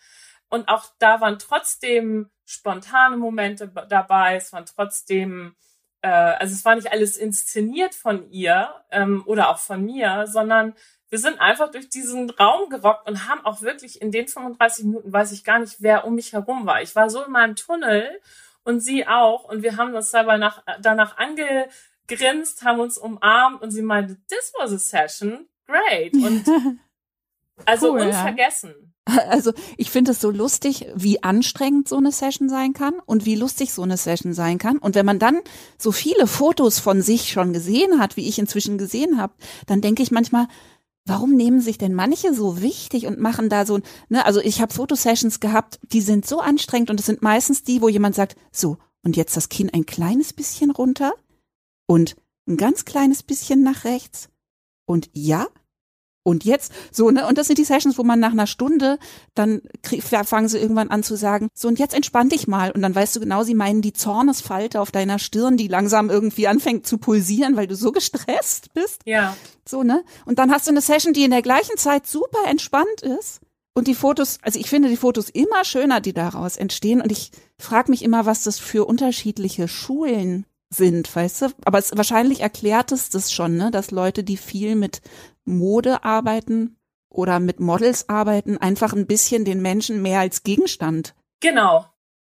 Und 0.49 0.69
auch 0.69 0.85
da 0.99 1.21
waren 1.21 1.39
trotzdem 1.39 2.31
spontane 2.45 3.17
Momente 3.17 3.69
dabei, 3.89 4.37
es 4.37 4.53
waren 4.53 4.67
trotzdem, 4.67 5.57
äh, 6.03 6.09
also 6.09 6.55
es 6.55 6.65
war 6.65 6.77
nicht 6.77 6.93
alles 6.93 7.17
inszeniert 7.17 7.95
von 7.95 8.31
ihr 8.31 8.73
ähm, 8.91 9.23
oder 9.27 9.49
auch 9.49 9.59
von 9.59 9.85
mir, 9.85 10.27
sondern 10.27 10.75
wir 11.09 11.19
sind 11.19 11.41
einfach 11.41 11.71
durch 11.71 11.89
diesen 11.89 12.31
Raum 12.31 12.69
gerockt 12.69 13.09
und 13.09 13.29
haben 13.29 13.45
auch 13.45 13.63
wirklich 13.63 14.03
in 14.03 14.11
den 14.11 14.27
35 14.27 14.85
Minuten, 14.85 15.13
weiß 15.13 15.33
ich 15.33 15.45
gar 15.45 15.59
nicht, 15.59 15.77
wer 15.81 16.05
um 16.05 16.15
mich 16.15 16.33
herum 16.33 16.67
war. 16.67 16.83
Ich 16.83 16.97
war 16.97 17.11
so 17.11 17.23
in 17.23 17.31
meinem 17.31 17.55
Tunnel 17.55 18.21
und 18.65 18.81
sie 18.81 19.07
auch. 19.07 19.45
Und 19.45 19.63
wir 19.63 19.77
haben 19.77 19.95
uns 19.95 20.11
dabei 20.11 20.37
nach, 20.37 20.63
danach 20.81 21.17
angegrinst, 21.17 22.65
haben 22.65 22.81
uns 22.81 22.99
umarmt 22.99 23.63
und 23.63 23.71
sie 23.71 23.83
meinte, 23.83 24.17
this 24.29 24.53
was 24.59 24.73
a 24.73 24.79
session, 24.79 25.47
great. 25.67 26.13
Und 26.15 26.45
also 27.67 27.93
cool, 27.93 28.01
unvergessen. 28.01 28.71
Ja. 28.71 28.87
Also 29.29 29.53
ich 29.77 29.91
finde 29.91 30.11
es 30.11 30.21
so 30.21 30.31
lustig, 30.33 30.87
wie 30.97 31.23
anstrengend 31.23 31.89
so 31.89 31.97
eine 31.97 32.11
Session 32.11 32.49
sein 32.49 32.73
kann 32.73 32.95
und 33.07 33.25
wie 33.25 33.37
lustig 33.37 33.73
so 33.73 33.83
eine 33.83 33.97
Session 33.97 34.35
sein 34.35 34.59
kann. 34.59 34.79
Und 34.79 34.97
wenn 34.97 35.07
man 35.07 35.21
dann 35.21 35.41
so 35.79 35.93
viele 35.93 36.27
Fotos 36.27 36.81
von 36.81 37.03
sich 37.03 37.31
schon 37.31 37.53
gesehen 37.53 38.01
hat, 38.01 38.17
wie 38.17 38.29
ich 38.29 38.41
inzwischen 38.41 38.79
gesehen 38.79 39.21
habe, 39.21 39.35
dann 39.67 39.81
denke 39.81 40.03
ich 40.03 40.11
manchmal, 40.11 40.49
warum 41.07 41.35
nehmen 41.35 41.61
sich 41.61 41.79
denn 41.79 41.95
manche 41.95 42.35
so 42.35 42.61
wichtig 42.61 43.07
und 43.07 43.19
machen 43.19 43.49
da 43.49 43.65
so, 43.65 43.81
ne, 44.09 44.27
also 44.27 44.41
ich 44.41 44.61
habe 44.61 44.75
Fotosessions 44.75 45.41
gehabt, 45.41 45.79
die 45.93 46.01
sind 46.01 46.27
so 46.27 46.41
anstrengend 46.41 46.91
und 46.91 47.01
es 47.01 47.07
sind 47.07 47.23
meistens 47.23 47.63
die, 47.63 47.81
wo 47.81 47.89
jemand 47.89 48.15
sagt, 48.15 48.37
so, 48.53 48.77
und 49.03 49.17
jetzt 49.17 49.37
das 49.37 49.49
Kinn 49.49 49.71
ein 49.73 49.87
kleines 49.87 50.33
bisschen 50.33 50.71
runter 50.71 51.15
und 51.87 52.17
ein 52.49 52.57
ganz 52.57 52.85
kleines 52.85 53.23
bisschen 53.23 53.63
nach 53.63 53.85
rechts 53.85 54.29
und 54.85 55.09
ja, 55.13 55.47
und 56.27 56.45
jetzt 56.45 56.73
so 56.91 57.11
ne 57.11 57.27
und 57.27 57.39
das 57.39 57.47
sind 57.47 57.59
die 57.59 57.65
Sessions, 57.65 57.97
wo 57.99 58.03
man 58.03 58.19
nach 58.19 58.33
einer 58.33 58.47
Stunde 58.47 58.99
dann 59.35 59.63
fangen 60.25 60.49
sie 60.49 60.59
irgendwann 60.59 60.89
an 60.89 61.03
zu 61.03 61.17
sagen, 61.17 61.49
so 61.55 61.69
und 61.69 61.79
jetzt 61.79 61.95
entspann 61.95 62.29
dich 62.29 62.49
mal 62.49 62.73
und 62.73 62.83
dann 62.83 62.95
weißt 62.95 63.15
du 63.15 63.21
genau, 63.21 63.45
sie 63.45 63.55
meinen 63.55 63.81
die 63.81 63.93
Zornesfalte 63.93 64.81
auf 64.81 64.91
deiner 64.91 65.19
Stirn, 65.19 65.57
die 65.57 65.69
langsam 65.69 66.11
irgendwie 66.11 66.49
anfängt 66.49 66.87
zu 66.87 66.99
pulsieren, 66.99 67.57
weil 67.57 67.69
du 67.69 67.77
so 67.77 67.93
gestresst 67.93 68.75
bist. 68.75 69.03
Ja. 69.05 69.37
So 69.67 69.85
ne 69.85 70.05
und 70.25 70.39
dann 70.39 70.51
hast 70.51 70.67
du 70.67 70.73
eine 70.73 70.81
Session, 70.81 71.13
die 71.13 71.25
in 71.25 71.31
der 71.31 71.43
gleichen 71.43 71.77
Zeit 71.77 72.07
super 72.07 72.41
entspannt 72.49 73.03
ist 73.03 73.41
und 73.75 73.87
die 73.87 73.95
Fotos, 73.95 74.39
also 74.43 74.59
ich 74.59 74.69
finde 74.69 74.89
die 74.89 74.97
Fotos 74.97 75.31
immer 75.31 75.65
schöner, 75.65 76.01
die 76.01 76.13
daraus 76.13 76.57
entstehen 76.57 77.01
und 77.01 77.13
ich 77.13 77.31
frage 77.59 77.91
mich 77.91 78.03
immer, 78.03 78.27
was 78.27 78.43
das 78.43 78.59
für 78.59 78.85
unterschiedliche 78.85 79.69
Schulen 79.69 80.45
sind, 80.71 81.15
weißt 81.15 81.43
du? 81.43 81.47
Aber 81.65 81.79
es, 81.79 81.97
wahrscheinlich 81.97 82.41
erklärt 82.41 82.93
es 82.93 83.11
das 83.11 83.33
schon, 83.33 83.57
ne, 83.57 83.71
dass 83.71 83.91
Leute, 83.91 84.25
die 84.25 84.37
viel 84.37 84.75
mit 84.75 85.01
Mode 85.47 86.05
arbeiten 86.05 86.77
oder 87.09 87.41
mit 87.41 87.61
Models 87.61 88.09
arbeiten, 88.09 88.59
einfach 88.59 88.93
ein 88.93 89.07
bisschen 89.07 89.45
den 89.45 89.63
Menschen 89.63 90.03
mehr 90.03 90.21
als 90.21 90.43
Gegenstand 90.43 91.15
genau 91.41 91.87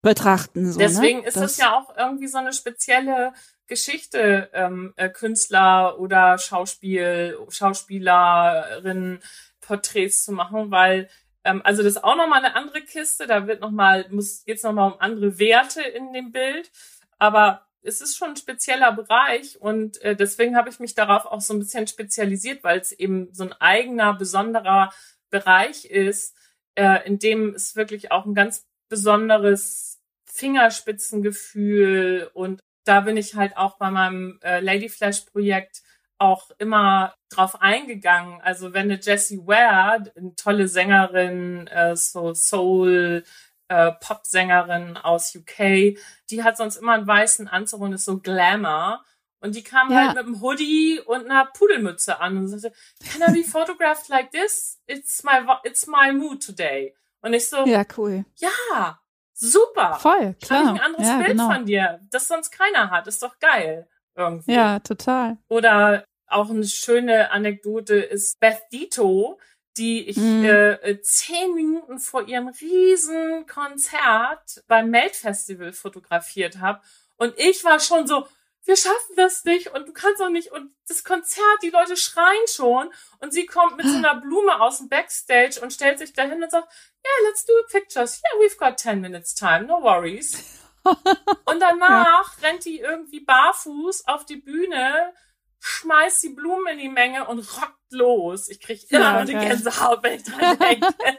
betrachten. 0.03 0.73
So, 0.73 0.79
ne? 0.79 0.87
Deswegen 0.87 1.20
ne? 1.20 1.27
ist 1.27 1.37
das, 1.37 1.57
das 1.57 1.59
ja 1.59 1.77
auch 1.77 1.96
irgendwie 1.96 2.29
so 2.29 2.38
eine 2.38 2.53
spezielle 2.53 3.33
Geschichte, 3.66 4.51
ähm, 4.53 4.94
äh, 4.96 5.09
Künstler 5.09 5.99
oder 5.99 6.38
Schauspiel, 6.38 7.38
Schauspielerinnen 7.49 9.23
Porträts 9.61 10.25
zu 10.25 10.33
machen, 10.33 10.70
weil 10.70 11.09
ähm, 11.44 11.62
also 11.64 11.83
das 11.83 11.96
ist 11.96 12.05
auch 12.05 12.16
nochmal 12.16 12.44
eine 12.44 12.57
andere 12.57 12.83
Kiste. 12.83 13.27
Da 13.27 13.46
wird 13.46 13.61
noch 13.61 13.70
mal 13.70 14.07
muss 14.11 14.44
geht's 14.44 14.62
noch 14.62 14.73
mal 14.73 14.92
um 14.92 15.01
andere 15.01 15.38
Werte 15.38 15.83
in 15.83 16.12
dem 16.12 16.33
Bild, 16.33 16.70
aber 17.18 17.66
es 17.83 18.01
ist 18.01 18.16
schon 18.16 18.31
ein 18.31 18.37
spezieller 18.37 18.93
Bereich 18.93 19.61
und 19.61 20.01
äh, 20.03 20.16
deswegen 20.16 20.57
habe 20.57 20.69
ich 20.69 20.81
mich 20.81 20.95
darauf 20.95 21.27
auch 21.27 21.40
so 21.40 21.55
ein 21.55 21.59
bisschen 21.59 21.87
spezialisiert, 21.87 22.64
weil 22.64 22.81
es 22.81 22.93
eben 22.93 23.33
so 23.33 23.45
ein 23.45 23.53
eigener, 23.55 24.14
besonderer 24.14 24.93
Bereich 25.31 25.87
ist, 25.87 26.37
äh, 26.75 27.07
in 27.07 27.19
dem 27.19 27.55
es 27.55 27.77
wirklich 27.77 28.12
auch 28.12 28.27
ein 28.27 28.35
ganz 28.35 28.66
besonderes 28.88 30.01
Fingerspitzengefühl 30.27 32.31
und 32.35 32.61
da 32.85 33.01
bin 33.01 33.16
ich 33.16 33.35
halt 33.35 33.57
auch 33.57 33.79
bei 33.79 33.90
meinem 33.90 34.38
äh, 34.43 34.61
Lady 34.61 34.88
Flash 34.88 35.21
Projekt 35.21 35.83
auch 36.19 36.51
immer 36.59 37.14
drauf 37.31 37.62
eingegangen. 37.62 38.40
Also 38.43 38.75
wenn 38.75 38.90
eine 38.90 39.01
Jessie 39.01 39.47
Ware, 39.47 40.12
eine 40.14 40.35
tolle 40.37 40.69
Sängerin, 40.69 41.66
äh, 41.69 41.97
so 41.97 42.35
Soul, 42.35 43.25
äh, 43.70 43.92
Popsängerin 43.92 44.96
aus 44.96 45.35
UK, 45.35 45.96
die 46.28 46.42
hat 46.42 46.56
sonst 46.56 46.76
immer 46.76 46.94
einen 46.94 47.06
weißen 47.06 47.46
Anzug 47.46 47.80
und 47.80 47.92
ist 47.92 48.04
so 48.04 48.18
Glamour. 48.18 49.04
Und 49.40 49.54
die 49.54 49.62
kam 49.62 49.90
ja. 49.90 49.98
halt 49.98 50.09
mit 50.16 50.18
einem 50.18 50.40
Hoodie 50.42 51.00
und 51.06 51.30
einer 51.30 51.46
Pudelmütze 51.46 52.20
an 52.20 52.37
und 52.37 52.48
sagte, 52.48 52.76
can 53.11 53.22
I 53.22 53.40
be 53.40 53.48
photographed 53.48 54.09
like 54.09 54.33
this? 54.33 54.80
It's 54.87 55.22
my, 55.22 55.40
it's 55.62 55.87
my 55.87 56.12
mood 56.12 56.44
today. 56.44 56.94
Und 57.22 57.33
ich 57.33 57.48
so, 57.48 57.64
ja, 57.64 57.85
cool. 57.96 58.24
Ja, 58.37 59.00
super. 59.33 59.98
Voll, 60.00 60.35
klar. 60.42 60.66
Habe 60.66 60.77
ich 60.77 60.83
ein 60.83 60.87
anderes 60.87 61.06
ja, 61.06 61.16
Bild 61.18 61.29
genau. 61.29 61.52
von 61.52 61.64
dir, 61.64 62.00
das 62.10 62.29
sonst 62.29 62.50
keiner 62.50 62.90
hat. 62.90 63.06
Ist 63.06 63.23
doch 63.23 63.38
geil. 63.38 63.88
Irgendwie. 64.16 64.52
Ja, 64.52 64.81
total. 64.81 65.38
Oder 65.48 66.04
auch 66.27 66.50
eine 66.50 66.64
schöne 66.64 67.31
Anekdote 67.31 67.94
ist 67.94 68.40
Beth 68.40 68.62
Dito, 68.73 69.38
die 69.81 70.06
ich 70.08 70.18
mhm. 70.18 70.44
äh, 70.44 71.00
zehn 71.00 71.54
Minuten 71.54 71.98
vor 71.98 72.28
ihrem 72.28 72.48
riesen 72.48 73.46
Konzert 73.46 74.62
beim 74.68 74.90
Melt-Festival 74.90 75.72
fotografiert 75.72 76.58
habe. 76.58 76.81
Und 77.16 77.33
ich 77.38 77.64
war 77.64 77.81
schon 77.81 78.06
so, 78.06 78.26
wir 78.64 78.76
schaffen 78.76 79.16
das 79.16 79.44
nicht 79.44 79.68
und 79.68 79.88
du 79.88 79.92
kannst 79.94 80.20
auch 80.20 80.28
nicht. 80.28 80.52
Und 80.52 80.74
das 80.87 81.02
Konzert, 81.02 81.62
die 81.62 81.70
Leute 81.70 81.96
schreien 81.96 82.46
schon. 82.54 82.90
Und 83.20 83.33
sie 83.33 83.46
kommt 83.46 83.78
mit 83.78 83.87
so 83.87 83.96
einer 83.96 84.20
Blume 84.20 84.60
aus 84.60 84.78
dem 84.78 84.90
Backstage 84.90 85.58
und 85.62 85.72
stellt 85.72 85.98
sich 85.98 86.12
dahin 86.12 86.42
und 86.42 86.50
sagt, 86.50 86.68
yeah, 87.02 87.28
let's 87.28 87.46
do 87.46 87.52
pictures. 87.70 88.20
Yeah, 88.22 88.40
we've 88.40 88.58
got 88.58 88.78
10 88.78 89.00
minutes 89.00 89.35
time, 89.35 89.62
no 89.62 89.83
worries. 89.83 90.60
und 90.85 91.60
danach 91.60 92.38
ja. 92.38 92.48
rennt 92.48 92.66
die 92.66 92.81
irgendwie 92.81 93.20
barfuß 93.20 94.06
auf 94.08 94.26
die 94.26 94.37
Bühne 94.37 95.14
schmeißt 95.61 96.23
die 96.23 96.31
Blumen 96.31 96.75
in 96.75 96.79
die 96.79 96.88
Menge 96.88 97.27
und 97.27 97.40
rockt 97.61 97.92
los. 97.92 98.48
Ich 98.48 98.61
krieg 98.61 98.90
immer 98.90 99.00
ja, 99.00 99.25
die 99.25 99.35
Gänsehaut, 99.35 100.02
wenn 100.02 100.15
ich 100.15 100.25
dran 100.25 100.58
denke. 100.58 101.19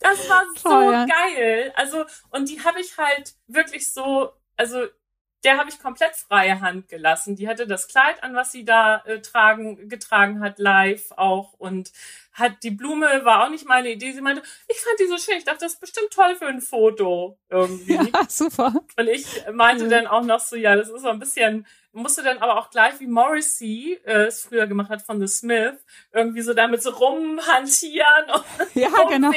das 0.00 0.28
war 0.28 0.44
so 0.56 0.68
Toll, 0.68 1.06
geil. 1.06 1.72
Also, 1.76 2.04
und 2.30 2.48
die 2.48 2.62
habe 2.64 2.80
ich 2.80 2.96
halt 2.96 3.34
wirklich 3.46 3.92
so, 3.92 4.32
also 4.56 4.86
der 5.44 5.58
habe 5.58 5.70
ich 5.70 5.80
komplett 5.80 6.14
freie 6.16 6.60
Hand 6.60 6.88
gelassen. 6.88 7.36
Die 7.36 7.48
hatte 7.48 7.66
das 7.66 7.88
Kleid 7.88 8.22
an, 8.22 8.34
was 8.34 8.52
sie 8.52 8.64
da 8.64 9.02
äh, 9.06 9.20
tragen, 9.20 9.88
getragen 9.88 10.40
hat, 10.40 10.58
live 10.58 11.12
auch. 11.12 11.54
Und 11.54 11.92
hat 12.32 12.62
die 12.62 12.70
Blume, 12.70 13.24
war 13.24 13.44
auch 13.44 13.50
nicht 13.50 13.66
meine 13.66 13.90
Idee. 13.90 14.12
Sie 14.12 14.20
meinte, 14.20 14.42
ich 14.68 14.78
fand 14.80 14.98
die 15.00 15.06
so 15.06 15.18
schön. 15.18 15.38
Ich 15.38 15.44
dachte, 15.44 15.60
das 15.60 15.74
ist 15.74 15.80
bestimmt 15.80 16.10
toll 16.10 16.36
für 16.36 16.46
ein 16.46 16.60
Foto 16.60 17.38
irgendwie. 17.48 17.94
Ja, 17.94 18.22
super. 18.28 18.74
Und 18.98 19.08
ich 19.08 19.26
meinte 19.52 19.84
mhm. 19.84 19.90
dann 19.90 20.06
auch 20.06 20.22
noch 20.22 20.40
so, 20.40 20.56
ja, 20.56 20.76
das 20.76 20.88
ist 20.88 21.02
so 21.02 21.08
ein 21.08 21.18
bisschen, 21.18 21.66
musste 21.92 22.22
dann 22.22 22.38
aber 22.38 22.58
auch 22.58 22.70
gleich, 22.70 23.00
wie 23.00 23.06
Morrissey 23.06 23.98
äh, 24.04 24.26
es 24.26 24.42
früher 24.42 24.66
gemacht 24.66 24.90
hat 24.90 25.02
von 25.02 25.20
The 25.20 25.26
Smith, 25.26 25.74
irgendwie 26.12 26.42
so 26.42 26.54
damit 26.54 26.82
so 26.82 26.90
rumhantieren 26.90 28.30
und 28.32 28.44
ja, 28.74 28.90
genau. 29.08 29.32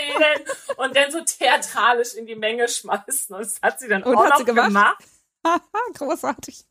und 0.78 0.96
dann 0.96 1.12
so 1.12 1.22
theatralisch 1.22 2.14
in 2.14 2.26
die 2.26 2.36
Menge 2.36 2.68
schmeißen. 2.68 3.36
Und 3.36 3.42
das 3.42 3.60
hat 3.62 3.80
sie 3.80 3.88
dann 3.88 4.04
und 4.04 4.16
auch 4.16 4.30
noch 4.30 4.46
gemacht. 4.46 4.68
gemacht. 4.68 5.04
Großartig. 5.96 6.66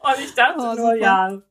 Und 0.00 0.24
ich 0.24 0.34
dachte 0.34 0.58
oh, 0.58 0.74
nur, 0.74 0.76
super. 0.76 0.96
ja, 0.96 1.42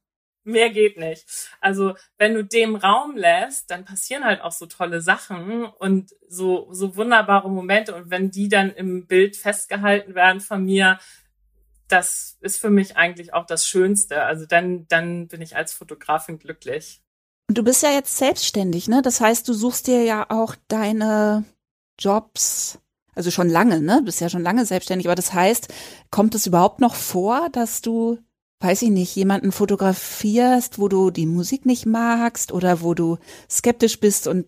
mehr 0.43 0.69
geht 0.69 0.97
nicht. 0.97 1.25
Also, 1.61 1.95
wenn 2.17 2.33
du 2.33 2.43
dem 2.43 2.75
Raum 2.75 3.15
lässt, 3.15 3.69
dann 3.71 3.85
passieren 3.85 4.23
halt 4.23 4.41
auch 4.41 4.51
so 4.51 4.65
tolle 4.65 5.01
Sachen 5.01 5.65
und 5.65 6.15
so, 6.27 6.67
so 6.71 6.95
wunderbare 6.95 7.49
Momente. 7.49 7.95
Und 7.95 8.09
wenn 8.09 8.31
die 8.31 8.49
dann 8.49 8.71
im 8.71 9.07
Bild 9.07 9.37
festgehalten 9.37 10.15
werden 10.15 10.41
von 10.41 10.63
mir, 10.63 10.99
das 11.87 12.37
ist 12.41 12.59
für 12.59 12.69
mich 12.69 12.97
eigentlich 12.97 13.33
auch 13.33 13.45
das 13.45 13.67
Schönste. 13.67 14.23
Also 14.23 14.45
dann, 14.45 14.87
dann 14.87 15.27
bin 15.27 15.41
ich 15.41 15.55
als 15.55 15.73
Fotografin 15.73 16.39
glücklich. 16.39 17.01
Und 17.47 17.57
du 17.57 17.63
bist 17.63 17.81
ja 17.81 17.91
jetzt 17.91 18.15
selbstständig, 18.17 18.87
ne? 18.87 19.01
Das 19.01 19.21
heißt, 19.21 19.47
du 19.47 19.53
suchst 19.53 19.87
dir 19.87 20.03
ja 20.03 20.27
auch 20.29 20.55
deine 20.67 21.45
Jobs 21.97 22.79
also 23.15 23.31
schon 23.31 23.49
lange, 23.49 23.81
ne? 23.81 23.97
Du 23.99 24.05
bist 24.05 24.21
ja 24.21 24.29
schon 24.29 24.43
lange 24.43 24.65
selbstständig, 24.65 25.07
aber 25.07 25.15
das 25.15 25.33
heißt, 25.33 25.73
kommt 26.11 26.35
es 26.35 26.47
überhaupt 26.47 26.79
noch 26.79 26.95
vor, 26.95 27.49
dass 27.51 27.81
du, 27.81 28.19
weiß 28.61 28.81
ich 28.83 28.89
nicht, 28.89 29.15
jemanden 29.15 29.51
fotografierst, 29.51 30.79
wo 30.79 30.87
du 30.87 31.11
die 31.11 31.25
Musik 31.25 31.65
nicht 31.65 31.85
magst 31.85 32.51
oder 32.51 32.81
wo 32.81 32.93
du 32.93 33.17
skeptisch 33.49 33.99
bist 33.99 34.27
und 34.27 34.47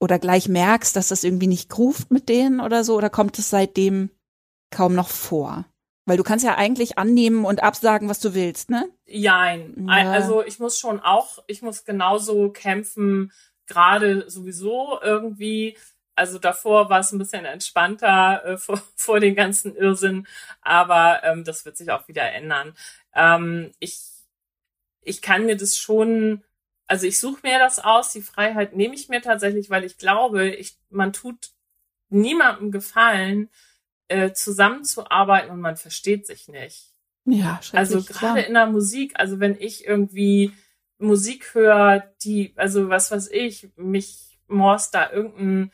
oder 0.00 0.18
gleich 0.18 0.48
merkst, 0.48 0.96
dass 0.96 1.08
das 1.08 1.22
irgendwie 1.22 1.46
nicht 1.46 1.68
groovt 1.68 2.10
mit 2.10 2.28
denen 2.28 2.60
oder 2.60 2.82
so, 2.82 2.96
oder 2.96 3.08
kommt 3.08 3.38
es 3.38 3.50
seitdem 3.50 4.10
kaum 4.70 4.94
noch 4.94 5.08
vor? 5.08 5.64
Weil 6.06 6.16
du 6.16 6.24
kannst 6.24 6.44
ja 6.44 6.56
eigentlich 6.56 6.98
annehmen 6.98 7.44
und 7.44 7.62
absagen, 7.62 8.08
was 8.08 8.18
du 8.18 8.34
willst, 8.34 8.68
ne? 8.68 8.90
Jein. 9.06 9.86
Ja. 9.86 10.10
Also 10.10 10.42
ich 10.42 10.58
muss 10.58 10.76
schon 10.76 10.98
auch, 10.98 11.44
ich 11.46 11.62
muss 11.62 11.84
genauso 11.84 12.50
kämpfen, 12.50 13.30
gerade 13.68 14.28
sowieso 14.28 14.98
irgendwie 15.00 15.76
also 16.14 16.38
davor 16.38 16.90
war 16.90 17.00
es 17.00 17.12
ein 17.12 17.18
bisschen 17.18 17.44
entspannter 17.44 18.44
äh, 18.44 18.58
vor, 18.58 18.82
vor 18.96 19.20
den 19.20 19.34
ganzen 19.34 19.76
Irrsinn, 19.76 20.26
aber 20.60 21.22
ähm, 21.24 21.44
das 21.44 21.64
wird 21.64 21.76
sich 21.76 21.90
auch 21.90 22.08
wieder 22.08 22.30
ändern. 22.32 22.74
Ähm, 23.14 23.72
ich, 23.78 24.00
ich 25.02 25.22
kann 25.22 25.46
mir 25.46 25.56
das 25.56 25.76
schon, 25.76 26.42
also 26.86 27.06
ich 27.06 27.18
suche 27.18 27.40
mir 27.42 27.58
das 27.58 27.78
aus, 27.78 28.12
die 28.12 28.22
Freiheit 28.22 28.74
nehme 28.74 28.94
ich 28.94 29.08
mir 29.08 29.22
tatsächlich, 29.22 29.70
weil 29.70 29.84
ich 29.84 29.98
glaube, 29.98 30.48
ich, 30.48 30.78
man 30.90 31.12
tut 31.12 31.50
niemandem 32.08 32.70
gefallen, 32.70 33.48
äh, 34.08 34.32
zusammenzuarbeiten 34.32 35.50
und 35.50 35.60
man 35.60 35.76
versteht 35.76 36.26
sich 36.26 36.48
nicht. 36.48 36.90
Ja, 37.24 37.60
Also 37.72 38.02
gerade 38.02 38.42
in 38.42 38.54
der 38.54 38.66
Musik, 38.66 39.12
also 39.14 39.40
wenn 39.40 39.56
ich 39.58 39.86
irgendwie 39.86 40.52
Musik 40.98 41.54
höre, 41.54 42.00
die, 42.22 42.52
also 42.56 42.88
was 42.88 43.10
weiß 43.10 43.28
ich, 43.30 43.70
mich 43.76 44.38
morst 44.48 44.94
da 44.94 45.10
irgendein 45.10 45.72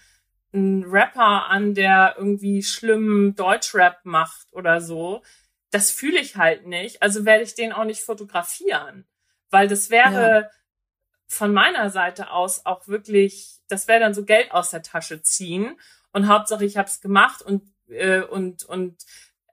einen 0.53 0.85
Rapper 0.85 1.47
an, 1.49 1.75
der 1.75 2.15
irgendwie 2.17 2.63
schlimmen 2.63 3.35
Deutschrap 3.35 4.01
macht 4.05 4.47
oder 4.53 4.81
so, 4.81 5.23
das 5.71 5.91
fühle 5.91 6.21
ich 6.21 6.37
halt 6.37 6.67
nicht. 6.67 7.03
Also 7.03 7.25
werde 7.25 7.45
ich 7.45 7.55
den 7.55 7.73
auch 7.73 7.85
nicht 7.85 8.03
fotografieren, 8.03 9.07
weil 9.51 9.69
das 9.69 9.91
wäre 9.91 10.41
ja. 10.43 10.51
von 11.27 11.53
meiner 11.53 11.91
Seite 11.91 12.31
aus 12.31 12.65
auch 12.67 12.89
wirklich, 12.89 13.59
das 13.69 13.89
wäre 13.89 14.01
dann 14.01 14.15
so 14.15 14.25
Geld 14.25 14.51
aus 14.53 14.71
der 14.71 14.83
Tasche 14.83 15.23
ziehen 15.23 15.79
und 16.13 16.29
Hauptsache 16.29 16.65
ich 16.65 16.77
habe 16.77 16.89
es 16.89 17.01
gemacht 17.01 17.43
und 17.43 17.63
äh, 17.89 18.21
und 18.21 18.65
und 18.65 19.05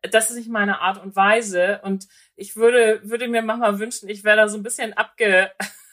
das 0.02 0.30
ist 0.30 0.38
nicht 0.38 0.50
meine 0.50 0.82
Art 0.82 1.02
und 1.02 1.16
Weise 1.16 1.82
und 1.84 2.08
ich 2.36 2.56
würde 2.56 3.02
würde 3.04 3.28
mir 3.28 3.42
manchmal 3.42 3.80
wünschen, 3.80 4.10
ich 4.10 4.24
wäre 4.24 4.38
da 4.38 4.48
so 4.48 4.58
ein 4.58 4.64
bisschen 4.64 4.94
abge 4.94 5.52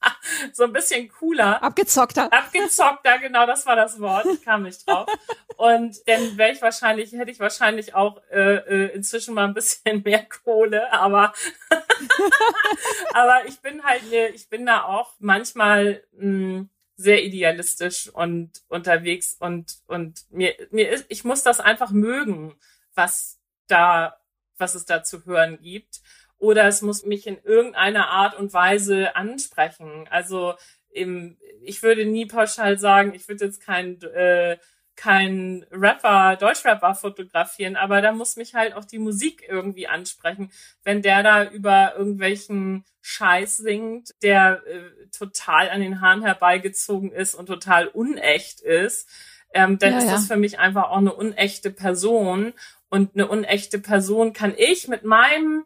so 0.52 0.64
ein 0.64 0.72
bisschen 0.72 1.08
cooler. 1.08 1.62
Abgezockter. 1.62 2.32
Abgezockter, 2.32 3.18
genau, 3.18 3.46
das 3.46 3.66
war 3.66 3.76
das 3.76 4.00
Wort. 4.00 4.26
Ich 4.26 4.44
kam 4.44 4.62
nicht 4.62 4.88
drauf. 4.88 5.08
Und 5.56 5.96
dann 6.06 6.38
wäre 6.38 6.52
ich 6.52 6.62
wahrscheinlich, 6.62 7.12
hätte 7.12 7.30
ich 7.30 7.40
wahrscheinlich 7.40 7.94
auch 7.94 8.22
äh, 8.30 8.56
äh, 8.56 8.94
inzwischen 8.94 9.34
mal 9.34 9.44
ein 9.44 9.54
bisschen 9.54 10.02
mehr 10.04 10.24
Kohle, 10.44 10.92
aber 10.92 11.32
aber 13.12 13.46
ich 13.46 13.60
bin 13.60 13.82
halt 13.82 14.08
ne, 14.10 14.28
ich 14.28 14.48
bin 14.48 14.66
da 14.66 14.84
auch 14.84 15.14
manchmal 15.18 16.04
mh, 16.12 16.20
hm, 16.20 16.70
sehr 16.96 17.24
idealistisch 17.24 18.08
und 18.08 18.62
unterwegs 18.68 19.36
und 19.38 19.78
und 19.86 20.30
mir 20.30 20.54
mir 20.70 20.90
ist, 20.90 21.06
ich 21.08 21.24
muss 21.24 21.42
das 21.42 21.60
einfach 21.60 21.90
mögen, 21.90 22.56
was 22.94 23.40
da 23.66 24.16
was 24.58 24.74
es 24.74 24.84
da 24.84 25.02
zu 25.02 25.24
hören 25.24 25.58
gibt 25.60 26.00
oder 26.38 26.66
es 26.66 26.82
muss 26.82 27.04
mich 27.04 27.26
in 27.26 27.38
irgendeiner 27.42 28.08
Art 28.08 28.36
und 28.36 28.52
Weise 28.52 29.16
ansprechen. 29.16 30.06
Also 30.10 30.54
im, 30.90 31.36
ich 31.62 31.82
würde 31.82 32.04
nie 32.06 32.26
pauschal 32.26 32.78
sagen, 32.78 33.14
ich 33.14 33.28
würde 33.28 33.44
jetzt 33.44 33.62
kein 33.62 34.00
äh, 34.02 34.56
kein 34.98 35.64
Rapper, 35.70 36.34
Deutschrapper 36.34 36.92
fotografieren, 36.96 37.76
aber 37.76 38.02
da 38.02 38.10
muss 38.10 38.34
mich 38.34 38.56
halt 38.56 38.74
auch 38.74 38.84
die 38.84 38.98
Musik 38.98 39.44
irgendwie 39.48 39.86
ansprechen. 39.86 40.50
Wenn 40.82 41.02
der 41.02 41.22
da 41.22 41.44
über 41.44 41.94
irgendwelchen 41.96 42.84
Scheiß 43.00 43.58
singt, 43.58 44.12
der 44.22 44.60
äh, 44.66 45.06
total 45.16 45.70
an 45.70 45.80
den 45.80 46.00
Haaren 46.00 46.24
herbeigezogen 46.24 47.12
ist 47.12 47.36
und 47.36 47.46
total 47.46 47.86
unecht 47.86 48.60
ist, 48.60 49.08
ähm, 49.54 49.78
dann 49.78 49.92
ja, 49.92 49.98
ist 49.98 50.06
ja. 50.06 50.10
das 50.10 50.26
für 50.26 50.36
mich 50.36 50.58
einfach 50.58 50.90
auch 50.90 50.98
eine 50.98 51.14
unechte 51.14 51.70
Person. 51.70 52.52
Und 52.90 53.14
eine 53.14 53.28
unechte 53.28 53.78
Person 53.78 54.32
kann 54.32 54.52
ich 54.56 54.88
mit 54.88 55.04
meinem 55.04 55.64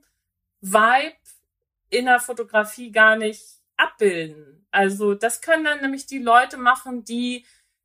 Vibe 0.63 1.17
in 1.91 2.07
der 2.07 2.21
Fotografie 2.21 2.91
gar 2.91 3.17
nicht 3.17 3.43
abbilden. 3.77 4.67
Also 4.71 5.15
das 5.15 5.43
können 5.43 5.65
dann 5.65 5.83
nämlich 5.83 6.07
die 6.07 6.19
Leute 6.19 6.57
machen, 6.57 7.05
die 7.05 7.45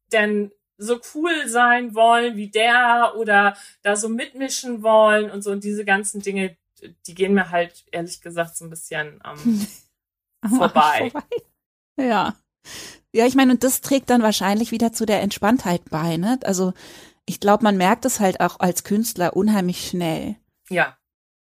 dann 0.09 0.51
so 0.77 1.01
cool 1.13 1.47
sein 1.47 1.95
wollen 1.95 2.37
wie 2.37 2.49
der 2.49 3.13
oder 3.17 3.57
da 3.81 3.95
so 3.95 4.07
mitmischen 4.07 4.83
wollen 4.83 5.29
und 5.31 5.41
so 5.41 5.51
und 5.51 5.63
diese 5.63 5.83
ganzen 5.83 6.21
Dinge, 6.21 6.55
die 7.07 7.15
gehen 7.15 7.33
mir 7.33 7.49
halt 7.49 7.83
ehrlich 7.91 8.21
gesagt 8.21 8.55
so 8.55 8.65
ein 8.65 8.69
bisschen 8.69 9.19
ähm, 9.25 9.67
vorbei. 10.57 11.09
vorbei. 11.11 11.27
Ja. 11.99 12.35
Ja, 13.11 13.25
ich 13.25 13.35
meine, 13.35 13.53
und 13.53 13.63
das 13.63 13.81
trägt 13.81 14.09
dann 14.09 14.21
wahrscheinlich 14.21 14.71
wieder 14.71 14.93
zu 14.93 15.05
der 15.05 15.21
Entspanntheit 15.21 15.89
bei, 15.89 16.17
ne? 16.17 16.37
Also 16.43 16.73
ich 17.25 17.39
glaube, 17.39 17.63
man 17.63 17.75
merkt 17.75 18.05
es 18.05 18.19
halt 18.19 18.39
auch 18.39 18.59
als 18.59 18.83
Künstler 18.83 19.35
unheimlich 19.35 19.87
schnell. 19.87 20.35
Ja 20.69 20.95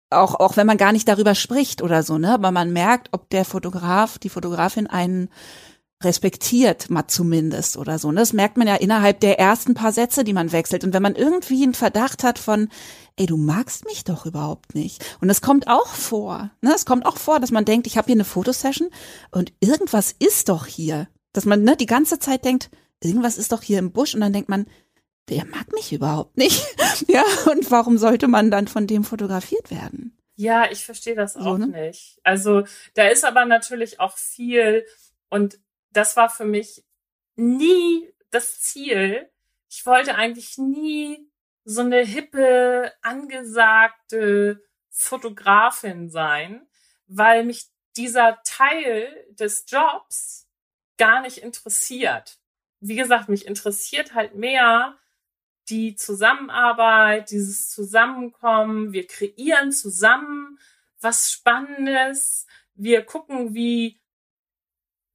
auch, 0.09 0.35
auch 0.35 0.57
wenn 0.57 0.67
man 0.67 0.77
gar 0.77 0.91
nicht 0.91 1.07
darüber 1.07 1.35
spricht 1.35 1.81
oder 1.81 2.03
so, 2.03 2.17
ne? 2.17 2.33
Aber 2.33 2.51
man 2.51 2.71
merkt, 2.71 3.09
ob 3.11 3.29
der 3.29 3.45
Fotograf, 3.45 4.17
die 4.17 4.29
Fotografin 4.29 4.87
einen 4.87 5.29
respektiert, 6.03 6.89
mal 6.89 7.07
zumindest 7.07 7.75
oder 7.75 7.97
so. 7.97 8.11
Ne? 8.11 8.19
Das 8.19 8.33
merkt 8.33 8.57
man 8.57 8.67
ja 8.67 8.75
innerhalb 8.75 9.19
der 9.19 9.39
ersten 9.39 9.73
paar 9.73 9.91
Sätze, 9.91 10.23
die 10.23 10.33
man 10.33 10.51
wechselt. 10.51 10.83
Und 10.83 10.93
wenn 10.93 11.01
man 11.01 11.15
irgendwie 11.15 11.63
einen 11.63 11.73
Verdacht 11.73 12.23
hat 12.23 12.37
von, 12.37 12.69
ey, 13.15 13.25
du 13.25 13.35
magst 13.35 13.85
mich 13.85 14.03
doch 14.03 14.27
überhaupt 14.27 14.75
nicht. 14.75 15.03
Und 15.21 15.29
es 15.31 15.41
kommt 15.41 15.67
auch 15.67 15.87
vor, 15.87 16.51
ne? 16.61 16.73
Es 16.75 16.85
kommt 16.85 17.05
auch 17.05 17.17
vor, 17.17 17.39
dass 17.39 17.51
man 17.51 17.65
denkt, 17.65 17.87
ich 17.87 17.97
habe 17.97 18.05
hier 18.05 18.15
eine 18.15 18.25
Fotosession 18.25 18.89
und 19.31 19.53
irgendwas 19.59 20.13
ist 20.17 20.49
doch 20.49 20.67
hier. 20.67 21.07
Dass 21.33 21.45
man 21.45 21.63
ne, 21.63 21.75
die 21.75 21.85
ganze 21.87 22.19
Zeit 22.19 22.45
denkt, 22.45 22.69
irgendwas 23.01 23.37
ist 23.37 23.51
doch 23.51 23.63
hier 23.63 23.79
im 23.79 23.91
Busch 23.91 24.13
und 24.13 24.21
dann 24.21 24.33
denkt 24.33 24.49
man, 24.49 24.67
der 25.29 25.45
mag 25.45 25.71
mich 25.73 25.91
überhaupt 25.93 26.37
nicht. 26.37 26.63
ja, 27.07 27.23
und 27.51 27.69
warum 27.71 27.97
sollte 27.97 28.27
man 28.27 28.51
dann 28.51 28.67
von 28.67 28.87
dem 28.87 29.03
fotografiert 29.03 29.71
werden? 29.71 30.17
Ja, 30.35 30.69
ich 30.71 30.85
verstehe 30.85 31.15
das 31.15 31.33
so, 31.33 31.39
auch 31.39 31.57
ne? 31.57 31.67
nicht. 31.67 32.19
Also 32.23 32.63
da 32.93 33.07
ist 33.07 33.25
aber 33.25 33.45
natürlich 33.45 33.99
auch 33.99 34.17
viel 34.17 34.85
und 35.29 35.59
das 35.91 36.15
war 36.15 36.29
für 36.29 36.45
mich 36.45 36.83
nie 37.35 38.07
das 38.29 38.61
Ziel. 38.61 39.29
Ich 39.69 39.85
wollte 39.85 40.15
eigentlich 40.15 40.57
nie 40.57 41.27
so 41.65 41.81
eine 41.81 42.01
hippe, 42.01 42.93
angesagte 43.01 44.63
Fotografin 44.89 46.09
sein, 46.09 46.67
weil 47.07 47.43
mich 47.43 47.65
dieser 47.97 48.39
Teil 48.43 49.25
des 49.31 49.65
Jobs 49.67 50.47
gar 50.97 51.21
nicht 51.21 51.39
interessiert. 51.39 52.39
Wie 52.79 52.95
gesagt, 52.95 53.27
mich 53.27 53.47
interessiert 53.47 54.13
halt 54.13 54.35
mehr 54.35 54.97
die 55.69 55.95
Zusammenarbeit, 55.95 57.31
dieses 57.31 57.69
Zusammenkommen. 57.69 58.93
Wir 58.93 59.07
kreieren 59.07 59.71
zusammen 59.71 60.59
was 61.01 61.31
Spannendes. 61.31 62.47
Wir 62.73 63.03
gucken, 63.03 63.53
wie 63.53 63.99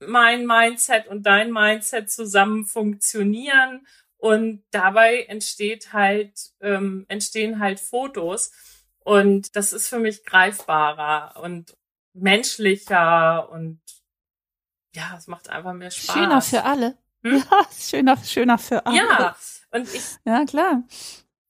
mein 0.00 0.46
Mindset 0.46 1.06
und 1.06 1.24
dein 1.24 1.52
Mindset 1.52 2.10
zusammen 2.10 2.64
funktionieren 2.66 3.86
Und 4.16 4.62
dabei 4.70 5.24
entsteht 5.24 5.92
halt, 5.92 6.52
ähm, 6.60 7.06
entstehen 7.08 7.58
halt 7.58 7.80
Fotos. 7.80 8.52
Und 9.00 9.56
das 9.56 9.72
ist 9.72 9.88
für 9.88 9.98
mich 9.98 10.24
greifbarer 10.24 11.40
und 11.42 11.76
menschlicher 12.14 13.48
und 13.50 13.80
ja, 14.94 15.16
es 15.16 15.26
macht 15.26 15.48
einfach 15.48 15.72
mehr 15.72 15.90
Spaß. 15.90 16.14
Schöner 16.14 16.40
für 16.42 16.64
alle. 16.64 16.98
Hm? 17.24 17.42
Ja, 17.50 17.66
schöner, 17.72 18.16
schöner 18.24 18.58
für 18.58 18.84
alle. 18.86 18.96
Ja, 18.96 19.36
und 19.72 19.92
ich. 19.94 20.16
Ja, 20.24 20.44
klar 20.44 20.84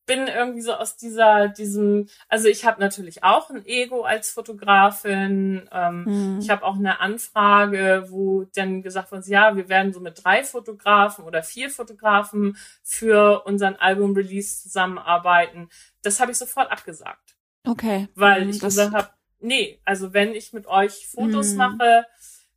bin 0.07 0.27
irgendwie 0.27 0.63
so 0.63 0.75
aus 0.75 0.97
dieser, 0.97 1.49
diesem, 1.49 2.09
also 2.29 2.49
ich 2.49 2.65
habe 2.65 2.81
natürlich 2.81 3.23
auch 3.23 3.51
ein 3.51 3.65
Ego 3.65 4.03
als 4.03 4.31
Fotografin. 4.31 5.69
Ähm, 5.73 6.05
mhm. 6.05 6.39
Ich 6.41 6.51
habe 6.51 6.65
auch 6.65 6.77
eine 6.77 7.01
Anfrage, 7.01 8.07
wo 8.09 8.45
dann 8.55 8.83
gesagt 8.83 9.13
wird, 9.13 9.27
ja, 9.29 9.57
wir 9.57 9.69
werden 9.69 9.93
so 9.93 10.01
mit 10.01 10.23
drei 10.25 10.43
Fotografen 10.43 11.25
oder 11.25 11.43
vier 11.43 11.71
Fotografen 11.71 12.57
für 12.83 13.45
unseren 13.47 13.77
Album-Release 13.77 14.63
zusammenarbeiten. 14.63 15.69
Das 16.03 16.21
habe 16.21 16.33
ich 16.33 16.39
sofort 16.39 16.71
abgesagt. 16.71 17.37
Okay. 17.67 18.09
Weil 18.15 18.45
mhm, 18.45 18.51
ich 18.51 18.61
gesagt 18.61 18.95
habe, 18.95 19.09
nee, 19.39 19.81
also 19.85 20.13
wenn 20.13 20.35
ich 20.35 20.53
mit 20.53 20.67
euch 20.67 21.07
Fotos 21.07 21.53
mhm. 21.53 21.59
mache, 21.59 22.07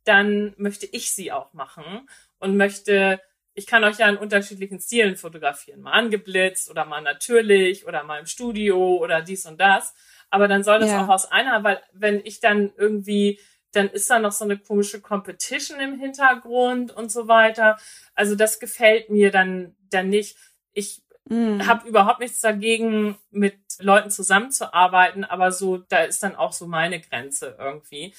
dann 0.04 0.54
möchte 0.56 0.86
ich 0.86 1.12
sie 1.12 1.30
auch 1.30 1.52
machen 1.52 2.08
und 2.38 2.56
möchte 2.56 3.20
ich 3.56 3.66
kann 3.66 3.84
euch 3.84 3.98
ja 3.98 4.08
in 4.08 4.18
unterschiedlichen 4.18 4.78
Stilen 4.78 5.16
fotografieren. 5.16 5.80
Mal 5.80 5.92
angeblitzt 5.92 6.70
oder 6.70 6.84
mal 6.84 7.00
natürlich 7.00 7.86
oder 7.86 8.04
mal 8.04 8.20
im 8.20 8.26
Studio 8.26 8.98
oder 8.98 9.22
dies 9.22 9.46
und 9.46 9.58
das. 9.58 9.94
Aber 10.28 10.46
dann 10.46 10.62
soll 10.62 10.78
das 10.78 10.90
ja. 10.90 11.02
auch 11.02 11.08
aus 11.08 11.24
einer, 11.32 11.64
weil 11.64 11.80
wenn 11.94 12.20
ich 12.24 12.40
dann 12.40 12.72
irgendwie, 12.76 13.40
dann 13.72 13.88
ist 13.88 14.10
da 14.10 14.18
noch 14.18 14.32
so 14.32 14.44
eine 14.44 14.58
komische 14.58 15.00
Competition 15.00 15.80
im 15.80 15.98
Hintergrund 15.98 16.92
und 16.92 17.10
so 17.10 17.28
weiter. 17.28 17.78
Also 18.14 18.34
das 18.34 18.60
gefällt 18.60 19.08
mir 19.08 19.30
dann, 19.30 19.74
dann 19.88 20.10
nicht. 20.10 20.36
Ich 20.74 21.02
mm. 21.24 21.62
habe 21.66 21.88
überhaupt 21.88 22.20
nichts 22.20 22.40
dagegen, 22.40 23.16
mit 23.30 23.56
Leuten 23.78 24.10
zusammenzuarbeiten, 24.10 25.24
aber 25.24 25.50
so, 25.50 25.78
da 25.78 26.00
ist 26.00 26.22
dann 26.22 26.36
auch 26.36 26.52
so 26.52 26.66
meine 26.66 27.00
Grenze 27.00 27.56
irgendwie, 27.58 28.14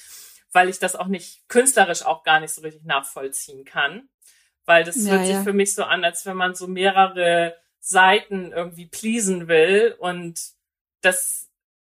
weil 0.52 0.68
ich 0.68 0.80
das 0.80 0.96
auch 0.96 1.06
nicht 1.06 1.48
künstlerisch 1.48 2.04
auch 2.04 2.24
gar 2.24 2.40
nicht 2.40 2.52
so 2.52 2.62
richtig 2.62 2.84
nachvollziehen 2.84 3.64
kann 3.64 4.08
weil 4.68 4.84
das 4.84 5.04
ja, 5.04 5.12
hört 5.12 5.26
sich 5.26 5.34
ja. 5.34 5.42
für 5.42 5.54
mich 5.54 5.74
so 5.74 5.82
an, 5.82 6.04
als 6.04 6.26
wenn 6.26 6.36
man 6.36 6.54
so 6.54 6.68
mehrere 6.68 7.56
Seiten 7.80 8.52
irgendwie 8.52 8.86
pleasen 8.86 9.48
will 9.48 9.96
und 9.98 10.38
das 11.00 11.48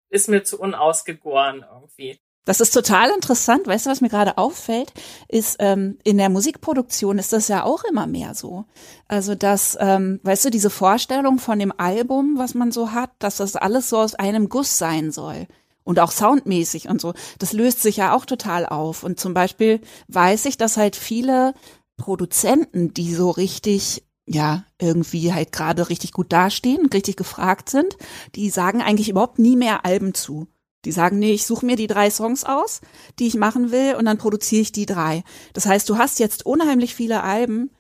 ist 0.08 0.28
mir 0.28 0.44
zu 0.44 0.58
unausgegoren 0.58 1.64
irgendwie. 1.68 2.20
Das 2.44 2.60
ist 2.60 2.72
total 2.72 3.10
interessant. 3.10 3.66
Weißt 3.66 3.86
du, 3.86 3.90
was 3.90 4.00
mir 4.00 4.08
gerade 4.08 4.38
auffällt, 4.38 4.92
ist 5.28 5.56
ähm, 5.58 5.98
in 6.04 6.16
der 6.16 6.30
Musikproduktion 6.30 7.18
ist 7.18 7.32
das 7.32 7.48
ja 7.48 7.64
auch 7.64 7.84
immer 7.84 8.06
mehr 8.06 8.34
so. 8.34 8.64
Also 9.08 9.34
dass, 9.34 9.76
ähm, 9.80 10.20
weißt 10.22 10.46
du, 10.46 10.50
diese 10.50 10.70
Vorstellung 10.70 11.38
von 11.38 11.58
dem 11.58 11.72
Album, 11.76 12.38
was 12.38 12.54
man 12.54 12.72
so 12.72 12.92
hat, 12.92 13.10
dass 13.18 13.36
das 13.36 13.56
alles 13.56 13.90
so 13.90 13.98
aus 13.98 14.14
einem 14.14 14.48
Guss 14.48 14.78
sein 14.78 15.10
soll 15.10 15.46
und 15.84 16.00
auch 16.00 16.12
soundmäßig 16.12 16.88
und 16.88 17.00
so. 17.00 17.14
Das 17.38 17.52
löst 17.52 17.82
sich 17.82 17.98
ja 17.98 18.14
auch 18.14 18.24
total 18.24 18.64
auf. 18.64 19.02
Und 19.02 19.20
zum 19.20 19.34
Beispiel 19.34 19.80
weiß 20.08 20.46
ich, 20.46 20.56
dass 20.56 20.76
halt 20.76 20.96
viele 20.96 21.54
Produzenten, 22.00 22.94
die 22.94 23.14
so 23.14 23.30
richtig 23.30 24.02
ja, 24.32 24.64
irgendwie 24.78 25.32
halt 25.32 25.50
gerade 25.50 25.88
richtig 25.88 26.12
gut 26.12 26.32
dastehen, 26.32 26.86
richtig 26.86 27.16
gefragt 27.16 27.68
sind, 27.68 27.96
die 28.36 28.48
sagen 28.50 28.80
eigentlich 28.80 29.08
überhaupt 29.08 29.40
nie 29.40 29.56
mehr 29.56 29.84
Alben 29.84 30.14
zu. 30.14 30.46
Die 30.84 30.92
sagen, 30.92 31.18
nee, 31.18 31.32
ich 31.32 31.46
suche 31.46 31.66
mir 31.66 31.74
die 31.74 31.88
drei 31.88 32.10
Songs 32.10 32.44
aus, 32.44 32.80
die 33.18 33.26
ich 33.26 33.34
machen 33.34 33.72
will, 33.72 33.96
und 33.96 34.04
dann 34.04 34.18
produziere 34.18 34.62
ich 34.62 34.72
die 34.72 34.86
drei. 34.86 35.24
Das 35.52 35.66
heißt, 35.66 35.88
du 35.88 35.98
hast 35.98 36.20
jetzt 36.20 36.46
unheimlich 36.46 36.94
viele 36.94 37.24
Alben, 37.24 37.70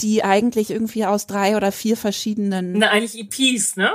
die 0.00 0.24
eigentlich 0.24 0.70
irgendwie 0.70 1.06
aus 1.06 1.26
drei 1.26 1.56
oder 1.56 1.70
vier 1.70 1.96
verschiedenen. 1.96 2.72
Na, 2.72 2.90
eigentlich 2.90 3.18
EPs, 3.18 3.76
ne? 3.76 3.92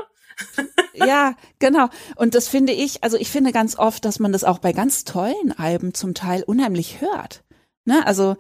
ja, 0.94 1.36
genau. 1.60 1.90
Und 2.16 2.34
das 2.34 2.48
finde 2.48 2.74
ich, 2.74 3.04
also 3.04 3.18
ich 3.18 3.30
finde 3.30 3.52
ganz 3.52 3.78
oft, 3.78 4.06
dass 4.06 4.20
man 4.20 4.32
das 4.32 4.44
auch 4.44 4.60
bei 4.60 4.72
ganz 4.72 5.04
tollen 5.04 5.52
Alben 5.58 5.94
zum 5.94 6.14
Teil 6.14 6.44
unheimlich 6.44 7.02
hört. 7.02 7.44
Ne? 7.86 8.06
Also 8.06 8.36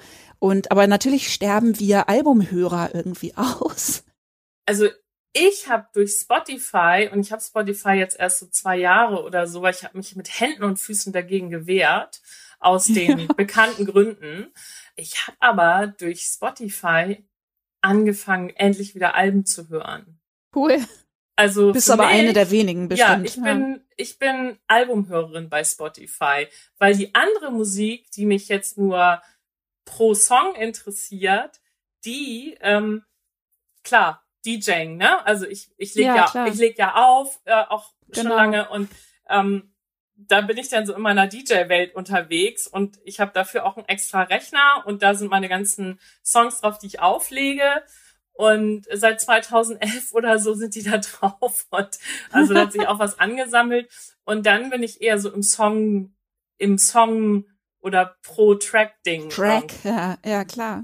und 0.45 0.69
aber 0.69 0.85
natürlich 0.85 1.33
sterben 1.33 1.79
wir 1.79 2.07
Albumhörer 2.07 2.93
irgendwie 2.93 3.33
aus. 3.35 4.03
Also 4.67 4.87
ich 5.33 5.67
habe 5.67 5.87
durch 5.93 6.11
Spotify 6.11 7.09
und 7.11 7.19
ich 7.19 7.31
habe 7.31 7.41
Spotify 7.41 7.93
jetzt 7.93 8.19
erst 8.19 8.41
so 8.41 8.45
zwei 8.45 8.77
Jahre 8.77 9.23
oder 9.23 9.47
so, 9.47 9.63
weil 9.63 9.73
ich 9.73 9.83
habe 9.83 9.97
mich 9.97 10.15
mit 10.15 10.39
Händen 10.39 10.63
und 10.63 10.79
Füßen 10.79 11.11
dagegen 11.11 11.49
gewehrt 11.49 12.21
aus 12.59 12.85
den 12.85 13.19
ja. 13.19 13.33
bekannten 13.33 13.85
Gründen. 13.85 14.53
Ich 14.95 15.27
habe 15.27 15.37
aber 15.39 15.87
durch 15.87 16.21
Spotify 16.21 17.25
angefangen, 17.81 18.51
endlich 18.51 18.93
wieder 18.93 19.15
Alben 19.15 19.47
zu 19.47 19.69
hören. 19.69 20.19
Cool. 20.55 20.77
Also 21.35 21.73
bist 21.73 21.89
aber 21.89 22.05
mich, 22.05 22.15
eine 22.15 22.33
der 22.33 22.51
wenigen 22.51 22.87
bestimmt. 22.87 23.09
Ja, 23.09 23.23
ich 23.23 23.41
bin 23.41 23.81
ich 23.97 24.19
bin 24.19 24.59
Albumhörerin 24.67 25.49
bei 25.49 25.63
Spotify, 25.63 26.47
weil 26.77 26.95
die 26.95 27.15
andere 27.15 27.51
Musik, 27.51 28.11
die 28.11 28.25
mich 28.25 28.47
jetzt 28.47 28.77
nur 28.77 29.21
pro 29.85 30.13
Song 30.13 30.55
interessiert, 30.55 31.61
die, 32.03 32.57
ähm, 32.61 33.03
klar, 33.83 34.23
DJing, 34.45 34.97
ne? 34.97 35.25
Also 35.25 35.47
ich, 35.47 35.69
ich 35.77 35.95
leg 35.95 36.05
ja, 36.05 36.29
ja 36.33 36.47
ich 36.47 36.55
leg 36.55 36.77
ja 36.77 36.95
auf, 36.95 37.39
äh, 37.45 37.63
auch 37.69 37.91
genau. 38.09 38.29
schon 38.29 38.37
lange 38.37 38.69
und 38.69 38.89
ähm, 39.29 39.71
da 40.17 40.41
bin 40.41 40.57
ich 40.57 40.69
dann 40.69 40.85
so 40.85 40.93
in 40.93 41.01
meiner 41.01 41.27
DJ-Welt 41.27 41.93
unterwegs 41.95 42.67
und 42.67 42.99
ich 43.03 43.19
habe 43.19 43.31
dafür 43.33 43.65
auch 43.65 43.75
einen 43.75 43.87
extra 43.87 44.23
Rechner 44.23 44.83
und 44.85 45.03
da 45.03 45.13
sind 45.13 45.29
meine 45.29 45.49
ganzen 45.49 45.99
Songs 46.23 46.61
drauf, 46.61 46.77
die 46.77 46.87
ich 46.87 46.99
auflege. 47.01 47.83
Und 48.31 48.85
seit 48.91 49.21
2011 49.21 50.13
oder 50.13 50.39
so 50.39 50.53
sind 50.53 50.75
die 50.75 50.83
da 50.89 50.97
drauf 50.97 51.67
und 51.69 51.99
also 52.31 52.53
da 52.53 52.61
hat 52.61 52.71
sich 52.71 52.87
auch 52.87 52.99
was 52.99 53.19
angesammelt. 53.19 53.89
Und 54.23 54.45
dann 54.45 54.69
bin 54.69 54.83
ich 54.83 55.01
eher 55.01 55.19
so 55.19 55.31
im 55.31 55.43
Song, 55.43 56.13
im 56.57 56.77
Song 56.77 57.45
oder 57.85 58.17
pro 58.23 58.55
Track-Ding. 58.55 59.29
Track, 59.29 59.73
ja, 59.83 60.17
ja, 60.25 60.43
klar. 60.43 60.83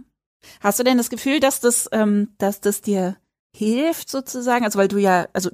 Hast 0.60 0.80
du 0.80 0.84
denn 0.84 0.98
das 0.98 1.10
Gefühl, 1.10 1.40
dass 1.40 1.60
das, 1.60 1.90
ähm, 1.92 2.34
dass 2.38 2.62
das 2.62 2.82
dir 2.82 3.18
hilft 3.56 4.10
sozusagen? 4.10 4.64
Also 4.64 4.78
weil 4.78 4.88
du 4.88 4.98
ja, 4.98 5.28
also 5.34 5.50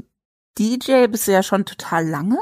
DJ 0.60 1.08
bist 1.08 1.28
du 1.28 1.32
ja 1.32 1.44
schon 1.44 1.66
total 1.66 2.08
lange, 2.08 2.38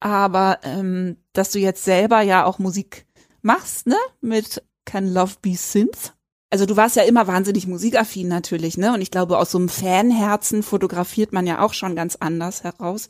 aber 0.00 0.60
ähm, 0.62 1.18
dass 1.34 1.52
du 1.52 1.58
jetzt 1.58 1.84
selber 1.84 2.22
ja 2.22 2.44
auch 2.44 2.58
Musik 2.58 3.06
machst, 3.42 3.86
ne? 3.86 3.96
Mit 4.20 4.62
Can 4.86 5.12
Love 5.12 5.36
Be 5.42 5.54
Synth. 5.54 6.14
Also 6.50 6.66
du 6.66 6.76
warst 6.76 6.96
ja 6.96 7.04
immer 7.04 7.26
wahnsinnig 7.26 7.66
musikaffin 7.66 8.28
natürlich, 8.28 8.76
ne? 8.76 8.94
Und 8.94 9.02
ich 9.02 9.10
glaube, 9.10 9.38
aus 9.38 9.50
so 9.50 9.58
einem 9.58 9.68
Fanherzen 9.68 10.62
fotografiert 10.62 11.32
man 11.32 11.46
ja 11.46 11.60
auch 11.60 11.74
schon 11.74 11.94
ganz 11.94 12.16
anders 12.16 12.64
heraus. 12.64 13.08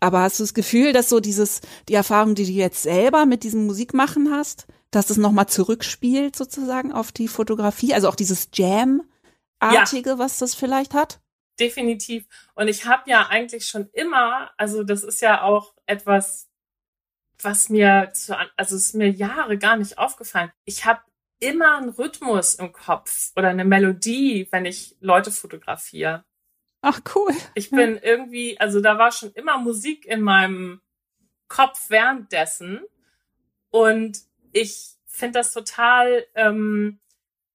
Aber 0.00 0.20
hast 0.20 0.38
du 0.38 0.42
das 0.42 0.54
Gefühl, 0.54 0.92
dass 0.92 1.08
so 1.08 1.20
dieses, 1.20 1.60
die 1.88 1.94
Erfahrung, 1.94 2.34
die 2.34 2.44
du 2.44 2.52
jetzt 2.52 2.82
selber 2.82 3.26
mit 3.26 3.44
diesem 3.44 3.66
Musikmachen 3.66 4.30
hast, 4.30 4.66
dass 4.90 5.06
das 5.06 5.16
nochmal 5.16 5.48
zurückspielt 5.48 6.36
sozusagen 6.36 6.92
auf 6.92 7.12
die 7.12 7.28
Fotografie? 7.28 7.94
Also 7.94 8.08
auch 8.08 8.14
dieses 8.14 8.50
Jam-artige, 8.52 10.10
ja. 10.10 10.18
was 10.18 10.38
das 10.38 10.54
vielleicht 10.54 10.94
hat? 10.94 11.20
Definitiv. 11.58 12.26
Und 12.54 12.68
ich 12.68 12.84
habe 12.84 13.10
ja 13.10 13.28
eigentlich 13.28 13.66
schon 13.66 13.88
immer, 13.92 14.50
also 14.58 14.84
das 14.84 15.02
ist 15.02 15.22
ja 15.22 15.42
auch 15.42 15.74
etwas, 15.86 16.48
was 17.40 17.70
mir 17.70 18.10
zu, 18.12 18.36
also 18.56 18.76
es 18.76 18.86
ist 18.86 18.94
mir 18.94 19.10
Jahre 19.10 19.58
gar 19.58 19.76
nicht 19.76 19.98
aufgefallen. 19.98 20.52
Ich 20.64 20.84
habe 20.84 21.00
immer 21.38 21.76
einen 21.76 21.90
Rhythmus 21.90 22.54
im 22.54 22.72
Kopf 22.72 23.32
oder 23.36 23.48
eine 23.48 23.64
Melodie, 23.64 24.48
wenn 24.50 24.64
ich 24.64 24.96
Leute 25.00 25.30
fotografiere. 25.30 26.24
Ach 26.88 27.00
cool. 27.16 27.34
Ich 27.56 27.70
bin 27.70 27.98
irgendwie, 28.00 28.60
also 28.60 28.80
da 28.80 28.96
war 28.96 29.10
schon 29.10 29.32
immer 29.32 29.58
Musik 29.58 30.06
in 30.06 30.20
meinem 30.20 30.80
Kopf 31.48 31.90
währenddessen 31.90 32.80
und 33.70 34.20
ich 34.52 34.90
finde 35.04 35.40
das 35.40 35.52
total, 35.52 36.24
ähm, 36.36 37.00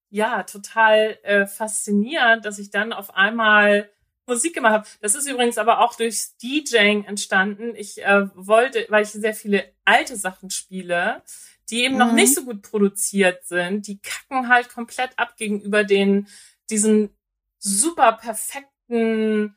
ja, 0.09 0.43
total 0.43 1.17
äh, 1.23 1.45
faszinierend, 1.47 2.43
dass 2.43 2.59
ich 2.59 2.71
dann 2.71 2.91
auf 2.91 3.15
einmal 3.15 3.89
Musik 4.27 4.53
gemacht 4.53 4.73
habe. 4.73 4.87
Das 4.99 5.15
ist 5.15 5.29
übrigens 5.29 5.57
aber 5.57 5.79
auch 5.79 5.95
durchs 5.95 6.35
DJing 6.35 7.05
entstanden. 7.05 7.73
Ich 7.77 8.03
äh, 8.03 8.27
wollte, 8.35 8.85
weil 8.89 9.03
ich 9.03 9.11
sehr 9.11 9.33
viele 9.33 9.63
alte 9.85 10.17
Sachen 10.17 10.49
spiele, 10.49 11.23
die 11.69 11.85
eben 11.85 11.93
mhm. 11.93 11.99
noch 11.99 12.11
nicht 12.11 12.35
so 12.35 12.43
gut 12.43 12.63
produziert 12.63 13.45
sind, 13.45 13.87
die 13.87 14.01
kacken 14.01 14.49
halt 14.49 14.67
komplett 14.67 15.11
ab 15.17 15.37
gegenüber 15.37 15.85
den 15.85 16.27
diesen 16.69 17.15
super 17.59 18.11
perfekt 18.11 18.67
perfekten 18.91 19.55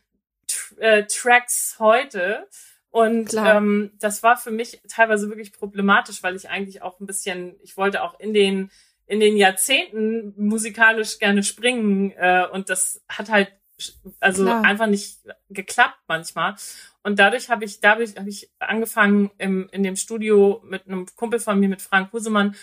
äh, 0.79 1.05
Tracks 1.05 1.77
heute. 1.79 2.47
Und 2.91 3.35
ähm, 3.35 3.91
das 3.99 4.23
war 4.23 4.37
für 4.37 4.53
mich 4.53 4.81
teilweise 4.89 5.29
wirklich 5.29 5.53
problematisch, 5.53 6.23
weil 6.23 6.37
ich 6.37 6.49
eigentlich 6.49 6.83
auch 6.83 7.01
ein 7.01 7.07
bisschen, 7.07 7.57
ich 7.63 7.77
wollte 7.77 8.03
auch 8.03 8.19
in 8.21 8.33
den 8.33 8.71
in 9.07 9.21
den 9.21 9.37
Jahrzehnten 9.37 10.33
musikalisch 10.39 11.19
gerne 11.19 11.43
springen 11.43 12.13
äh, 12.13 12.47
und 12.51 12.71
das 12.71 13.03
hat 13.07 13.29
halt 13.29 13.53
also 14.19 14.45
Klar. 14.45 14.65
einfach 14.65 14.87
nicht 14.87 15.19
geklappt 15.51 15.99
manchmal. 16.09 16.55
Und 17.03 17.19
dadurch 17.19 17.51
habe 17.51 17.67
ich, 17.67 17.81
dadurch 17.81 18.17
habe 18.17 18.31
ich 18.31 18.51
angefangen 18.61 19.31
im, 19.37 19.69
in 19.73 19.83
dem 19.83 19.97
Studio 19.97 20.63
mit 20.65 20.87
einem 20.87 21.05
Kumpel 21.17 21.39
von 21.39 21.61
mir, 21.61 21.69
mit 21.69 21.83
Frank 21.83 22.13
Husemann, 22.13 22.55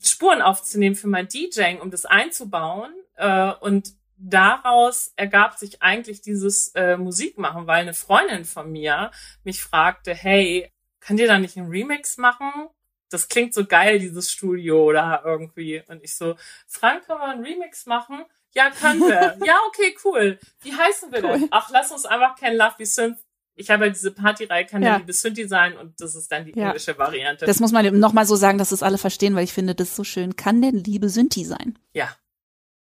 Spuren 0.00 0.42
aufzunehmen 0.42 0.94
für 0.94 1.08
mein 1.08 1.26
DJing, 1.26 1.80
um 1.80 1.90
das 1.90 2.04
einzubauen. 2.04 2.92
Äh, 3.16 3.52
und 3.60 3.94
daraus 4.20 5.12
ergab 5.16 5.58
sich 5.58 5.82
eigentlich 5.82 6.20
dieses 6.20 6.68
äh, 6.74 6.96
Musikmachen, 6.96 7.66
weil 7.66 7.82
eine 7.82 7.94
Freundin 7.94 8.44
von 8.44 8.70
mir 8.70 9.10
mich 9.44 9.62
fragte, 9.62 10.14
hey, 10.14 10.70
kann 11.00 11.16
dir 11.16 11.26
da 11.26 11.38
nicht 11.38 11.56
einen 11.56 11.70
Remix 11.70 12.18
machen? 12.18 12.68
Das 13.08 13.28
klingt 13.28 13.54
so 13.54 13.66
geil, 13.66 13.98
dieses 13.98 14.30
Studio 14.30 14.84
oder 14.84 15.22
irgendwie. 15.24 15.82
Und 15.88 16.04
ich 16.04 16.16
so, 16.16 16.36
Frank, 16.66 17.06
können 17.06 17.20
wir 17.20 17.28
einen 17.28 17.44
Remix 17.44 17.86
machen? 17.86 18.24
Ja, 18.54 18.70
können 18.70 19.00
wir. 19.00 19.38
ja, 19.44 19.58
okay, 19.68 19.96
cool. 20.04 20.38
Wie 20.60 20.72
heißen 20.72 21.10
wir 21.10 21.24
cool. 21.24 21.40
denn? 21.40 21.48
Ach, 21.50 21.70
lass 21.70 21.90
uns 21.90 22.04
einfach 22.04 22.36
kennen 22.36 22.56
Love 22.56 22.74
Be 22.78 22.86
Synth. 22.86 23.18
Ich 23.56 23.68
habe 23.68 23.86
ja 23.86 23.90
diese 23.90 24.10
Partyreihe, 24.10 24.64
kann 24.64 24.82
ja 24.82 24.96
Liebe 24.96 25.12
Synthi 25.12 25.46
sein 25.46 25.76
und 25.76 26.00
das 26.00 26.14
ist 26.14 26.32
dann 26.32 26.46
die 26.46 26.52
ja. 26.58 26.68
englische 26.68 26.96
Variante. 26.96 27.44
Das 27.44 27.60
muss 27.60 27.72
man 27.72 27.98
nochmal 27.98 28.24
so 28.24 28.34
sagen, 28.34 28.56
dass 28.56 28.72
es 28.72 28.82
alle 28.82 28.96
verstehen, 28.96 29.34
weil 29.34 29.44
ich 29.44 29.52
finde 29.52 29.74
das 29.74 29.94
so 29.94 30.02
schön. 30.02 30.34
Kann 30.34 30.62
denn 30.62 30.82
Liebe 30.82 31.10
Synthi 31.10 31.44
sein? 31.44 31.78
Ja. 31.92 32.16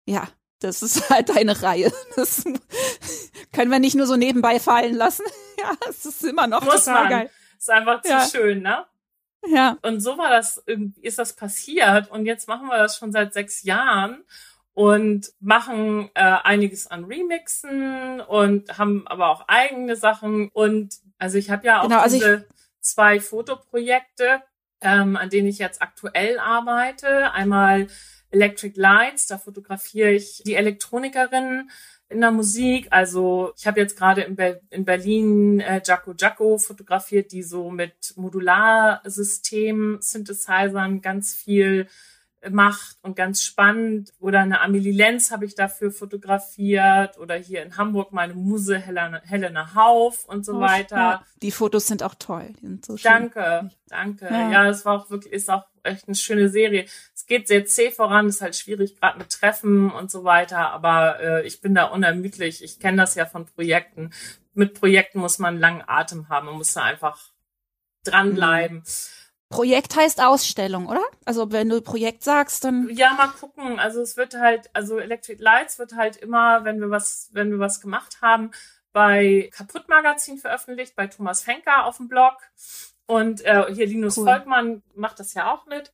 Ja, 0.06 0.30
das 0.60 0.82
ist 0.82 1.10
halt 1.10 1.36
eine 1.36 1.62
Reihe. 1.62 1.92
Das 2.16 2.44
können 3.54 3.72
wir 3.72 3.80
nicht 3.80 3.96
nur 3.96 4.08
so 4.08 4.16
nebenbei 4.16 4.60
fallen 4.60 4.96
lassen. 4.96 5.24
ja, 5.60 5.72
es 5.90 6.06
ist 6.06 6.24
immer 6.24 6.48
noch 6.48 6.62
muss 6.64 6.86
total 6.86 7.04
man. 7.04 7.10
geil. 7.10 7.30
Ist 7.58 7.70
einfach 7.70 8.02
zu 8.02 8.10
Ja. 8.10 8.26
schön, 8.28 8.62
ne? 8.62 8.86
Ja. 9.48 9.78
Und 9.84 10.02
so 10.02 10.18
war 10.18 10.30
das, 10.30 10.62
irgendwie 10.66 11.02
ist 11.02 11.18
das 11.18 11.34
passiert 11.34 12.12
und 12.12 12.26
jetzt 12.26 12.48
machen 12.48 12.68
wir 12.68 12.78
das 12.78 12.98
schon 12.98 13.12
seit 13.14 13.34
sechs 13.34 13.64
Jahren 13.64 14.24
und 14.74 15.32
machen 15.40 16.10
äh, 16.14 16.22
einiges 16.44 16.88
an 16.88 17.06
Remixen 17.06 18.20
und 18.22 18.78
haben 18.78 19.08
aber 19.08 19.30
auch 19.30 19.46
eigene 19.48 19.96
Sachen 19.96 20.50
und 20.50 20.96
also 21.18 21.38
ich 21.38 21.50
habe 21.50 21.66
ja 21.68 21.80
auch 21.80 21.84
Genau, 21.88 22.00
also 22.00 22.18
diese 22.18 22.48
zwei 22.82 23.20
Fotoprojekte, 23.20 24.42
ähm, 24.82 25.16
an 25.18 25.30
denen 25.30 25.48
ich 25.48 25.58
jetzt 25.60 25.82
aktuell 25.82 26.38
arbeite. 26.40 27.32
Einmal 27.32 27.88
Electric 28.32 28.80
Lights, 28.80 29.28
da 29.28 29.38
fotografiere 29.38 30.12
ich 30.12 30.42
die 30.46 30.56
Elektronikerinnen 30.56 31.70
in 32.10 32.22
der 32.22 32.32
Musik. 32.32 32.88
Also 32.90 33.54
ich 33.58 33.68
habe 33.68 33.80
jetzt 33.80 33.98
gerade 33.98 34.22
in, 34.22 34.36
Ber 34.36 34.60
in 34.70 34.86
Berlin 34.86 35.60
äh, 35.60 35.82
Jaco 35.86 36.14
Jaco 36.18 36.58
fotografiert, 36.58 37.32
die 37.32 37.44
so 37.44 37.70
mit 37.70 38.14
Modularsystem, 38.16 39.98
Synthesizern 40.02 41.02
ganz 41.02 41.34
viel 41.34 41.88
macht 42.50 42.98
und 43.02 43.16
ganz 43.16 43.44
spannend. 43.44 44.14
Oder 44.20 44.40
eine 44.40 44.62
Amelie 44.62 44.94
Lenz 44.94 45.32
habe 45.32 45.46
ich 45.46 45.56
dafür 45.56 45.92
fotografiert. 45.92 47.18
Oder 47.18 47.36
hier 47.36 47.64
in 47.64 47.78
Hamburg 47.78 48.12
meine 48.12 48.34
Muse 48.34 48.78
Helena, 48.80 49.22
Helena 49.24 49.76
Hauf 49.76 50.26
und 50.26 50.46
so 50.46 50.60
weiter. 50.60 50.96
Ja, 50.96 51.26
die 51.42 51.52
Fotos 51.52 51.88
sind 51.88 52.02
auch 52.02 52.16
toll. 52.16 52.54
Die 52.62 52.68
sind 52.68 52.86
so 52.86 52.98
schön. 52.98 53.12
Danke, 53.12 53.70
danke. 53.88 54.26
Ja. 54.26 54.52
Ja. 54.52 54.64
das 54.66 54.86
war 54.86 54.96
auch 54.96 55.10
wirklich, 55.10 55.34
ist 55.34 55.50
auch 55.50 55.66
echt 55.84 56.08
eine 56.08 56.16
schöne 56.16 56.50
Serie. 56.50 56.86
Geht 57.30 57.48
sehr 57.48 57.64
zäh 57.66 57.92
voran, 57.92 58.28
ist 58.28 58.42
halt 58.42 58.56
schwierig, 58.56 59.00
gerade 59.00 59.20
mit 59.20 59.30
Treffen 59.30 59.92
und 59.92 60.10
so 60.10 60.24
weiter, 60.24 60.72
aber 60.72 61.20
äh, 61.20 61.48
ich 61.48 61.62
bin 61.62 61.76
da 61.76 61.84
unermüdlich. 61.86 62.64
Ich 62.64 62.80
kenne 62.80 62.98
das 62.98 63.14
ja 63.14 63.28
von 63.28 63.46
Projekten. 63.46 64.10
Mit 64.56 64.74
Projekten 64.74 65.20
muss 65.20 65.38
man 65.38 65.54
einen 65.54 65.62
langen 65.62 65.84
Atem 65.86 66.28
haben. 66.28 66.48
Man 66.48 66.56
muss 66.56 66.74
da 66.74 66.82
einfach 66.82 67.22
dranbleiben. 68.04 68.84
Projekt 69.50 69.96
heißt 69.96 70.22
Ausstellung, 70.22 70.88
oder? 70.88 71.04
Also 71.24 71.52
wenn 71.52 71.70
du 71.70 71.82
Projekt 71.82 72.24
sagst, 72.24 72.64
dann 72.64 72.90
Ja, 72.90 73.14
mal 73.14 73.28
gucken. 73.28 73.80
Also 73.80 74.02
es 74.02 74.18
wird 74.18 74.34
halt, 74.34 74.72
also 74.74 74.98
Electric 74.98 75.40
Lights 75.40 75.78
wird 75.78 75.94
halt 75.94 76.18
immer, 76.18 76.66
wenn 76.66 76.80
wir 76.80 76.90
was, 76.90 77.30
wenn 77.34 77.52
wir 77.52 77.60
was 77.60 77.80
gemacht 77.80 78.24
haben, 78.24 78.50
bei 78.92 79.52
Kaputt 79.54 79.88
Magazin 79.88 80.40
veröffentlicht, 80.40 80.96
bei 80.96 81.06
Thomas 81.06 81.44
Fenker 81.44 81.86
auf 81.86 81.98
dem 81.98 82.08
Blog. 82.08 82.38
Und 83.06 83.46
äh, 83.46 83.72
hier 83.72 83.86
Linus 83.86 84.18
Cool. 84.18 84.26
Volkmann 84.26 84.82
macht 84.96 85.20
das 85.20 85.36
ja 85.36 85.54
auch 85.54 85.68
mit. 85.68 85.94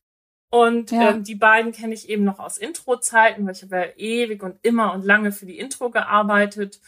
Und 0.56 0.90
Ja. 0.90 1.10
ähm, 1.10 1.22
die 1.22 1.34
beiden 1.34 1.72
kenne 1.72 1.92
ich 1.92 2.08
eben 2.08 2.24
noch 2.24 2.38
aus 2.38 2.56
Intro-Zeiten, 2.56 3.44
weil 3.46 3.52
ich 3.54 3.62
habe 3.62 3.76
ja 3.76 3.86
ewig 3.96 4.42
und 4.42 4.58
immer 4.62 4.94
und 4.94 5.04
lange 5.04 5.30
für 5.30 5.44
die 5.44 5.58
Intro 5.58 5.90
gearbeitet. 5.90 6.80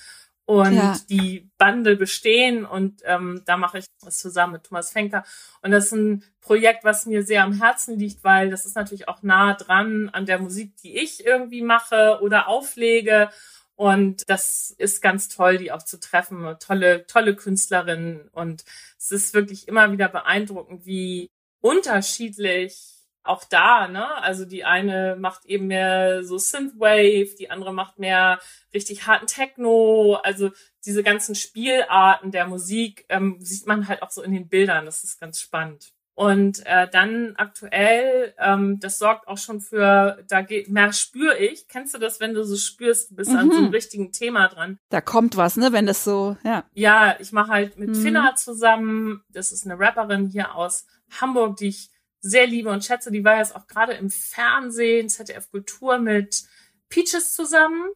Und 0.47 0.75
Ja. 0.75 0.97
die 1.11 1.51
Bande 1.59 1.95
bestehen 1.97 2.65
und 2.65 3.03
ähm, 3.05 3.43
da 3.45 3.59
mache 3.59 3.81
ich 3.81 3.85
das 4.03 4.17
zusammen 4.17 4.55
mit 4.55 4.65
Thomas 4.65 4.91
Fenker. 4.91 5.23
Und 5.61 5.73
das 5.73 5.87
ist 5.87 5.93
ein 5.93 6.25
Projekt, 6.41 6.85
was 6.85 7.05
mir 7.05 7.23
sehr 7.23 7.45
am 7.45 7.53
Herzen 7.53 7.99
liegt, 7.99 8.25
weil 8.25 8.49
das 8.49 8.65
ist 8.65 8.75
natürlich 8.75 9.09
auch 9.09 9.23
nah 9.23 9.53
dran 9.53 10.09
an 10.09 10.25
der 10.25 10.39
Musik, 10.39 10.75
die 10.83 10.97
ich 10.97 11.27
irgendwie 11.27 11.61
mache 11.61 12.21
oder 12.23 12.49
auflege. 12.49 13.29
Und 13.77 14.23
das 14.31 14.75
ist 14.79 15.03
ganz 15.03 15.29
toll, 15.29 15.59
die 15.59 15.71
auch 15.71 15.83
zu 15.83 16.01
treffen. 16.01 16.57
Tolle, 16.59 17.07
tolle 17.07 17.37
Künstlerin. 17.37 18.31
Und 18.33 18.65
es 18.97 19.11
ist 19.11 19.35
wirklich 19.35 19.69
immer 19.69 19.93
wieder 19.93 20.09
beeindruckend, 20.09 20.87
wie 20.87 21.29
unterschiedlich 21.61 22.98
auch 23.29 23.45
da, 23.45 23.89
ne? 23.89 24.07
Also 24.23 24.45
die 24.45 24.65
eine 24.65 25.17
macht 25.19 25.45
eben 25.47 25.67
mehr 25.67 26.25
so 26.25 26.39
Synthwave, 26.39 27.35
die 27.39 27.51
andere 27.51 27.73
macht 27.73 27.99
mehr 27.99 28.41
richtig 28.75 29.07
harten 29.07 29.27
Techno. 29.27 30.15
Also 30.23 30.51
diese 30.85 31.03
ganzen 31.03 31.35
Spielarten 31.35 32.31
der 32.31 32.47
Musik 32.47 33.05
ähm, 33.09 33.37
sieht 33.41 33.67
man 33.67 33.89
halt 33.89 34.03
auch 34.03 34.11
so 34.11 34.23
in 34.23 34.33
den 34.33 34.49
Bildern. 34.49 34.87
Das 34.87 35.05
ist 35.05 35.21
ganz 35.21 35.41
spannend. 35.41 35.93
Und 36.15 36.67
äh, 36.67 36.89
dann 36.91 37.35
aktuell, 37.37 38.35
ähm, 38.39 38.81
das 38.81 38.99
sorgt 38.99 39.29
auch 39.29 39.39
schon 39.39 39.61
für, 39.61 40.25
da 40.29 40.41
geht 40.43 40.69
mehr 40.69 40.93
spüre 40.93 41.39
ich. 41.39 41.69
Kennst 41.69 41.95
du 41.95 41.99
das, 41.99 42.19
wenn 42.19 42.35
du 42.35 42.43
so 42.43 42.57
spürst, 42.57 43.13
du 43.13 43.15
bist 43.15 43.31
an 43.31 43.53
so 43.53 43.59
einem 43.59 43.67
Mhm. 43.69 43.73
richtigen 43.73 44.11
Thema 44.11 44.49
dran? 44.49 44.79
da 44.91 45.01
kommt 45.01 45.37
was, 45.37 45.57
ne? 45.57 45.71
Wenn 45.73 45.87
das 45.87 46.03
so, 46.03 46.37
ja. 46.43 46.65
Ja, 46.75 47.15
ich 47.21 47.31
mache 47.31 47.53
halt 47.53 47.79
mit 47.79 47.91
Mhm. 47.91 47.95
Finna 47.95 48.35
zusammen. 48.35 49.23
Das 49.31 49.53
ist 49.53 49.65
eine 49.65 49.79
Rapperin 49.79 50.27
hier 50.27 50.57
aus 50.57 50.87
Hamburg, 51.21 51.57
die 51.59 51.69
ich 51.69 51.91
sehr 52.21 52.47
liebe 52.47 52.71
und 52.71 52.85
schätze. 52.85 53.11
Die 53.11 53.25
war 53.25 53.39
jetzt 53.39 53.55
auch 53.55 53.67
gerade 53.67 53.93
im 53.95 54.11
Fernsehen, 54.11 55.09
ZDF 55.09 55.51
Kultur 55.51 55.99
mit 55.99 56.45
Peaches 56.89 57.33
zusammen. 57.33 57.91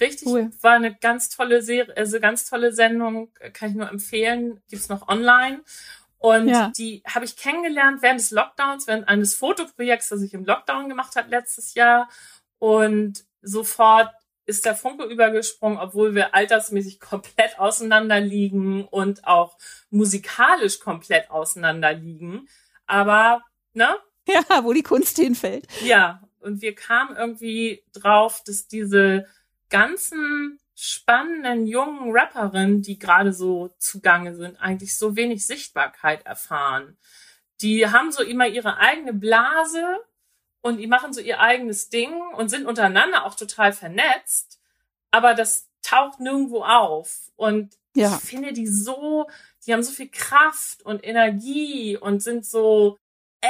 Richtig, 0.00 0.26
Cool. 0.28 0.50
war 0.60 0.72
eine 0.72 0.94
ganz 0.96 1.28
tolle 1.28 1.62
Serie, 1.62 1.96
also 1.96 2.18
ganz 2.18 2.48
tolle 2.48 2.72
Sendung, 2.72 3.32
kann 3.52 3.70
ich 3.70 3.76
nur 3.76 3.88
empfehlen. 3.88 4.60
Gibt's 4.68 4.88
noch 4.88 5.08
online. 5.08 5.62
Und 6.18 6.48
Ja. 6.48 6.72
die 6.76 7.02
habe 7.06 7.24
ich 7.24 7.36
kennengelernt 7.36 8.02
während 8.02 8.18
des 8.18 8.30
Lockdowns, 8.30 8.86
während 8.86 9.08
eines 9.08 9.34
Fotoprojekts, 9.36 10.08
das 10.08 10.22
ich 10.22 10.34
im 10.34 10.44
Lockdown 10.44 10.88
gemacht 10.88 11.14
habe 11.16 11.28
letztes 11.30 11.74
Jahr. 11.74 12.08
Und 12.58 13.24
sofort 13.42 14.10
ist 14.46 14.64
der 14.64 14.74
Funke 14.74 15.04
übergesprungen, 15.04 15.78
obwohl 15.78 16.14
wir 16.14 16.34
altersmäßig 16.34 16.98
komplett 17.00 17.58
auseinander 17.58 18.20
liegen 18.20 18.84
und 18.86 19.26
auch 19.26 19.56
musikalisch 19.90 20.80
komplett 20.80 21.30
auseinander 21.30 21.92
liegen. 21.92 22.48
Aber, 22.86 23.42
ne? 23.74 23.96
Ja, 24.26 24.64
wo 24.64 24.72
die 24.72 24.82
Kunst 24.82 25.16
hinfällt. 25.18 25.66
Ja. 25.82 26.22
Und 26.40 26.60
wir 26.62 26.74
kamen 26.74 27.16
irgendwie 27.16 27.82
drauf, 27.92 28.42
dass 28.44 28.68
diese 28.68 29.26
ganzen 29.70 30.58
spannenden 30.74 31.66
jungen 31.66 32.10
Rapperinnen, 32.12 32.82
die 32.82 32.98
gerade 32.98 33.32
so 33.32 33.74
zugange 33.78 34.34
sind, 34.34 34.56
eigentlich 34.60 34.96
so 34.96 35.16
wenig 35.16 35.46
Sichtbarkeit 35.46 36.26
erfahren. 36.26 36.96
Die 37.60 37.88
haben 37.88 38.12
so 38.12 38.22
immer 38.22 38.46
ihre 38.46 38.78
eigene 38.78 39.12
Blase 39.14 39.84
und 40.60 40.78
die 40.78 40.86
machen 40.86 41.12
so 41.12 41.20
ihr 41.20 41.40
eigenes 41.40 41.88
Ding 41.88 42.12
und 42.36 42.48
sind 42.48 42.66
untereinander 42.66 43.24
auch 43.24 43.34
total 43.36 43.72
vernetzt, 43.72 44.60
aber 45.10 45.34
das 45.34 45.68
taucht 45.82 46.20
nirgendwo 46.20 46.62
auf. 46.62 47.30
Und 47.36 47.76
Ja. 47.94 48.18
ich 48.22 48.28
finde 48.28 48.52
die 48.52 48.66
so, 48.66 49.28
die 49.66 49.72
haben 49.72 49.82
so 49.82 49.92
viel 49.92 50.10
Kraft 50.10 50.82
und 50.84 51.04
Energie 51.06 51.96
und 51.96 52.22
sind 52.22 52.44
so 52.44 52.98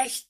echt 0.02 0.28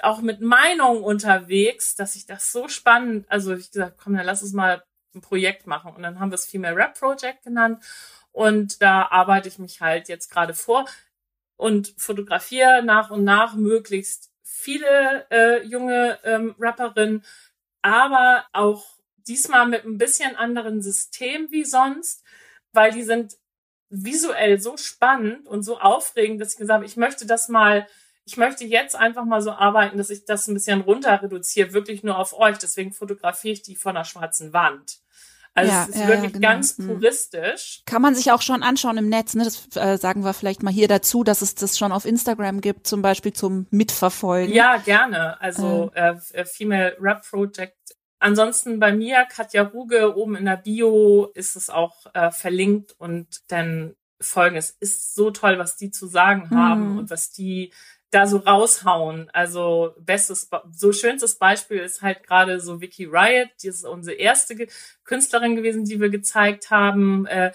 auch 0.00 0.20
mit 0.20 0.40
Meinung 0.40 1.02
unterwegs, 1.02 1.94
dass 1.94 2.16
ich 2.16 2.26
das 2.26 2.52
so 2.52 2.68
spannend, 2.68 3.26
also 3.30 3.54
ich 3.54 3.70
gesagt, 3.70 3.98
komm, 3.98 4.14
dann 4.14 4.26
lass 4.26 4.42
uns 4.42 4.52
mal 4.52 4.84
ein 5.14 5.22
Projekt 5.22 5.66
machen. 5.66 5.94
Und 5.94 6.02
dann 6.02 6.20
haben 6.20 6.30
wir 6.30 6.34
es 6.36 6.46
Female 6.46 6.76
Rap 6.76 6.98
Project 6.98 7.44
genannt. 7.44 7.82
Und 8.32 8.82
da 8.82 9.08
arbeite 9.08 9.48
ich 9.48 9.58
mich 9.58 9.80
halt 9.80 10.08
jetzt 10.08 10.30
gerade 10.30 10.54
vor 10.54 10.86
und 11.56 11.94
fotografiere 11.96 12.82
nach 12.82 13.10
und 13.10 13.24
nach 13.24 13.54
möglichst 13.54 14.30
viele 14.42 15.26
äh, 15.30 15.64
junge 15.64 16.18
ähm, 16.24 16.54
Rapperinnen, 16.58 17.24
aber 17.82 18.44
auch 18.52 18.96
diesmal 19.26 19.66
mit 19.66 19.84
ein 19.84 19.98
bisschen 19.98 20.36
anderen 20.36 20.82
System 20.82 21.50
wie 21.50 21.64
sonst, 21.64 22.22
weil 22.72 22.92
die 22.92 23.02
sind 23.02 23.36
visuell 23.88 24.60
so 24.60 24.76
spannend 24.76 25.46
und 25.46 25.62
so 25.62 25.78
aufregend, 25.78 26.40
dass 26.40 26.52
ich 26.52 26.58
gesagt 26.58 26.76
habe, 26.76 26.84
ich 26.84 26.96
möchte 26.96 27.26
das 27.26 27.48
mal, 27.48 27.86
ich 28.26 28.36
möchte 28.36 28.64
jetzt 28.64 28.96
einfach 28.96 29.24
mal 29.24 29.40
so 29.40 29.52
arbeiten, 29.52 29.96
dass 29.98 30.10
ich 30.10 30.24
das 30.24 30.46
ein 30.48 30.54
bisschen 30.54 30.80
runter 30.82 31.22
reduziere, 31.22 31.72
wirklich 31.72 32.02
nur 32.02 32.18
auf 32.18 32.32
euch. 32.38 32.58
Deswegen 32.58 32.92
fotografiere 32.92 33.52
ich 33.54 33.62
die 33.62 33.76
von 33.76 33.96
einer 33.96 34.04
schwarzen 34.04 34.52
Wand. 34.52 34.98
Also 35.54 35.72
Ja, 35.72 35.82
es 35.84 35.88
ist 35.90 36.00
ja, 36.00 36.08
wirklich 36.08 36.32
genau. 36.34 36.48
ganz 36.48 36.76
Hm. 36.76 36.86
puristisch. 36.88 37.82
Kann 37.86 38.02
man 38.02 38.14
sich 38.14 38.30
auch 38.32 38.42
schon 38.42 38.62
anschauen 38.62 38.98
im 38.98 39.08
Netz, 39.08 39.34
ne? 39.34 39.44
Das 39.44 39.68
äh, 39.76 39.96
sagen 39.96 40.22
wir 40.24 40.34
vielleicht 40.34 40.62
mal 40.62 40.72
hier 40.72 40.88
dazu, 40.88 41.24
dass 41.24 41.40
es 41.40 41.54
das 41.54 41.78
schon 41.78 41.92
auf 41.92 42.04
Instagram 42.04 42.60
gibt, 42.60 42.86
zum 42.86 43.00
Beispiel 43.00 43.32
zum 43.32 43.66
Mitverfolgen. 43.70 44.52
Ja, 44.54 44.76
gerne. 44.78 45.40
Also 45.40 45.90
äh, 45.94 46.14
äh, 46.34 46.44
Female 46.44 46.96
Rap 47.00 47.22
Project. 47.30 47.76
Ansonsten 48.18 48.80
bei 48.80 48.92
mir, 48.92 49.24
Katja 49.30 49.62
Ruge, 49.62 50.16
oben 50.16 50.36
in 50.36 50.44
der 50.46 50.56
Bio 50.56 51.26
ist 51.34 51.54
es 51.56 51.70
auch 51.70 52.06
äh, 52.12 52.30
verlinkt 52.30 52.92
und 52.98 53.40
dann 53.48 53.94
folgen. 54.20 54.56
Es 54.56 54.70
ist 54.70 55.14
so 55.14 55.30
toll, 55.30 55.58
was 55.58 55.76
die 55.76 55.90
zu 55.90 56.06
sagen 56.06 56.50
haben 56.50 56.90
Hm. 56.90 56.98
und 56.98 57.10
was 57.10 57.30
die 57.30 57.72
da 58.10 58.26
so 58.26 58.38
raushauen. 58.38 59.30
Also 59.32 59.94
bestes, 59.98 60.48
so 60.72 60.92
schönstes 60.92 61.38
Beispiel 61.38 61.78
ist 61.78 62.02
halt 62.02 62.22
gerade 62.22 62.60
so 62.60 62.80
Vicky 62.80 63.04
Riot, 63.04 63.50
die 63.62 63.68
ist 63.68 63.84
unsere 63.84 64.16
erste 64.16 64.68
Künstlerin 65.04 65.56
gewesen, 65.56 65.84
die 65.84 66.00
wir 66.00 66.08
gezeigt 66.08 66.70
haben. 66.70 67.26
Äh, 67.26 67.52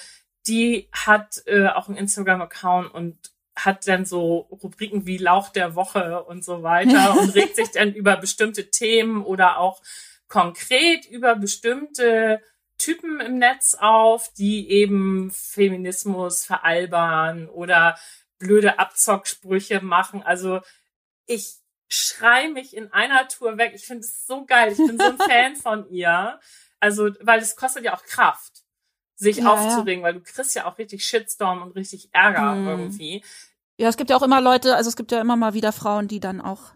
die 0.47 0.89
hat 0.91 1.43
äh, 1.45 1.67
auch 1.67 1.87
einen 1.87 1.97
Instagram-Account 1.97 2.93
und 2.93 3.17
hat 3.55 3.87
dann 3.87 4.05
so 4.05 4.47
Rubriken 4.63 5.05
wie 5.05 5.17
Lauch 5.17 5.49
der 5.49 5.75
Woche 5.75 6.23
und 6.23 6.43
so 6.43 6.63
weiter 6.63 7.17
und 7.19 7.29
regt 7.35 7.55
sich 7.55 7.71
dann 7.71 7.93
über 7.93 8.17
bestimmte 8.17 8.71
Themen 8.71 9.23
oder 9.23 9.59
auch 9.59 9.81
konkret 10.27 11.05
über 11.05 11.35
bestimmte 11.35 12.41
Typen 12.77 13.19
im 13.19 13.37
Netz 13.37 13.75
auf, 13.79 14.33
die 14.33 14.69
eben 14.71 15.29
Feminismus 15.31 16.45
veralbern 16.45 17.47
oder 17.47 17.97
blöde 18.41 18.79
Abzocksprüche 18.79 19.81
machen. 19.81 20.23
Also 20.23 20.59
ich 21.25 21.55
schrei 21.87 22.49
mich 22.49 22.75
in 22.75 22.91
einer 22.91 23.27
Tour 23.27 23.57
weg. 23.57 23.73
Ich 23.75 23.85
finde 23.85 24.01
es 24.01 24.25
so 24.25 24.45
geil. 24.45 24.71
Ich 24.71 24.77
bin 24.77 24.97
so 24.97 25.05
ein 25.05 25.17
Fan 25.29 25.55
von 25.55 25.89
ihr. 25.89 26.39
Also, 26.79 27.09
weil 27.21 27.39
es 27.39 27.55
kostet 27.55 27.83
ja 27.83 27.93
auch 27.93 28.03
Kraft, 28.03 28.63
sich 29.15 29.37
ja, 29.37 29.51
aufzuregen, 29.51 30.01
ja. 30.01 30.07
weil 30.07 30.13
du 30.15 30.21
kriegst 30.21 30.55
ja 30.55 30.65
auch 30.65 30.77
richtig 30.77 31.05
Shitstorm 31.05 31.61
und 31.61 31.75
richtig 31.75 32.09
Ärger 32.11 32.55
hm. 32.55 32.67
irgendwie. 32.67 33.23
Ja, 33.77 33.87
es 33.89 33.97
gibt 33.97 34.09
ja 34.09 34.17
auch 34.17 34.23
immer 34.23 34.41
Leute, 34.41 34.75
also 34.75 34.89
es 34.89 34.95
gibt 34.95 35.11
ja 35.11 35.21
immer 35.21 35.35
mal 35.35 35.53
wieder 35.53 35.71
Frauen, 35.71 36.07
die 36.07 36.19
dann 36.19 36.41
auch 36.41 36.73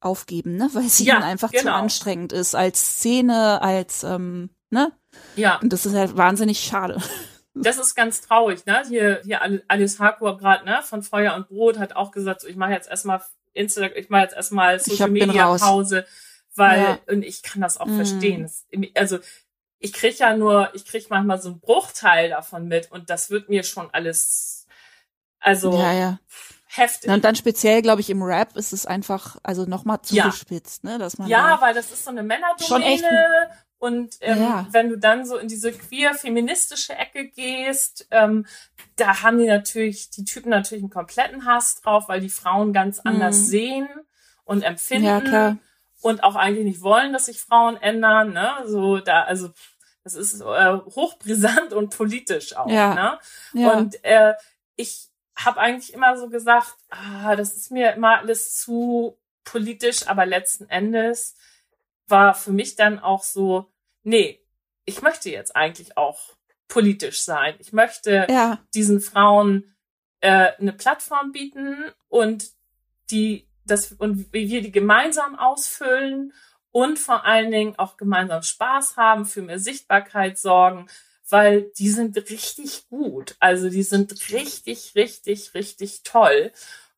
aufgeben, 0.00 0.56
ne, 0.56 0.68
weil 0.74 0.88
sie 0.88 1.04
ja, 1.04 1.14
dann 1.14 1.22
einfach 1.22 1.50
genau. 1.50 1.62
zu 1.62 1.72
anstrengend 1.72 2.32
ist 2.32 2.54
als 2.54 2.96
Szene, 2.96 3.62
als 3.62 4.04
ähm, 4.04 4.50
ne? 4.70 4.92
Ja. 5.36 5.58
Und 5.60 5.72
das 5.72 5.86
ist 5.86 5.94
halt 5.94 6.16
wahnsinnig 6.16 6.60
schade. 6.60 7.00
Das 7.62 7.78
ist 7.78 7.94
ganz 7.94 8.20
traurig, 8.20 8.66
ne? 8.66 8.82
Hier, 8.88 9.20
hier 9.24 9.40
Alice 9.68 9.98
Harcourt 9.98 10.38
gerade, 10.38 10.64
ne, 10.64 10.80
von 10.82 11.02
Feuer 11.02 11.34
und 11.34 11.48
Brot 11.48 11.78
hat 11.78 11.96
auch 11.96 12.10
gesagt, 12.10 12.40
so, 12.40 12.48
ich 12.48 12.56
mache 12.56 12.72
jetzt 12.72 12.88
erstmal 12.88 13.20
Instagram, 13.54 13.96
ich 13.96 14.08
mache 14.08 14.22
jetzt 14.22 14.36
erstmal 14.36 14.78
Social 14.78 15.10
Media 15.10 15.56
Pause, 15.56 16.06
weil 16.54 16.80
ja. 16.80 16.98
und 17.06 17.22
ich 17.22 17.42
kann 17.42 17.60
das 17.60 17.78
auch 17.78 17.86
mhm. 17.86 17.96
verstehen. 17.96 18.42
Das, 18.42 18.66
also 18.94 19.18
ich 19.80 19.92
krieg 19.92 20.18
ja 20.18 20.36
nur, 20.36 20.70
ich 20.74 20.84
krieg 20.84 21.08
manchmal 21.10 21.40
so 21.40 21.50
einen 21.50 21.60
Bruchteil 21.60 22.30
davon 22.30 22.66
mit 22.68 22.90
und 22.90 23.10
das 23.10 23.30
wird 23.30 23.48
mir 23.48 23.62
schon 23.62 23.88
alles, 23.92 24.66
also 25.40 25.72
ja, 25.72 25.92
ja. 25.92 26.18
heftig. 26.66 27.10
Und 27.10 27.24
dann 27.24 27.36
speziell, 27.36 27.82
glaube 27.82 28.00
ich, 28.00 28.10
im 28.10 28.22
Rap 28.22 28.56
ist 28.56 28.72
es 28.72 28.86
einfach, 28.86 29.36
also 29.42 29.64
nochmal 29.64 30.02
zugespitzt, 30.02 30.84
ja. 30.84 30.92
ne, 30.92 30.98
dass 30.98 31.18
man 31.18 31.28
ja, 31.28 31.60
weil 31.60 31.74
das 31.74 31.92
ist 31.92 32.04
so 32.04 32.10
eine 32.10 32.22
Männerdomäne 32.22 33.50
und 33.78 34.16
ähm, 34.20 34.42
ja. 34.42 34.66
wenn 34.70 34.88
du 34.88 34.98
dann 34.98 35.24
so 35.24 35.36
in 35.36 35.46
diese 35.46 35.72
queer-feministische 35.72 36.94
Ecke 36.96 37.28
gehst, 37.28 38.08
ähm, 38.10 38.44
da 38.96 39.22
haben 39.22 39.38
die 39.38 39.46
natürlich, 39.46 40.10
die 40.10 40.24
Typen 40.24 40.50
natürlich 40.50 40.82
einen 40.82 40.90
kompletten 40.90 41.44
Hass 41.44 41.80
drauf, 41.80 42.08
weil 42.08 42.20
die 42.20 42.28
Frauen 42.28 42.72
ganz 42.72 42.98
mhm. 42.98 43.12
anders 43.12 43.46
sehen 43.46 43.88
und 44.44 44.62
empfinden. 44.62 45.32
Ja. 45.32 45.56
Und 46.00 46.22
auch 46.22 46.36
eigentlich 46.36 46.64
nicht 46.64 46.82
wollen, 46.82 47.12
dass 47.12 47.26
sich 47.26 47.40
Frauen 47.40 47.76
ändern. 47.76 48.32
Ne? 48.32 48.52
So 48.66 48.98
da, 48.98 49.22
also 49.22 49.50
das 50.04 50.14
ist 50.14 50.40
äh, 50.40 50.72
hochbrisant 50.74 51.72
und 51.72 51.96
politisch 51.96 52.56
auch. 52.56 52.68
Ja. 52.68 52.94
Ne? 52.94 53.18
Ja. 53.52 53.72
Und 53.72 54.04
äh, 54.04 54.34
ich 54.76 55.08
habe 55.36 55.60
eigentlich 55.60 55.92
immer 55.92 56.16
so 56.18 56.28
gesagt, 56.28 56.74
ah, 56.90 57.36
das 57.36 57.54
ist 57.54 57.70
mir 57.70 57.92
immer 57.92 58.18
alles 58.18 58.56
zu 58.56 59.18
politisch, 59.44 60.08
aber 60.08 60.26
letzten 60.26 60.68
Endes 60.68 61.36
war 62.08 62.34
für 62.34 62.52
mich 62.52 62.76
dann 62.76 62.98
auch 62.98 63.22
so, 63.22 63.70
nee, 64.02 64.40
ich 64.84 65.02
möchte 65.02 65.30
jetzt 65.30 65.54
eigentlich 65.54 65.96
auch 65.96 66.34
politisch 66.66 67.22
sein. 67.22 67.54
Ich 67.58 67.72
möchte 67.72 68.26
ja. 68.28 68.58
diesen 68.74 69.00
Frauen 69.00 69.74
äh, 70.20 70.52
eine 70.58 70.72
Plattform 70.72 71.32
bieten 71.32 71.76
und 72.08 72.50
die 73.10 73.48
das 73.64 73.92
und 73.92 74.32
wie 74.32 74.48
wir 74.48 74.62
die 74.62 74.72
gemeinsam 74.72 75.38
ausfüllen 75.38 76.32
und 76.70 76.98
vor 76.98 77.24
allen 77.24 77.50
Dingen 77.50 77.78
auch 77.78 77.96
gemeinsam 77.96 78.42
Spaß 78.42 78.96
haben, 78.96 79.26
für 79.26 79.42
mehr 79.42 79.58
Sichtbarkeit 79.58 80.38
sorgen, 80.38 80.88
weil 81.28 81.70
die 81.78 81.88
sind 81.88 82.16
richtig 82.16 82.88
gut. 82.88 83.36
Also 83.40 83.68
die 83.68 83.82
sind 83.82 84.12
richtig, 84.30 84.92
richtig, 84.94 85.54
richtig 85.54 86.02
toll. 86.02 86.52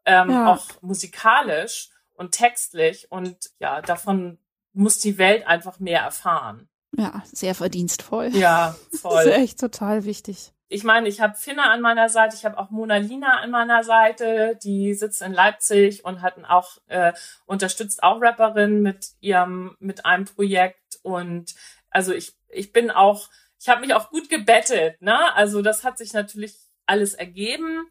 Ähm, 0.04 0.30
ja. 0.30 0.52
Auch 0.52 0.66
musikalisch 0.82 1.90
und 2.14 2.32
textlich. 2.32 3.10
Und 3.10 3.50
ja, 3.58 3.80
davon 3.80 4.38
muss 4.72 4.98
die 4.98 5.18
Welt 5.18 5.46
einfach 5.46 5.78
mehr 5.78 6.00
erfahren. 6.00 6.68
Ja, 6.96 7.22
sehr 7.24 7.54
verdienstvoll. 7.54 8.28
Ja, 8.28 8.76
voll. 9.00 9.24
Das 9.24 9.26
ist 9.26 9.40
echt 9.40 9.60
total 9.60 10.04
wichtig. 10.04 10.52
Ich 10.72 10.84
meine, 10.84 11.08
ich 11.08 11.20
habe 11.20 11.34
Finna 11.34 11.72
an 11.72 11.80
meiner 11.80 12.08
Seite, 12.08 12.36
ich 12.36 12.44
habe 12.44 12.56
auch 12.56 12.70
Mona 12.70 12.96
Lina 12.96 13.40
an 13.40 13.50
meiner 13.50 13.82
Seite, 13.82 14.56
die 14.62 14.94
sitzt 14.94 15.20
in 15.20 15.32
Leipzig 15.32 16.04
und 16.04 16.22
hatten 16.22 16.44
auch 16.44 16.78
äh, 16.86 17.12
unterstützt 17.44 18.04
auch 18.04 18.20
Rapperin 18.20 18.80
mit 18.80 19.08
ihrem 19.20 19.76
mit 19.80 20.04
einem 20.04 20.26
Projekt 20.26 21.00
und 21.02 21.54
also 21.90 22.12
ich 22.12 22.36
ich 22.48 22.72
bin 22.72 22.92
auch 22.92 23.28
ich 23.60 23.68
habe 23.68 23.80
mich 23.80 23.94
auch 23.94 24.10
gut 24.10 24.28
gebettet, 24.28 25.02
ne? 25.02 25.34
Also 25.34 25.60
das 25.60 25.82
hat 25.82 25.98
sich 25.98 26.12
natürlich 26.12 26.54
alles 26.86 27.14
ergeben, 27.14 27.88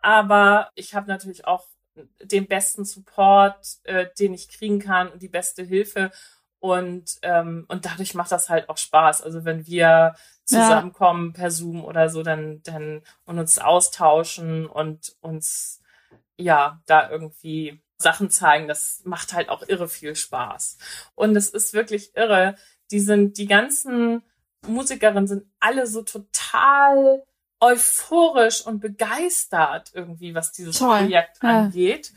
aber 0.00 0.70
ich 0.74 0.96
habe 0.96 1.08
natürlich 1.08 1.46
auch 1.46 1.68
den 2.22 2.46
besten 2.46 2.84
Support, 2.84 3.78
äh, 3.84 4.06
den 4.18 4.34
ich 4.34 4.48
kriegen 4.48 4.78
kann 4.78 5.08
und 5.08 5.22
die 5.22 5.28
beste 5.28 5.62
Hilfe. 5.62 6.10
Und, 6.58 7.18
ähm, 7.22 7.64
und 7.68 7.84
dadurch 7.84 8.14
macht 8.14 8.32
das 8.32 8.48
halt 8.48 8.68
auch 8.68 8.78
Spaß. 8.78 9.22
Also 9.22 9.44
wenn 9.44 9.66
wir 9.66 10.14
zusammenkommen 10.44 11.32
ja. 11.34 11.40
per 11.40 11.50
Zoom 11.50 11.84
oder 11.84 12.08
so, 12.08 12.22
dann, 12.22 12.62
dann 12.62 13.02
und 13.24 13.38
uns 13.38 13.58
austauschen 13.58 14.66
und 14.66 15.16
uns 15.20 15.80
ja 16.36 16.80
da 16.86 17.10
irgendwie 17.10 17.82
Sachen 17.98 18.30
zeigen, 18.30 18.68
das 18.68 19.02
macht 19.04 19.32
halt 19.32 19.48
auch 19.48 19.62
irre 19.68 19.88
viel 19.88 20.16
Spaß. 20.16 20.78
Und 21.14 21.36
es 21.36 21.50
ist 21.50 21.72
wirklich 21.72 22.14
irre. 22.16 22.56
Die 22.90 23.00
sind, 23.00 23.38
die 23.38 23.46
ganzen 23.46 24.22
Musikerinnen 24.66 25.26
sind 25.26 25.44
alle 25.60 25.86
so 25.86 26.02
total 26.02 27.24
euphorisch 27.60 28.66
und 28.66 28.80
begeistert 28.80 29.90
irgendwie, 29.94 30.34
was 30.34 30.52
dieses 30.52 30.78
Toll. 30.78 30.98
Projekt 30.98 31.42
ja. 31.42 31.64
angeht. 31.64 32.12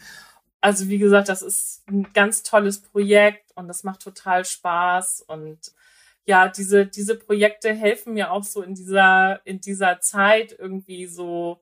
Also 0.61 0.89
wie 0.89 0.97
gesagt, 0.97 1.29
das 1.29 1.41
ist 1.41 1.83
ein 1.87 2.11
ganz 2.13 2.43
tolles 2.43 2.81
Projekt 2.81 3.51
und 3.55 3.67
das 3.67 3.83
macht 3.83 4.01
total 4.01 4.43
Spaß 4.43 5.23
und 5.27 5.59
ja, 6.25 6.47
diese 6.49 6.85
diese 6.85 7.15
Projekte 7.15 7.73
helfen 7.73 8.13
mir 8.13 8.31
auch 8.31 8.43
so 8.43 8.61
in 8.61 8.75
dieser 8.75 9.39
in 9.45 9.61
dieser 9.61 10.01
Zeit 10.01 10.53
irgendwie 10.57 11.07
so 11.07 11.61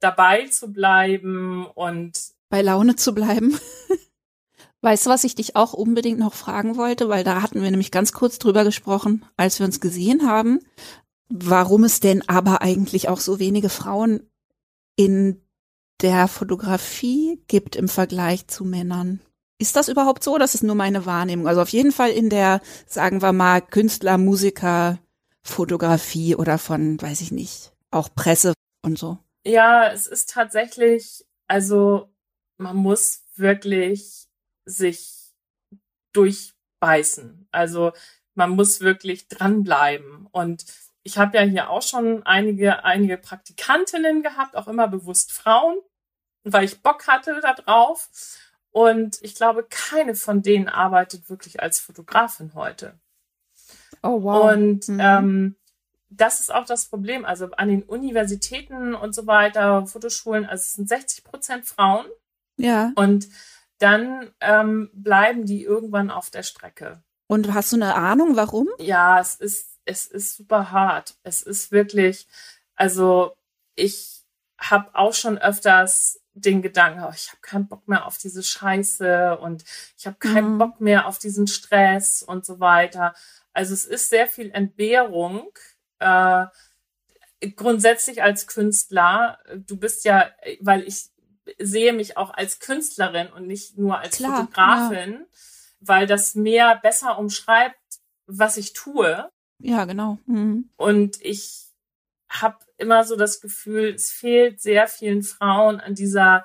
dabei 0.00 0.46
zu 0.46 0.72
bleiben 0.72 1.66
und 1.66 2.18
bei 2.48 2.62
Laune 2.62 2.96
zu 2.96 3.14
bleiben. 3.14 3.58
Weißt 4.80 5.06
du, 5.06 5.10
was 5.10 5.24
ich 5.24 5.34
dich 5.34 5.56
auch 5.56 5.72
unbedingt 5.72 6.20
noch 6.20 6.34
fragen 6.34 6.76
wollte, 6.76 7.08
weil 7.08 7.24
da 7.24 7.42
hatten 7.42 7.62
wir 7.62 7.70
nämlich 7.70 7.90
ganz 7.90 8.12
kurz 8.12 8.38
drüber 8.38 8.64
gesprochen, 8.64 9.24
als 9.36 9.58
wir 9.58 9.66
uns 9.66 9.80
gesehen 9.80 10.26
haben 10.26 10.60
warum 11.28 11.84
es 11.84 12.00
denn 12.00 12.28
aber 12.28 12.62
eigentlich 12.62 13.08
auch 13.08 13.20
so 13.20 13.38
wenige 13.38 13.68
Frauen 13.68 14.28
in 14.96 15.42
der 16.00 16.28
Fotografie 16.28 17.42
gibt 17.48 17.76
im 17.76 17.88
Vergleich 17.88 18.46
zu 18.46 18.64
Männern. 18.64 19.20
Ist 19.58 19.74
das 19.74 19.88
überhaupt 19.88 20.22
so? 20.22 20.38
Das 20.38 20.54
ist 20.54 20.62
nur 20.62 20.76
meine 20.76 21.06
Wahrnehmung. 21.06 21.48
Also 21.48 21.60
auf 21.60 21.70
jeden 21.70 21.90
Fall 21.90 22.10
in 22.10 22.30
der, 22.30 22.60
sagen 22.86 23.22
wir 23.22 23.32
mal, 23.32 23.60
Künstler, 23.60 24.16
Musiker, 24.16 25.00
Fotografie 25.42 26.36
oder 26.36 26.58
von, 26.58 27.00
weiß 27.00 27.20
ich 27.20 27.32
nicht, 27.32 27.72
auch 27.90 28.08
Presse 28.14 28.54
und 28.82 28.98
so. 28.98 29.18
Ja, 29.44 29.90
es 29.90 30.06
ist 30.06 30.30
tatsächlich, 30.30 31.24
also 31.48 32.08
man 32.56 32.76
muss 32.76 33.24
wirklich 33.34 34.28
sich 34.64 35.32
durchbeißen. 36.12 37.48
Also 37.50 37.92
man 38.34 38.50
muss 38.50 38.80
wirklich 38.80 39.26
dranbleiben. 39.28 40.28
Und 40.30 40.64
ich 41.08 41.16
habe 41.16 41.38
ja 41.38 41.42
hier 41.42 41.70
auch 41.70 41.80
schon 41.80 42.22
einige, 42.26 42.84
einige 42.84 43.16
Praktikantinnen 43.16 44.22
gehabt, 44.22 44.54
auch 44.54 44.68
immer 44.68 44.88
bewusst 44.88 45.32
Frauen, 45.32 45.78
weil 46.44 46.64
ich 46.64 46.82
Bock 46.82 47.06
hatte 47.06 47.40
da 47.40 47.54
drauf. 47.54 48.10
Und 48.72 49.18
ich 49.22 49.34
glaube, 49.34 49.66
keine 49.70 50.14
von 50.14 50.42
denen 50.42 50.68
arbeitet 50.68 51.30
wirklich 51.30 51.62
als 51.62 51.80
Fotografin 51.80 52.52
heute. 52.54 53.00
Oh, 54.02 54.22
wow. 54.22 54.52
Und 54.52 54.86
mhm. 54.86 55.00
ähm, 55.00 55.56
das 56.10 56.40
ist 56.40 56.52
auch 56.52 56.66
das 56.66 56.90
Problem. 56.90 57.24
Also 57.24 57.52
an 57.52 57.68
den 57.68 57.84
Universitäten 57.84 58.94
und 58.94 59.14
so 59.14 59.26
weiter, 59.26 59.86
Fotoschulen, 59.86 60.44
also 60.44 60.60
es 60.60 60.74
sind 60.74 60.90
60 60.90 61.24
Prozent 61.24 61.64
Frauen. 61.64 62.04
Ja. 62.58 62.92
Und 62.96 63.28
dann 63.78 64.30
ähm, 64.40 64.90
bleiben 64.92 65.46
die 65.46 65.62
irgendwann 65.62 66.10
auf 66.10 66.28
der 66.28 66.42
Strecke. 66.42 67.02
Und 67.28 67.54
hast 67.54 67.72
du 67.72 67.76
eine 67.76 67.94
Ahnung, 67.94 68.36
warum? 68.36 68.68
Ja, 68.78 69.18
es 69.20 69.36
ist 69.36 69.77
es 69.88 70.06
ist 70.06 70.36
super 70.36 70.70
hart. 70.70 71.16
Es 71.22 71.42
ist 71.42 71.72
wirklich, 71.72 72.28
also 72.76 73.36
ich 73.74 74.22
habe 74.58 74.94
auch 74.94 75.14
schon 75.14 75.38
öfters 75.38 76.20
den 76.34 76.62
Gedanken, 76.62 77.02
oh, 77.04 77.12
ich 77.14 77.28
habe 77.28 77.40
keinen 77.40 77.68
Bock 77.68 77.88
mehr 77.88 78.06
auf 78.06 78.18
diese 78.18 78.42
Scheiße 78.42 79.38
und 79.38 79.64
ich 79.96 80.06
habe 80.06 80.16
keinen 80.18 80.54
mhm. 80.54 80.58
Bock 80.58 80.80
mehr 80.80 81.06
auf 81.06 81.18
diesen 81.18 81.46
Stress 81.46 82.22
und 82.22 82.44
so 82.44 82.60
weiter. 82.60 83.14
Also 83.52 83.74
es 83.74 83.86
ist 83.86 84.10
sehr 84.10 84.28
viel 84.28 84.50
Entbehrung. 84.52 85.50
Äh, 85.98 86.46
grundsätzlich 87.56 88.22
als 88.22 88.46
Künstler, 88.46 89.38
du 89.54 89.76
bist 89.76 90.04
ja, 90.04 90.30
weil 90.60 90.82
ich 90.82 91.10
sehe 91.58 91.92
mich 91.92 92.16
auch 92.16 92.30
als 92.34 92.60
Künstlerin 92.60 93.28
und 93.32 93.46
nicht 93.46 93.78
nur 93.78 93.98
als 93.98 94.16
Klar, 94.16 94.36
Fotografin, 94.36 95.12
ja. 95.12 95.26
weil 95.80 96.06
das 96.06 96.34
mehr 96.34 96.76
besser 96.76 97.18
umschreibt, 97.18 97.78
was 98.26 98.56
ich 98.56 98.74
tue. 98.74 99.30
Ja, 99.58 99.84
genau. 99.84 100.18
Mhm. 100.26 100.70
Und 100.76 101.20
ich 101.22 101.66
habe 102.28 102.58
immer 102.76 103.04
so 103.04 103.16
das 103.16 103.40
Gefühl, 103.40 103.94
es 103.94 104.10
fehlt 104.10 104.60
sehr 104.60 104.86
vielen 104.86 105.22
Frauen 105.22 105.80
an 105.80 105.94
dieser, 105.94 106.44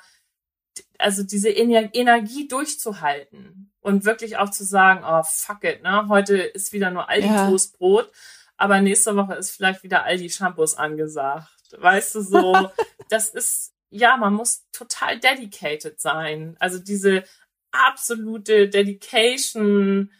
also 0.97 1.23
diese 1.23 1.49
Energie 1.49 2.47
durchzuhalten 2.47 3.71
und 3.81 4.05
wirklich 4.05 4.37
auch 4.37 4.49
zu 4.49 4.63
sagen, 4.63 5.03
oh 5.05 5.23
fuck 5.23 5.63
it, 5.65 5.83
ne, 5.83 6.07
heute 6.07 6.37
ist 6.37 6.71
wieder 6.71 6.89
nur 6.89 7.09
Aldi 7.09 7.27
ja. 7.27 7.49
Toastbrot, 7.49 8.11
aber 8.55 8.81
nächste 8.81 9.15
Woche 9.15 9.35
ist 9.35 9.51
vielleicht 9.51 9.83
wieder 9.83 10.03
Aldi 10.05 10.29
Shampoos 10.29 10.75
angesagt. 10.75 11.49
Weißt 11.77 12.15
du 12.15 12.21
so, 12.21 12.69
das 13.09 13.29
ist 13.29 13.73
ja, 13.93 14.17
man 14.17 14.33
muss 14.33 14.65
total 14.71 15.19
dedicated 15.19 16.01
sein. 16.01 16.55
Also 16.59 16.79
diese 16.79 17.23
absolute 17.71 18.67
Dedication 18.67 20.11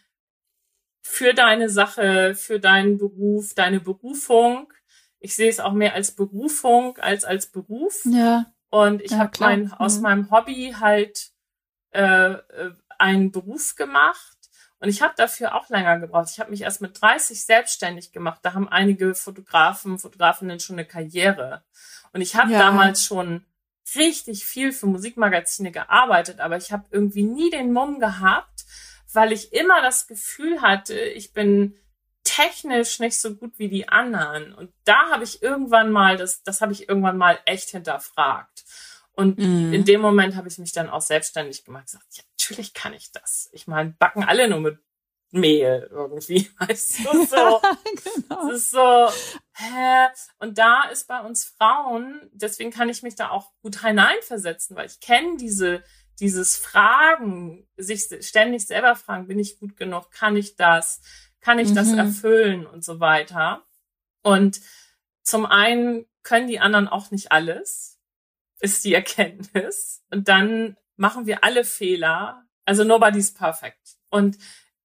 für 1.03 1.33
deine 1.33 1.69
Sache, 1.69 2.33
für 2.33 2.59
deinen 2.59 2.97
Beruf, 2.97 3.53
deine 3.53 3.79
Berufung. 3.79 4.71
Ich 5.19 5.35
sehe 5.35 5.49
es 5.49 5.59
auch 5.59 5.73
mehr 5.73 5.93
als 5.93 6.11
Berufung 6.11 6.97
als 6.97 7.25
als 7.25 7.47
Beruf. 7.47 8.01
Ja. 8.05 8.51
Und 8.69 9.01
ich 9.01 9.11
ja, 9.11 9.19
habe 9.19 9.31
mein, 9.39 9.71
aus 9.73 9.97
mhm. 9.97 10.01
meinem 10.01 10.31
Hobby 10.31 10.75
halt 10.79 11.31
äh, 11.91 12.31
äh, 12.31 12.71
einen 12.97 13.31
Beruf 13.31 13.75
gemacht. 13.75 14.37
Und 14.79 14.89
ich 14.89 15.01
habe 15.01 15.13
dafür 15.15 15.55
auch 15.55 15.69
länger 15.69 15.99
gebraucht. 15.99 16.29
Ich 16.31 16.39
habe 16.39 16.51
mich 16.51 16.61
erst 16.61 16.81
mit 16.81 16.99
30 16.99 17.45
selbstständig 17.45 18.11
gemacht. 18.11 18.39
Da 18.41 18.53
haben 18.53 18.67
einige 18.67 19.13
Fotografen, 19.13 19.99
Fotografinnen 19.99 20.59
schon 20.59 20.77
eine 20.77 20.85
Karriere. 20.85 21.63
Und 22.11 22.21
ich 22.21 22.35
habe 22.35 22.51
ja. 22.51 22.59
damals 22.59 23.03
schon 23.03 23.45
richtig 23.95 24.45
viel 24.45 24.71
für 24.71 24.87
Musikmagazine 24.87 25.71
gearbeitet, 25.71 26.39
aber 26.39 26.57
ich 26.57 26.71
habe 26.71 26.85
irgendwie 26.91 27.23
nie 27.23 27.49
den 27.49 27.73
Mumm 27.73 27.99
gehabt, 27.99 28.65
weil 29.13 29.31
ich 29.31 29.53
immer 29.53 29.81
das 29.81 30.07
Gefühl 30.07 30.61
hatte, 30.61 30.99
ich 30.99 31.33
bin 31.33 31.77
technisch 32.23 32.99
nicht 32.99 33.19
so 33.19 33.35
gut 33.35 33.57
wie 33.57 33.69
die 33.69 33.89
anderen. 33.89 34.53
Und 34.53 34.73
da 34.85 35.09
habe 35.09 35.23
ich 35.23 35.43
irgendwann 35.43 35.91
mal, 35.91 36.17
das, 36.17 36.43
das 36.43 36.61
habe 36.61 36.71
ich 36.71 36.87
irgendwann 36.87 37.17
mal 37.17 37.39
echt 37.45 37.69
hinterfragt. 37.69 38.63
Und 39.11 39.37
mhm. 39.37 39.73
in 39.73 39.85
dem 39.85 40.01
Moment 40.01 40.35
habe 40.35 40.47
ich 40.47 40.57
mich 40.57 40.71
dann 40.71 40.89
auch 40.89 41.01
selbstständig 41.01 41.65
gemacht. 41.65 41.85
Gesagt, 41.85 42.05
ja, 42.13 42.23
natürlich 42.39 42.73
kann 42.73 42.93
ich 42.93 43.11
das. 43.11 43.49
Ich 43.51 43.67
meine, 43.67 43.91
backen 43.99 44.23
alle 44.23 44.47
nur 44.47 44.59
mit 44.59 44.79
Mehl 45.31 45.87
irgendwie, 45.91 46.49
weißt 46.59 46.99
du, 46.99 47.25
so. 47.25 47.61
genau. 48.03 48.47
Das 48.47 48.53
ist 48.53 48.71
so, 48.71 49.09
hä? 49.53 50.07
Und 50.39 50.57
da 50.57 50.83
ist 50.91 51.07
bei 51.07 51.19
uns 51.21 51.45
Frauen, 51.45 52.29
deswegen 52.31 52.71
kann 52.71 52.89
ich 52.89 53.03
mich 53.03 53.15
da 53.15 53.29
auch 53.29 53.51
gut 53.61 53.81
hineinversetzen, 53.81 54.75
weil 54.75 54.85
ich 54.85 54.99
kenne 54.99 55.37
diese, 55.37 55.83
dieses 56.19 56.55
Fragen, 56.57 57.67
sich 57.77 58.07
ständig 58.21 58.65
selber 58.65 58.95
fragen, 58.95 59.27
bin 59.27 59.39
ich 59.39 59.59
gut 59.59 59.75
genug, 59.77 60.11
kann 60.11 60.35
ich 60.35 60.55
das, 60.55 61.01
kann 61.41 61.59
ich 61.59 61.69
mhm. 61.69 61.75
das 61.75 61.91
erfüllen 61.91 62.65
und 62.65 62.83
so 62.83 62.99
weiter. 62.99 63.63
Und 64.21 64.61
zum 65.23 65.45
einen 65.45 66.05
können 66.23 66.47
die 66.47 66.59
anderen 66.59 66.87
auch 66.87 67.11
nicht 67.11 67.31
alles, 67.31 67.99
ist 68.59 68.83
die 68.85 68.93
Erkenntnis. 68.95 70.03
Und 70.11 70.27
dann 70.27 70.77
machen 70.95 71.25
wir 71.25 71.43
alle 71.43 71.63
Fehler. 71.63 72.45
Also 72.65 72.83
nobody's 72.83 73.33
perfect. 73.33 73.97
Und 74.09 74.37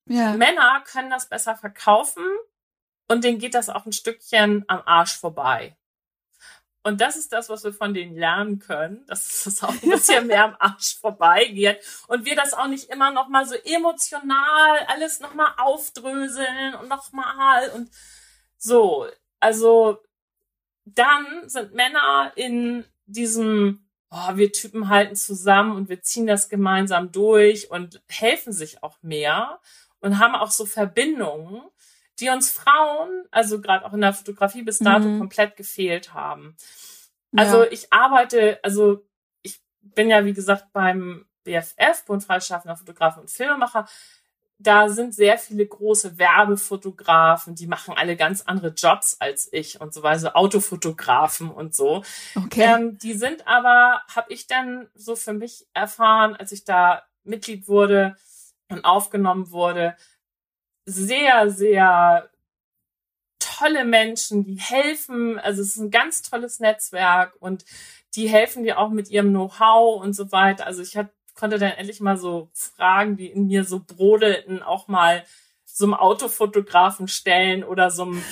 ja. 0.06 0.32
Männer 0.32 0.82
können 0.86 1.10
das 1.10 1.28
besser 1.28 1.54
verkaufen 1.54 2.24
und 3.08 3.24
denen 3.24 3.38
geht 3.38 3.54
das 3.54 3.68
auch 3.68 3.86
ein 3.86 3.92
Stückchen 3.92 4.64
am 4.68 4.82
Arsch 4.84 5.16
vorbei. 5.16 5.76
Und 6.88 7.00
das 7.00 7.16
ist 7.16 7.32
das, 7.32 7.50
was 7.50 7.64
wir 7.64 7.72
von 7.72 7.92
denen 7.92 8.16
lernen 8.16 8.58
können, 8.58 9.04
dass 9.06 9.46
es 9.46 9.62
auch 9.62 9.70
ein 9.82 9.90
bisschen 9.90 10.26
mehr 10.26 10.44
am 10.44 10.56
Arsch 10.58 10.98
vorbeigeht 10.98 11.80
und 12.08 12.24
wir 12.24 12.34
das 12.34 12.54
auch 12.54 12.66
nicht 12.66 12.90
immer 12.90 13.10
noch 13.10 13.28
mal 13.28 13.46
so 13.46 13.54
emotional 13.54 14.78
alles 14.88 15.20
noch 15.20 15.34
mal 15.34 15.54
aufdröseln 15.58 16.74
und 16.80 16.88
noch 16.88 17.12
mal 17.12 17.68
und 17.70 17.90
so. 18.56 19.06
Also 19.38 19.98
dann 20.84 21.48
sind 21.48 21.74
Männer 21.74 22.32
in 22.34 22.84
diesem 23.06 23.86
oh, 24.10 24.36
wir 24.36 24.52
Typen 24.52 24.88
halten 24.88 25.16
zusammen 25.16 25.76
und 25.76 25.88
wir 25.88 26.02
ziehen 26.02 26.26
das 26.26 26.48
gemeinsam 26.48 27.12
durch 27.12 27.70
und 27.70 28.00
helfen 28.08 28.52
sich 28.52 28.82
auch 28.82 28.96
mehr 29.02 29.60
und 30.00 30.18
haben 30.18 30.34
auch 30.34 30.50
so 30.50 30.64
Verbindungen, 30.64 31.62
die 32.20 32.28
uns 32.28 32.50
Frauen, 32.50 33.24
also 33.30 33.60
gerade 33.60 33.84
auch 33.84 33.92
in 33.92 34.00
der 34.00 34.12
Fotografie 34.12 34.62
bis 34.62 34.78
dato 34.78 35.06
mhm. 35.06 35.18
komplett 35.18 35.56
gefehlt 35.56 36.14
haben. 36.14 36.56
Also 37.36 37.64
ja. 37.64 37.70
ich 37.70 37.92
arbeite, 37.92 38.58
also 38.62 39.06
ich 39.42 39.60
bin 39.80 40.08
ja 40.08 40.24
wie 40.24 40.32
gesagt 40.32 40.72
beim 40.72 41.26
BFF, 41.44 42.04
Bund 42.06 42.24
freischaffender 42.24 42.76
Fotografen 42.76 43.20
und 43.20 43.30
Filmemacher. 43.30 43.86
Da 44.60 44.88
sind 44.88 45.14
sehr 45.14 45.38
viele 45.38 45.64
große 45.64 46.18
Werbefotografen, 46.18 47.54
die 47.54 47.68
machen 47.68 47.94
alle 47.96 48.16
ganz 48.16 48.42
andere 48.42 48.70
Jobs 48.70 49.16
als 49.20 49.48
ich 49.52 49.80
und 49.80 49.94
so 49.94 50.02
weiter, 50.02 50.36
Autofotografen 50.36 51.48
und 51.48 51.76
so. 51.76 52.02
Okay. 52.34 52.62
Ähm, 52.62 52.98
die 52.98 53.14
sind 53.14 53.46
aber, 53.46 54.02
habe 54.12 54.32
ich 54.32 54.48
dann 54.48 54.88
so 54.94 55.14
für 55.14 55.32
mich 55.32 55.66
erfahren, 55.74 56.34
als 56.34 56.50
ich 56.50 56.64
da 56.64 57.04
Mitglied 57.22 57.68
wurde, 57.68 58.16
und 58.68 58.84
aufgenommen 58.84 59.50
wurde. 59.50 59.96
Sehr, 60.90 61.50
sehr 61.50 62.30
tolle 63.38 63.84
Menschen, 63.84 64.42
die 64.44 64.56
helfen. 64.56 65.38
Also 65.38 65.60
es 65.60 65.76
ist 65.76 65.76
ein 65.76 65.90
ganz 65.90 66.22
tolles 66.22 66.60
Netzwerk 66.60 67.34
und 67.40 67.66
die 68.14 68.26
helfen 68.26 68.62
dir 68.62 68.78
auch 68.78 68.88
mit 68.88 69.10
ihrem 69.10 69.28
Know-how 69.28 70.02
und 70.02 70.14
so 70.14 70.32
weiter. 70.32 70.64
Also 70.66 70.80
ich 70.80 70.96
hat, 70.96 71.10
konnte 71.34 71.58
dann 71.58 71.72
endlich 71.72 72.00
mal 72.00 72.16
so 72.16 72.48
Fragen, 72.54 73.18
die 73.18 73.26
in 73.26 73.48
mir 73.48 73.64
so 73.64 73.80
brodelten, 73.86 74.62
auch 74.62 74.88
mal 74.88 75.24
so 75.66 75.84
einem 75.84 75.92
Autofotografen 75.92 77.06
stellen 77.06 77.64
oder 77.64 77.90
so 77.90 78.04
einem, 78.04 78.22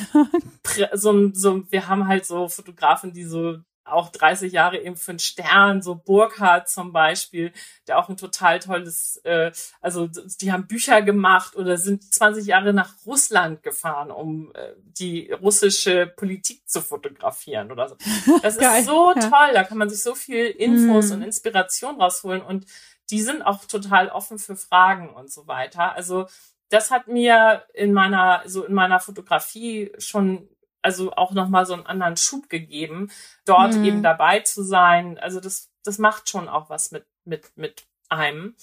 so, 0.95 1.31
so, 1.35 1.71
wir 1.71 1.89
haben 1.89 2.09
halt 2.09 2.25
so 2.25 2.49
Fotografen, 2.49 3.13
die 3.13 3.25
so 3.25 3.59
auch 3.87 4.11
30 4.11 4.53
Jahre 4.53 4.79
eben 4.79 4.97
für 4.97 5.13
einen 5.13 5.19
Stern, 5.19 5.83
so 5.83 5.95
Burkhardt 5.95 6.69
zum 6.69 6.93
Beispiel, 6.93 7.53
der 7.87 7.99
auch 7.99 8.09
ein 8.09 8.17
total 8.17 8.59
tolles, 8.59 9.19
äh, 9.25 9.53
also 9.81 10.09
die 10.41 10.53
haben 10.53 10.67
Bücher 10.67 11.03
gemacht 11.03 11.57
oder 11.57 11.79
sind 11.79 12.03
20 12.13 12.47
Jahre 12.47 12.73
nach 12.73 12.95
Russland 13.07 13.63
gefahren, 13.63 14.11
um 14.11 14.53
äh, 14.55 14.73
die 14.77 15.31
russische 15.33 16.07
Politik 16.07 16.69
zu 16.69 16.83
fotografieren 16.83 17.71
oder 17.71 17.89
so. 17.89 17.97
Das 18.43 18.57
ist 18.57 18.87
so 18.87 19.13
ja. 19.15 19.21
toll, 19.21 19.55
da 19.55 19.65
kann 19.65 19.79
man 19.79 19.89
sich 19.89 20.03
so 20.03 20.15
viel 20.15 20.47
Infos 20.47 21.11
mm. 21.11 21.13
und 21.13 21.23
Inspiration 21.23 22.01
rausholen 22.01 22.43
und 22.43 22.67
die 23.11 23.21
sind 23.21 23.43
auch 23.43 23.65
total 23.65 24.09
offen 24.09 24.39
für 24.39 24.57
Fragen 24.57 25.11
und 25.11 25.31
so 25.31 25.47
weiter. 25.47 25.95
Also 25.95 26.27
das 26.69 26.91
hat 26.91 27.07
mir 27.07 27.65
in 27.75 27.93
meiner, 27.93 28.43
so 28.47 28.65
in 28.65 28.75
meiner 28.75 28.99
Fotografie 28.99 29.93
schon 29.99 30.49
also 30.87 31.13
auch 31.15 31.33
nochmal 31.33 31.67
so 31.67 31.75
einen 31.75 31.85
anderen 31.85 32.17
Schub 32.17 32.49
gegeben, 32.49 33.11
dort 33.45 33.75
mhm. 33.75 33.85
eben 33.85 34.03
dabei 34.05 34.39
zu 34.39 34.63
sein. 34.63 35.19
Also 35.19 35.41
das, 35.41 35.69
das 35.83 35.99
macht 35.99 36.29
schon 36.29 36.49
auch 36.49 36.71
was 36.71 36.93
mit, 36.93 37.05
mit, 37.25 37.51
mit 37.57 37.87
einem. 38.09 38.55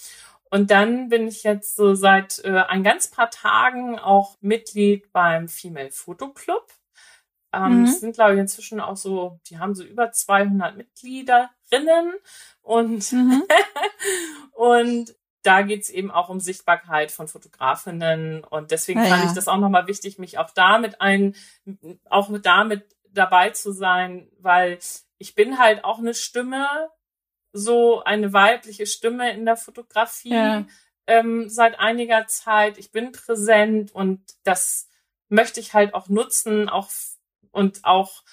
Und 0.49 0.71
dann 0.71 1.09
bin 1.09 1.27
ich 1.27 1.43
jetzt 1.43 1.75
so 1.75 1.95
seit 1.95 2.39
äh, 2.45 2.61
ein 2.69 2.81
ganz 2.81 3.09
paar 3.09 3.29
Tagen 3.29 3.99
auch 3.99 4.37
Mitglied 4.39 5.11
beim 5.11 5.49
Female 5.49 5.91
Photo 5.91 6.29
Club. 6.29 6.65
Ähm, 7.51 7.79
mhm. 7.79 7.83
Es 7.83 7.99
sind, 7.99 8.15
glaube 8.15 8.35
ich, 8.35 8.39
inzwischen 8.39 8.79
auch 8.79 8.95
so, 8.95 9.41
die 9.49 9.59
haben 9.59 9.75
so 9.75 9.83
über 9.83 10.13
200 10.13 10.77
Mitgliederinnen 10.77 12.13
und, 12.61 13.11
mhm. 13.11 13.43
und 14.53 15.13
da 15.43 15.61
geht's 15.61 15.89
eben 15.89 16.09
auch 16.09 16.29
um 16.29 16.39
Sichtbarkeit 16.39 17.11
von 17.11 17.27
Fotografinnen 17.27 18.43
und 18.43 18.71
deswegen 18.71 19.01
ah, 19.01 19.05
fand 19.05 19.23
ja. 19.23 19.29
ich 19.29 19.35
das 19.35 19.47
auch 19.47 19.57
nochmal 19.57 19.87
wichtig, 19.87 20.17
mich 20.17 20.37
auch 20.37 20.49
damit 20.51 21.01
ein, 21.01 21.35
auch 22.09 22.29
mit 22.29 22.45
damit 22.45 22.85
dabei 23.11 23.51
zu 23.51 23.71
sein, 23.71 24.27
weil 24.39 24.79
ich 25.17 25.35
bin 25.35 25.59
halt 25.59 25.83
auch 25.83 25.99
eine 25.99 26.13
Stimme, 26.13 26.67
so 27.51 28.03
eine 28.03 28.33
weibliche 28.33 28.85
Stimme 28.85 29.31
in 29.31 29.45
der 29.45 29.57
Fotografie 29.57 30.33
ja. 30.33 30.65
ähm, 31.07 31.49
seit 31.49 31.79
einiger 31.79 32.25
Zeit. 32.27 32.77
Ich 32.77 32.91
bin 32.91 33.11
präsent 33.11 33.93
und 33.93 34.21
das 34.43 34.89
möchte 35.29 35.59
ich 35.59 35.73
halt 35.73 35.93
auch 35.93 36.09
nutzen, 36.09 36.69
auch 36.69 36.89
und 37.51 37.83
auch 37.83 38.23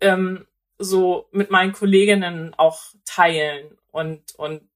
ähm, 0.00 0.46
so 0.78 1.28
mit 1.32 1.50
meinen 1.50 1.72
Kolleginnen 1.72 2.54
auch 2.54 2.82
teilen 3.04 3.78
und 3.90 4.34
und 4.36 4.68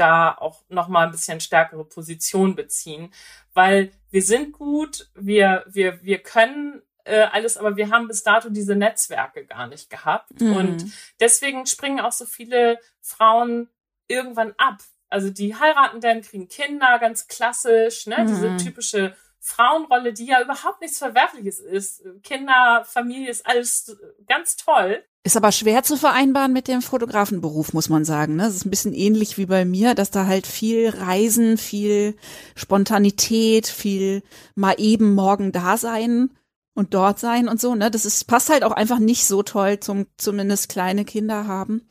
da 0.00 0.34
auch 0.34 0.62
noch 0.68 0.88
mal 0.88 1.06
ein 1.06 1.12
bisschen 1.12 1.40
stärkere 1.40 1.84
Position 1.84 2.56
beziehen, 2.56 3.12
weil 3.54 3.92
wir 4.10 4.22
sind 4.22 4.52
gut, 4.52 5.10
wir 5.14 5.64
wir 5.68 6.02
wir 6.02 6.18
können 6.18 6.82
äh, 7.04 7.22
alles, 7.32 7.56
aber 7.56 7.76
wir 7.76 7.90
haben 7.90 8.08
bis 8.08 8.22
dato 8.22 8.50
diese 8.50 8.76
Netzwerke 8.76 9.44
gar 9.44 9.66
nicht 9.66 9.90
gehabt 9.90 10.40
mhm. 10.40 10.56
und 10.56 10.84
deswegen 11.20 11.66
springen 11.66 12.00
auch 12.00 12.12
so 12.12 12.24
viele 12.24 12.78
Frauen 13.00 13.68
irgendwann 14.08 14.54
ab. 14.58 14.78
Also 15.08 15.30
die 15.30 15.56
heiraten 15.56 16.00
dann, 16.00 16.22
kriegen 16.22 16.48
Kinder, 16.48 16.98
ganz 17.00 17.26
klassisch, 17.26 18.06
ne? 18.06 18.18
Mhm. 18.18 18.26
Diese 18.26 18.56
typische 18.58 19.16
Frauenrolle, 19.40 20.12
die 20.12 20.26
ja 20.26 20.42
überhaupt 20.42 20.82
nichts 20.82 20.98
Verwerfliches 20.98 21.60
ist. 21.60 22.02
Kinder, 22.22 22.84
Familie 22.86 23.30
ist 23.30 23.46
alles 23.46 23.96
ganz 24.26 24.56
toll. 24.56 25.02
Ist 25.22 25.36
aber 25.36 25.50
schwer 25.52 25.82
zu 25.82 25.96
vereinbaren 25.96 26.52
mit 26.52 26.68
dem 26.68 26.82
Fotografenberuf, 26.82 27.72
muss 27.72 27.88
man 27.88 28.04
sagen. 28.04 28.36
Ne? 28.36 28.44
Das 28.44 28.54
ist 28.54 28.66
ein 28.66 28.70
bisschen 28.70 28.94
ähnlich 28.94 29.38
wie 29.38 29.46
bei 29.46 29.64
mir, 29.64 29.94
dass 29.94 30.10
da 30.10 30.26
halt 30.26 30.46
viel 30.46 30.90
Reisen, 30.90 31.58
viel 31.58 32.16
Spontanität, 32.54 33.66
viel 33.66 34.22
mal 34.54 34.74
eben 34.78 35.14
morgen 35.14 35.52
da 35.52 35.76
sein 35.76 36.30
und 36.74 36.94
dort 36.94 37.18
sein 37.18 37.48
und 37.48 37.60
so. 37.60 37.74
Ne? 37.74 37.90
Das 37.90 38.04
ist, 38.04 38.26
passt 38.26 38.50
halt 38.50 38.62
auch 38.62 38.72
einfach 38.72 38.98
nicht 38.98 39.26
so 39.26 39.42
toll 39.42 39.80
zum 39.80 40.06
zumindest 40.16 40.68
kleine 40.68 41.04
Kinder 41.04 41.46
haben. 41.46 41.86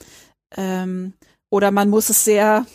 Ähm, 0.55 1.13
oder 1.49 1.71
man 1.71 1.89
muss 1.89 2.09
es 2.09 2.23
sehr, 2.23 2.65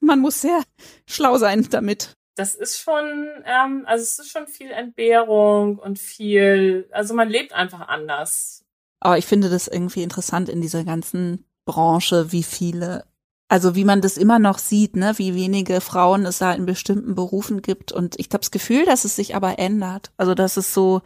man 0.00 0.20
muss 0.20 0.40
sehr 0.40 0.62
schlau 1.06 1.38
sein 1.38 1.66
damit. 1.70 2.16
Das 2.34 2.54
ist 2.54 2.80
schon, 2.80 3.28
ähm, 3.44 3.84
also 3.86 4.02
es 4.02 4.18
ist 4.18 4.30
schon 4.30 4.46
viel 4.46 4.70
Entbehrung 4.70 5.78
und 5.78 5.98
viel, 5.98 6.88
also 6.90 7.14
man 7.14 7.28
lebt 7.28 7.52
einfach 7.52 7.88
anders 7.88 8.64
aber 9.04 9.18
ich 9.18 9.26
finde 9.26 9.50
das 9.50 9.68
irgendwie 9.68 10.02
interessant 10.02 10.48
in 10.48 10.62
dieser 10.62 10.82
ganzen 10.82 11.44
Branche, 11.66 12.32
wie 12.32 12.42
viele, 12.42 13.04
also 13.48 13.74
wie 13.74 13.84
man 13.84 14.00
das 14.00 14.16
immer 14.16 14.38
noch 14.38 14.58
sieht, 14.58 14.96
ne, 14.96 15.12
wie 15.18 15.34
wenige 15.34 15.82
Frauen 15.82 16.24
es 16.24 16.38
da 16.38 16.54
in 16.54 16.64
bestimmten 16.64 17.14
Berufen 17.14 17.60
gibt. 17.60 17.92
Und 17.92 18.18
ich 18.18 18.28
habe 18.28 18.38
das 18.38 18.50
Gefühl, 18.50 18.86
dass 18.86 19.04
es 19.04 19.14
sich 19.14 19.36
aber 19.36 19.58
ändert. 19.58 20.10
Also 20.16 20.34
dass 20.34 20.56
es 20.56 20.72
so, 20.72 21.02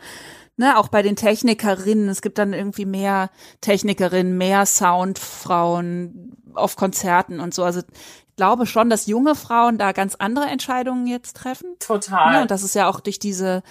ne, 0.56 0.78
auch 0.78 0.86
bei 0.86 1.02
den 1.02 1.16
Technikerinnen, 1.16 2.08
es 2.08 2.22
gibt 2.22 2.38
dann 2.38 2.52
irgendwie 2.52 2.86
mehr 2.86 3.30
Technikerinnen, 3.62 4.38
mehr 4.38 4.64
Soundfrauen 4.64 6.36
auf 6.54 6.76
Konzerten 6.76 7.40
und 7.40 7.52
so. 7.52 7.64
Also 7.64 7.82
glaube 8.38 8.66
schon, 8.66 8.88
dass 8.88 9.06
junge 9.06 9.34
Frauen 9.34 9.78
da 9.78 9.90
ganz 9.92 10.14
andere 10.14 10.46
Entscheidungen 10.46 11.06
jetzt 11.08 11.36
treffen. 11.36 11.76
Total. 11.80 12.34
Ja, 12.34 12.42
und 12.42 12.50
das 12.50 12.62
ist 12.62 12.74
ja 12.74 12.88
auch 12.88 13.00
durch 13.00 13.18
diese 13.18 13.64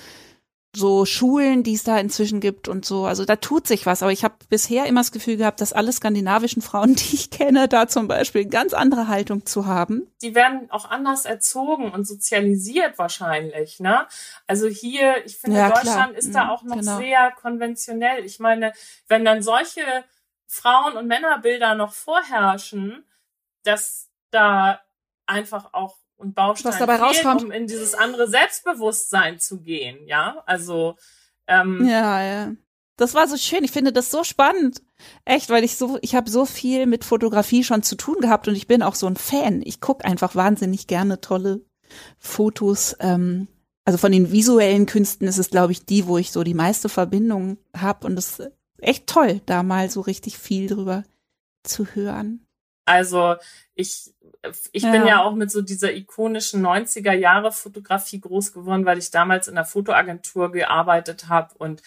so 0.76 1.06
Schulen, 1.06 1.64
die 1.64 1.74
es 1.74 1.84
da 1.84 1.98
inzwischen 1.98 2.42
gibt 2.42 2.68
und 2.68 2.86
so. 2.86 3.06
Also 3.06 3.26
da 3.26 3.38
tut 3.38 3.66
sich 3.66 3.86
was. 3.86 4.04
Aber 4.04 4.12
ich 4.12 4.24
habe 4.26 4.36
bisher 4.50 4.86
immer 4.86 5.00
das 5.00 5.14
Gefühl 5.14 5.38
gehabt, 5.38 5.62
dass 5.62 5.74
alle 5.74 5.92
skandinavischen 5.92 6.62
Frauen, 6.62 6.96
die 6.96 7.16
ich 7.16 7.32
kenne, 7.32 7.70
da 7.70 7.88
zum 7.88 8.08
Beispiel 8.10 8.46
ganz 8.46 8.74
andere 8.74 9.08
Haltung 9.08 9.46
zu 9.46 9.66
haben. 9.66 10.12
Die 10.22 10.36
werden 10.36 10.70
auch 10.70 10.86
anders 10.90 11.26
erzogen 11.26 11.90
und 11.92 12.06
sozialisiert 12.06 12.98
wahrscheinlich. 12.98 13.80
Ne? 13.80 14.06
Also 14.46 14.68
hier, 14.68 15.26
ich 15.26 15.38
finde, 15.38 15.58
ja, 15.58 15.70
Deutschland 15.70 16.12
klar. 16.12 16.18
ist 16.18 16.36
da 16.36 16.44
mhm, 16.44 16.50
auch 16.52 16.64
noch 16.64 16.80
genau. 16.80 16.98
sehr 16.98 17.32
konventionell. 17.32 18.26
Ich 18.26 18.40
meine, 18.40 18.74
wenn 19.08 19.26
dann 19.26 19.42
solche 19.42 19.82
Frauen- 20.46 20.98
und 20.98 21.08
Männerbilder 21.08 21.76
noch 21.76 21.94
vorherrschen, 21.94 23.06
dass 23.64 24.07
da 24.32 24.82
einfach 25.26 25.74
auch 25.74 25.98
und 26.16 26.34
Baustein 26.34 26.72
was 26.72 26.80
dabei 26.80 26.98
fehlt, 26.98 27.10
rauskommt, 27.10 27.44
um 27.44 27.52
in 27.52 27.68
dieses 27.68 27.94
andere 27.94 28.28
Selbstbewusstsein 28.28 29.40
zu 29.40 29.62
gehen, 29.62 30.08
ja, 30.08 30.42
also 30.46 30.96
ähm, 31.48 31.86
ja, 31.86 32.24
ja. 32.24 32.52
Das 32.98 33.14
war 33.14 33.28
so 33.28 33.38
schön. 33.38 33.64
Ich 33.64 33.72
finde 33.72 33.94
das 33.94 34.10
so 34.10 34.24
spannend. 34.24 34.82
Echt, 35.24 35.52
weil 35.52 35.64
ich 35.64 35.78
so, 35.78 36.00
ich 36.02 36.16
habe 36.16 36.30
so 36.30 36.46
viel 36.46 36.88
mit 36.88 37.06
Fotografie 37.06 37.64
schon 37.64 37.84
zu 37.84 37.96
tun 37.96 38.18
gehabt 38.20 38.48
und 38.48 38.56
ich 38.56 38.66
bin 38.66 38.82
auch 38.82 38.96
so 38.96 39.06
ein 39.06 39.16
Fan. 39.16 39.62
Ich 39.64 39.80
guck 39.80 40.04
einfach 40.04 40.34
wahnsinnig 40.34 40.88
gerne 40.88 41.22
tolle 41.22 41.62
Fotos. 42.18 42.96
Ähm, 43.00 43.48
also 43.86 44.00
von 44.00 44.12
den 44.12 44.32
visuellen 44.32 44.88
Künsten 44.88 45.28
ist 45.28 45.38
es, 45.38 45.52
glaube 45.52 45.72
ich, 45.72 45.86
die, 45.86 46.08
wo 46.08 46.18
ich 46.18 46.32
so 46.32 46.44
die 46.44 46.56
meiste 46.56 46.90
Verbindung 46.90 47.58
habe. 47.76 48.08
Und 48.08 48.16
das 48.16 48.40
ist 48.40 48.52
echt 48.80 49.06
toll, 49.08 49.42
da 49.46 49.62
mal 49.62 49.92
so 49.92 50.02
richtig 50.02 50.40
viel 50.40 50.68
drüber 50.68 51.04
zu 51.64 51.86
hören. 51.86 52.46
Also 52.86 53.36
ich 53.76 54.14
ich 54.72 54.84
ja. 54.84 54.92
bin 54.92 55.06
ja 55.06 55.24
auch 55.24 55.34
mit 55.34 55.52
so 55.52 55.62
dieser 55.62 55.94
ikonischen 55.94 56.66
90er 56.66 57.14
Jahre 57.14 57.52
Fotografie 57.52 58.20
groß 58.20 58.54
geworden, 58.54 58.86
weil 58.86 58.98
ich 58.98 59.12
damals 59.12 59.48
in 59.48 59.56
der 59.56 59.66
Fotoagentur 59.66 60.52
gearbeitet 60.52 61.28
habe 61.28 61.54
und 61.58 61.82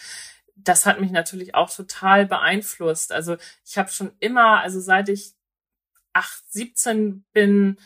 das 0.55 0.85
hat 0.85 0.99
mich 0.99 1.11
natürlich 1.11 1.55
auch 1.55 1.69
total 1.69 2.25
beeinflusst. 2.25 3.11
Also 3.11 3.37
ich 3.65 3.77
habe 3.77 3.89
schon 3.89 4.11
immer, 4.19 4.61
also 4.61 4.79
seit 4.79 5.09
ich 5.09 5.33
8, 6.13 6.43
17 6.49 7.23
bin, 7.33 7.77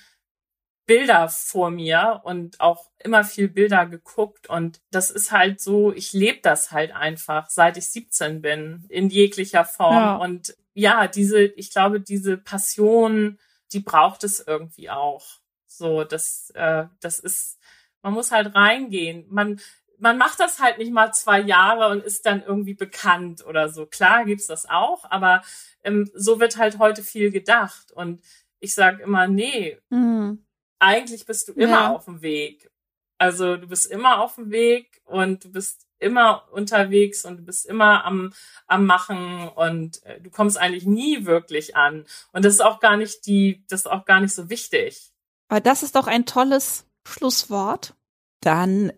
Bilder 0.86 1.30
vor 1.30 1.72
mir 1.72 2.22
und 2.24 2.60
auch 2.60 2.92
immer 3.00 3.24
viel 3.24 3.48
Bilder 3.48 3.88
geguckt 3.88 4.48
und 4.50 4.82
das 4.92 5.10
ist 5.10 5.32
halt 5.32 5.60
so, 5.60 5.92
ich 5.92 6.14
lebe 6.14 6.40
das 6.44 6.72
halt 6.72 6.92
einfach, 6.92 7.50
seit 7.50 7.78
ich 7.78 7.88
17 7.88 8.42
bin, 8.42 8.86
in 8.90 9.10
jeglicher 9.10 9.66
Form 9.66 9.96
ja. 9.96 10.16
und 10.18 10.56
ja, 10.74 11.08
diese, 11.08 11.42
ich 11.42 11.72
glaube, 11.72 12.02
diese 12.02 12.38
Passion 12.38 13.40
die 13.76 13.82
braucht 13.82 14.24
es 14.24 14.40
irgendwie 14.40 14.90
auch. 14.90 15.26
So, 15.68 16.06
das, 16.06 16.50
äh, 16.52 16.86
das 17.02 17.20
ist, 17.20 17.60
man 18.02 18.14
muss 18.14 18.32
halt 18.32 18.56
reingehen. 18.56 19.26
Man, 19.30 19.60
man 20.00 20.18
macht 20.18 20.40
das 20.40 20.60
halt 20.60 20.78
nicht 20.78 20.94
mal 20.94 21.12
zwei 21.12 21.42
Jahre 21.42 21.90
und 21.90 22.02
ist 22.02 22.26
dann 22.26 22.42
irgendwie 22.42 22.74
bekannt 22.74 23.46
oder 23.46 23.68
so. 23.68 23.86
Klar 23.86 24.24
gibt's 24.24 24.48
das 24.48 24.70
auch, 24.70 25.04
aber 25.12 25.42
ähm, 25.84 26.10
so 26.14 26.40
wird 26.40 26.56
halt 26.56 26.80
heute 26.80 27.04
viel 27.04 27.32
gedacht. 27.32 27.92
Und 27.92 28.24
ich 28.62 28.74
sage 28.74 29.04
immer, 29.04 29.28
nee, 29.28 29.78
mhm. 29.90 30.46
eigentlich 30.80 31.26
bist 31.26 31.50
du 31.50 31.52
immer 31.52 31.72
ja. 31.72 31.92
auf 31.92 32.06
dem 32.06 32.22
Weg. 32.22 32.72
Also 33.18 33.58
du 33.58 33.68
bist 33.68 33.88
immer 33.88 34.22
auf 34.22 34.36
dem 34.36 34.52
Weg 34.52 35.02
und 35.04 35.44
du 35.44 35.52
bist 35.52 35.85
immer 36.00 36.48
unterwegs 36.52 37.26
und 37.26 37.38
du 37.38 37.44
bist 37.44 37.66
immer 37.66 38.06
am, 38.06 38.34
am 38.68 38.86
Machen 38.86 39.48
und 39.50 40.04
äh, 40.04 40.20
du 40.22 40.30
kommst 40.30 40.58
eigentlich 40.58 40.86
nie 40.86 41.26
wirklich 41.26 41.76
an. 41.76 42.06
Und 42.32 42.46
das 42.46 42.54
ist 42.54 42.62
auch 42.62 42.80
gar 42.80 42.98
nicht 42.98 43.26
die, 43.26 43.64
das 43.70 43.82
ist 43.82 43.88
auch 43.88 44.06
gar 44.06 44.20
nicht 44.20 44.34
so 44.34 44.50
wichtig. 44.50 45.12
Aber 45.48 45.62
das 45.62 45.84
ist 45.84 45.96
doch 45.96 46.08
ein 46.08 46.26
tolles 46.26 46.86
Schlusswort. 47.08 47.96
Dann 48.42 48.92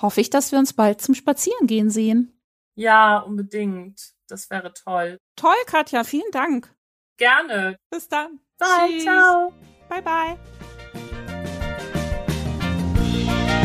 hoffe 0.00 0.20
ich, 0.20 0.30
dass 0.30 0.52
wir 0.52 0.58
uns 0.58 0.72
bald 0.72 1.00
zum 1.00 1.14
Spazierengehen 1.14 1.90
sehen. 1.90 2.32
Ja, 2.74 3.18
unbedingt. 3.18 4.14
Das 4.28 4.50
wäre 4.50 4.72
toll. 4.74 5.18
Toll, 5.36 5.54
Katja. 5.66 6.04
Vielen 6.04 6.30
Dank. 6.32 6.74
Gerne. 7.16 7.78
Bis 7.90 8.08
dann. 8.08 8.40
Bye. 8.58 8.90
Tschüss. 8.90 9.04
Ciao. 9.04 9.52
Bye, 9.88 10.02
bye. 10.02 10.36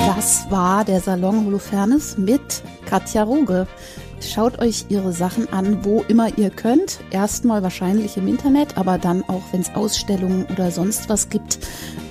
Das 0.05 0.49
war 0.49 0.83
der 0.83 0.99
Salon 0.99 1.45
Holofernes 1.45 2.17
mit 2.17 2.63
Katja 2.85 3.21
Ruge. 3.21 3.67
Schaut 4.19 4.59
euch 4.59 4.85
ihre 4.89 5.13
Sachen 5.13 5.51
an, 5.53 5.85
wo 5.85 6.03
immer 6.07 6.37
ihr 6.37 6.49
könnt. 6.49 6.99
Erstmal 7.11 7.61
wahrscheinlich 7.61 8.17
im 8.17 8.27
Internet, 8.27 8.77
aber 8.77 8.97
dann 8.97 9.23
auch, 9.27 9.43
wenn 9.51 9.61
es 9.61 9.73
Ausstellungen 9.75 10.47
oder 10.51 10.71
sonst 10.71 11.07
was 11.07 11.29
gibt, 11.29 11.59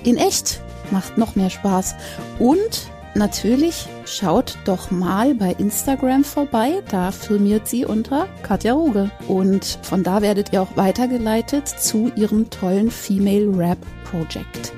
in 0.04 0.16
echt. 0.16 0.60
Macht 0.92 1.18
noch 1.18 1.34
mehr 1.34 1.50
Spaß. 1.50 1.96
Und 2.38 2.90
natürlich 3.14 3.88
schaut 4.04 4.56
doch 4.64 4.90
mal 4.92 5.34
bei 5.34 5.50
Instagram 5.58 6.22
vorbei. 6.24 6.82
Da 6.90 7.10
filmiert 7.10 7.66
sie 7.66 7.84
unter 7.84 8.28
Katja 8.44 8.72
Ruge. 8.72 9.10
Und 9.26 9.78
von 9.82 10.04
da 10.04 10.22
werdet 10.22 10.52
ihr 10.52 10.62
auch 10.62 10.76
weitergeleitet 10.76 11.68
zu 11.68 12.10
ihrem 12.14 12.50
tollen 12.50 12.90
Female 12.90 13.50
Rap 13.56 13.78
Project 14.04 14.72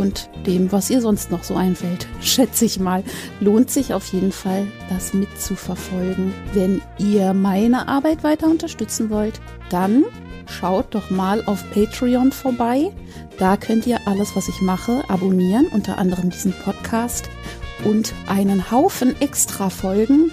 und 0.00 0.30
dem, 0.46 0.72
was 0.72 0.88
ihr 0.88 1.02
sonst 1.02 1.30
noch 1.30 1.44
so 1.44 1.54
einfällt, 1.54 2.08
schätze 2.22 2.64
ich 2.64 2.80
mal. 2.80 3.04
Lohnt 3.40 3.70
sich 3.70 3.92
auf 3.92 4.06
jeden 4.12 4.32
Fall, 4.32 4.66
das 4.88 5.12
mitzuverfolgen. 5.12 6.32
Wenn 6.54 6.80
ihr 6.98 7.34
meine 7.34 7.86
Arbeit 7.86 8.24
weiter 8.24 8.46
unterstützen 8.46 9.10
wollt, 9.10 9.40
dann 9.68 10.04
schaut 10.46 10.94
doch 10.94 11.10
mal 11.10 11.44
auf 11.44 11.64
Patreon 11.70 12.32
vorbei. 12.32 12.90
Da 13.38 13.58
könnt 13.58 13.86
ihr 13.86 14.00
alles, 14.06 14.34
was 14.34 14.48
ich 14.48 14.62
mache, 14.62 15.04
abonnieren, 15.08 15.66
unter 15.66 15.98
anderem 15.98 16.30
diesen 16.30 16.52
Podcast 16.52 17.28
und 17.84 18.14
einen 18.26 18.70
Haufen 18.70 19.20
extra 19.20 19.68
Folgen, 19.68 20.32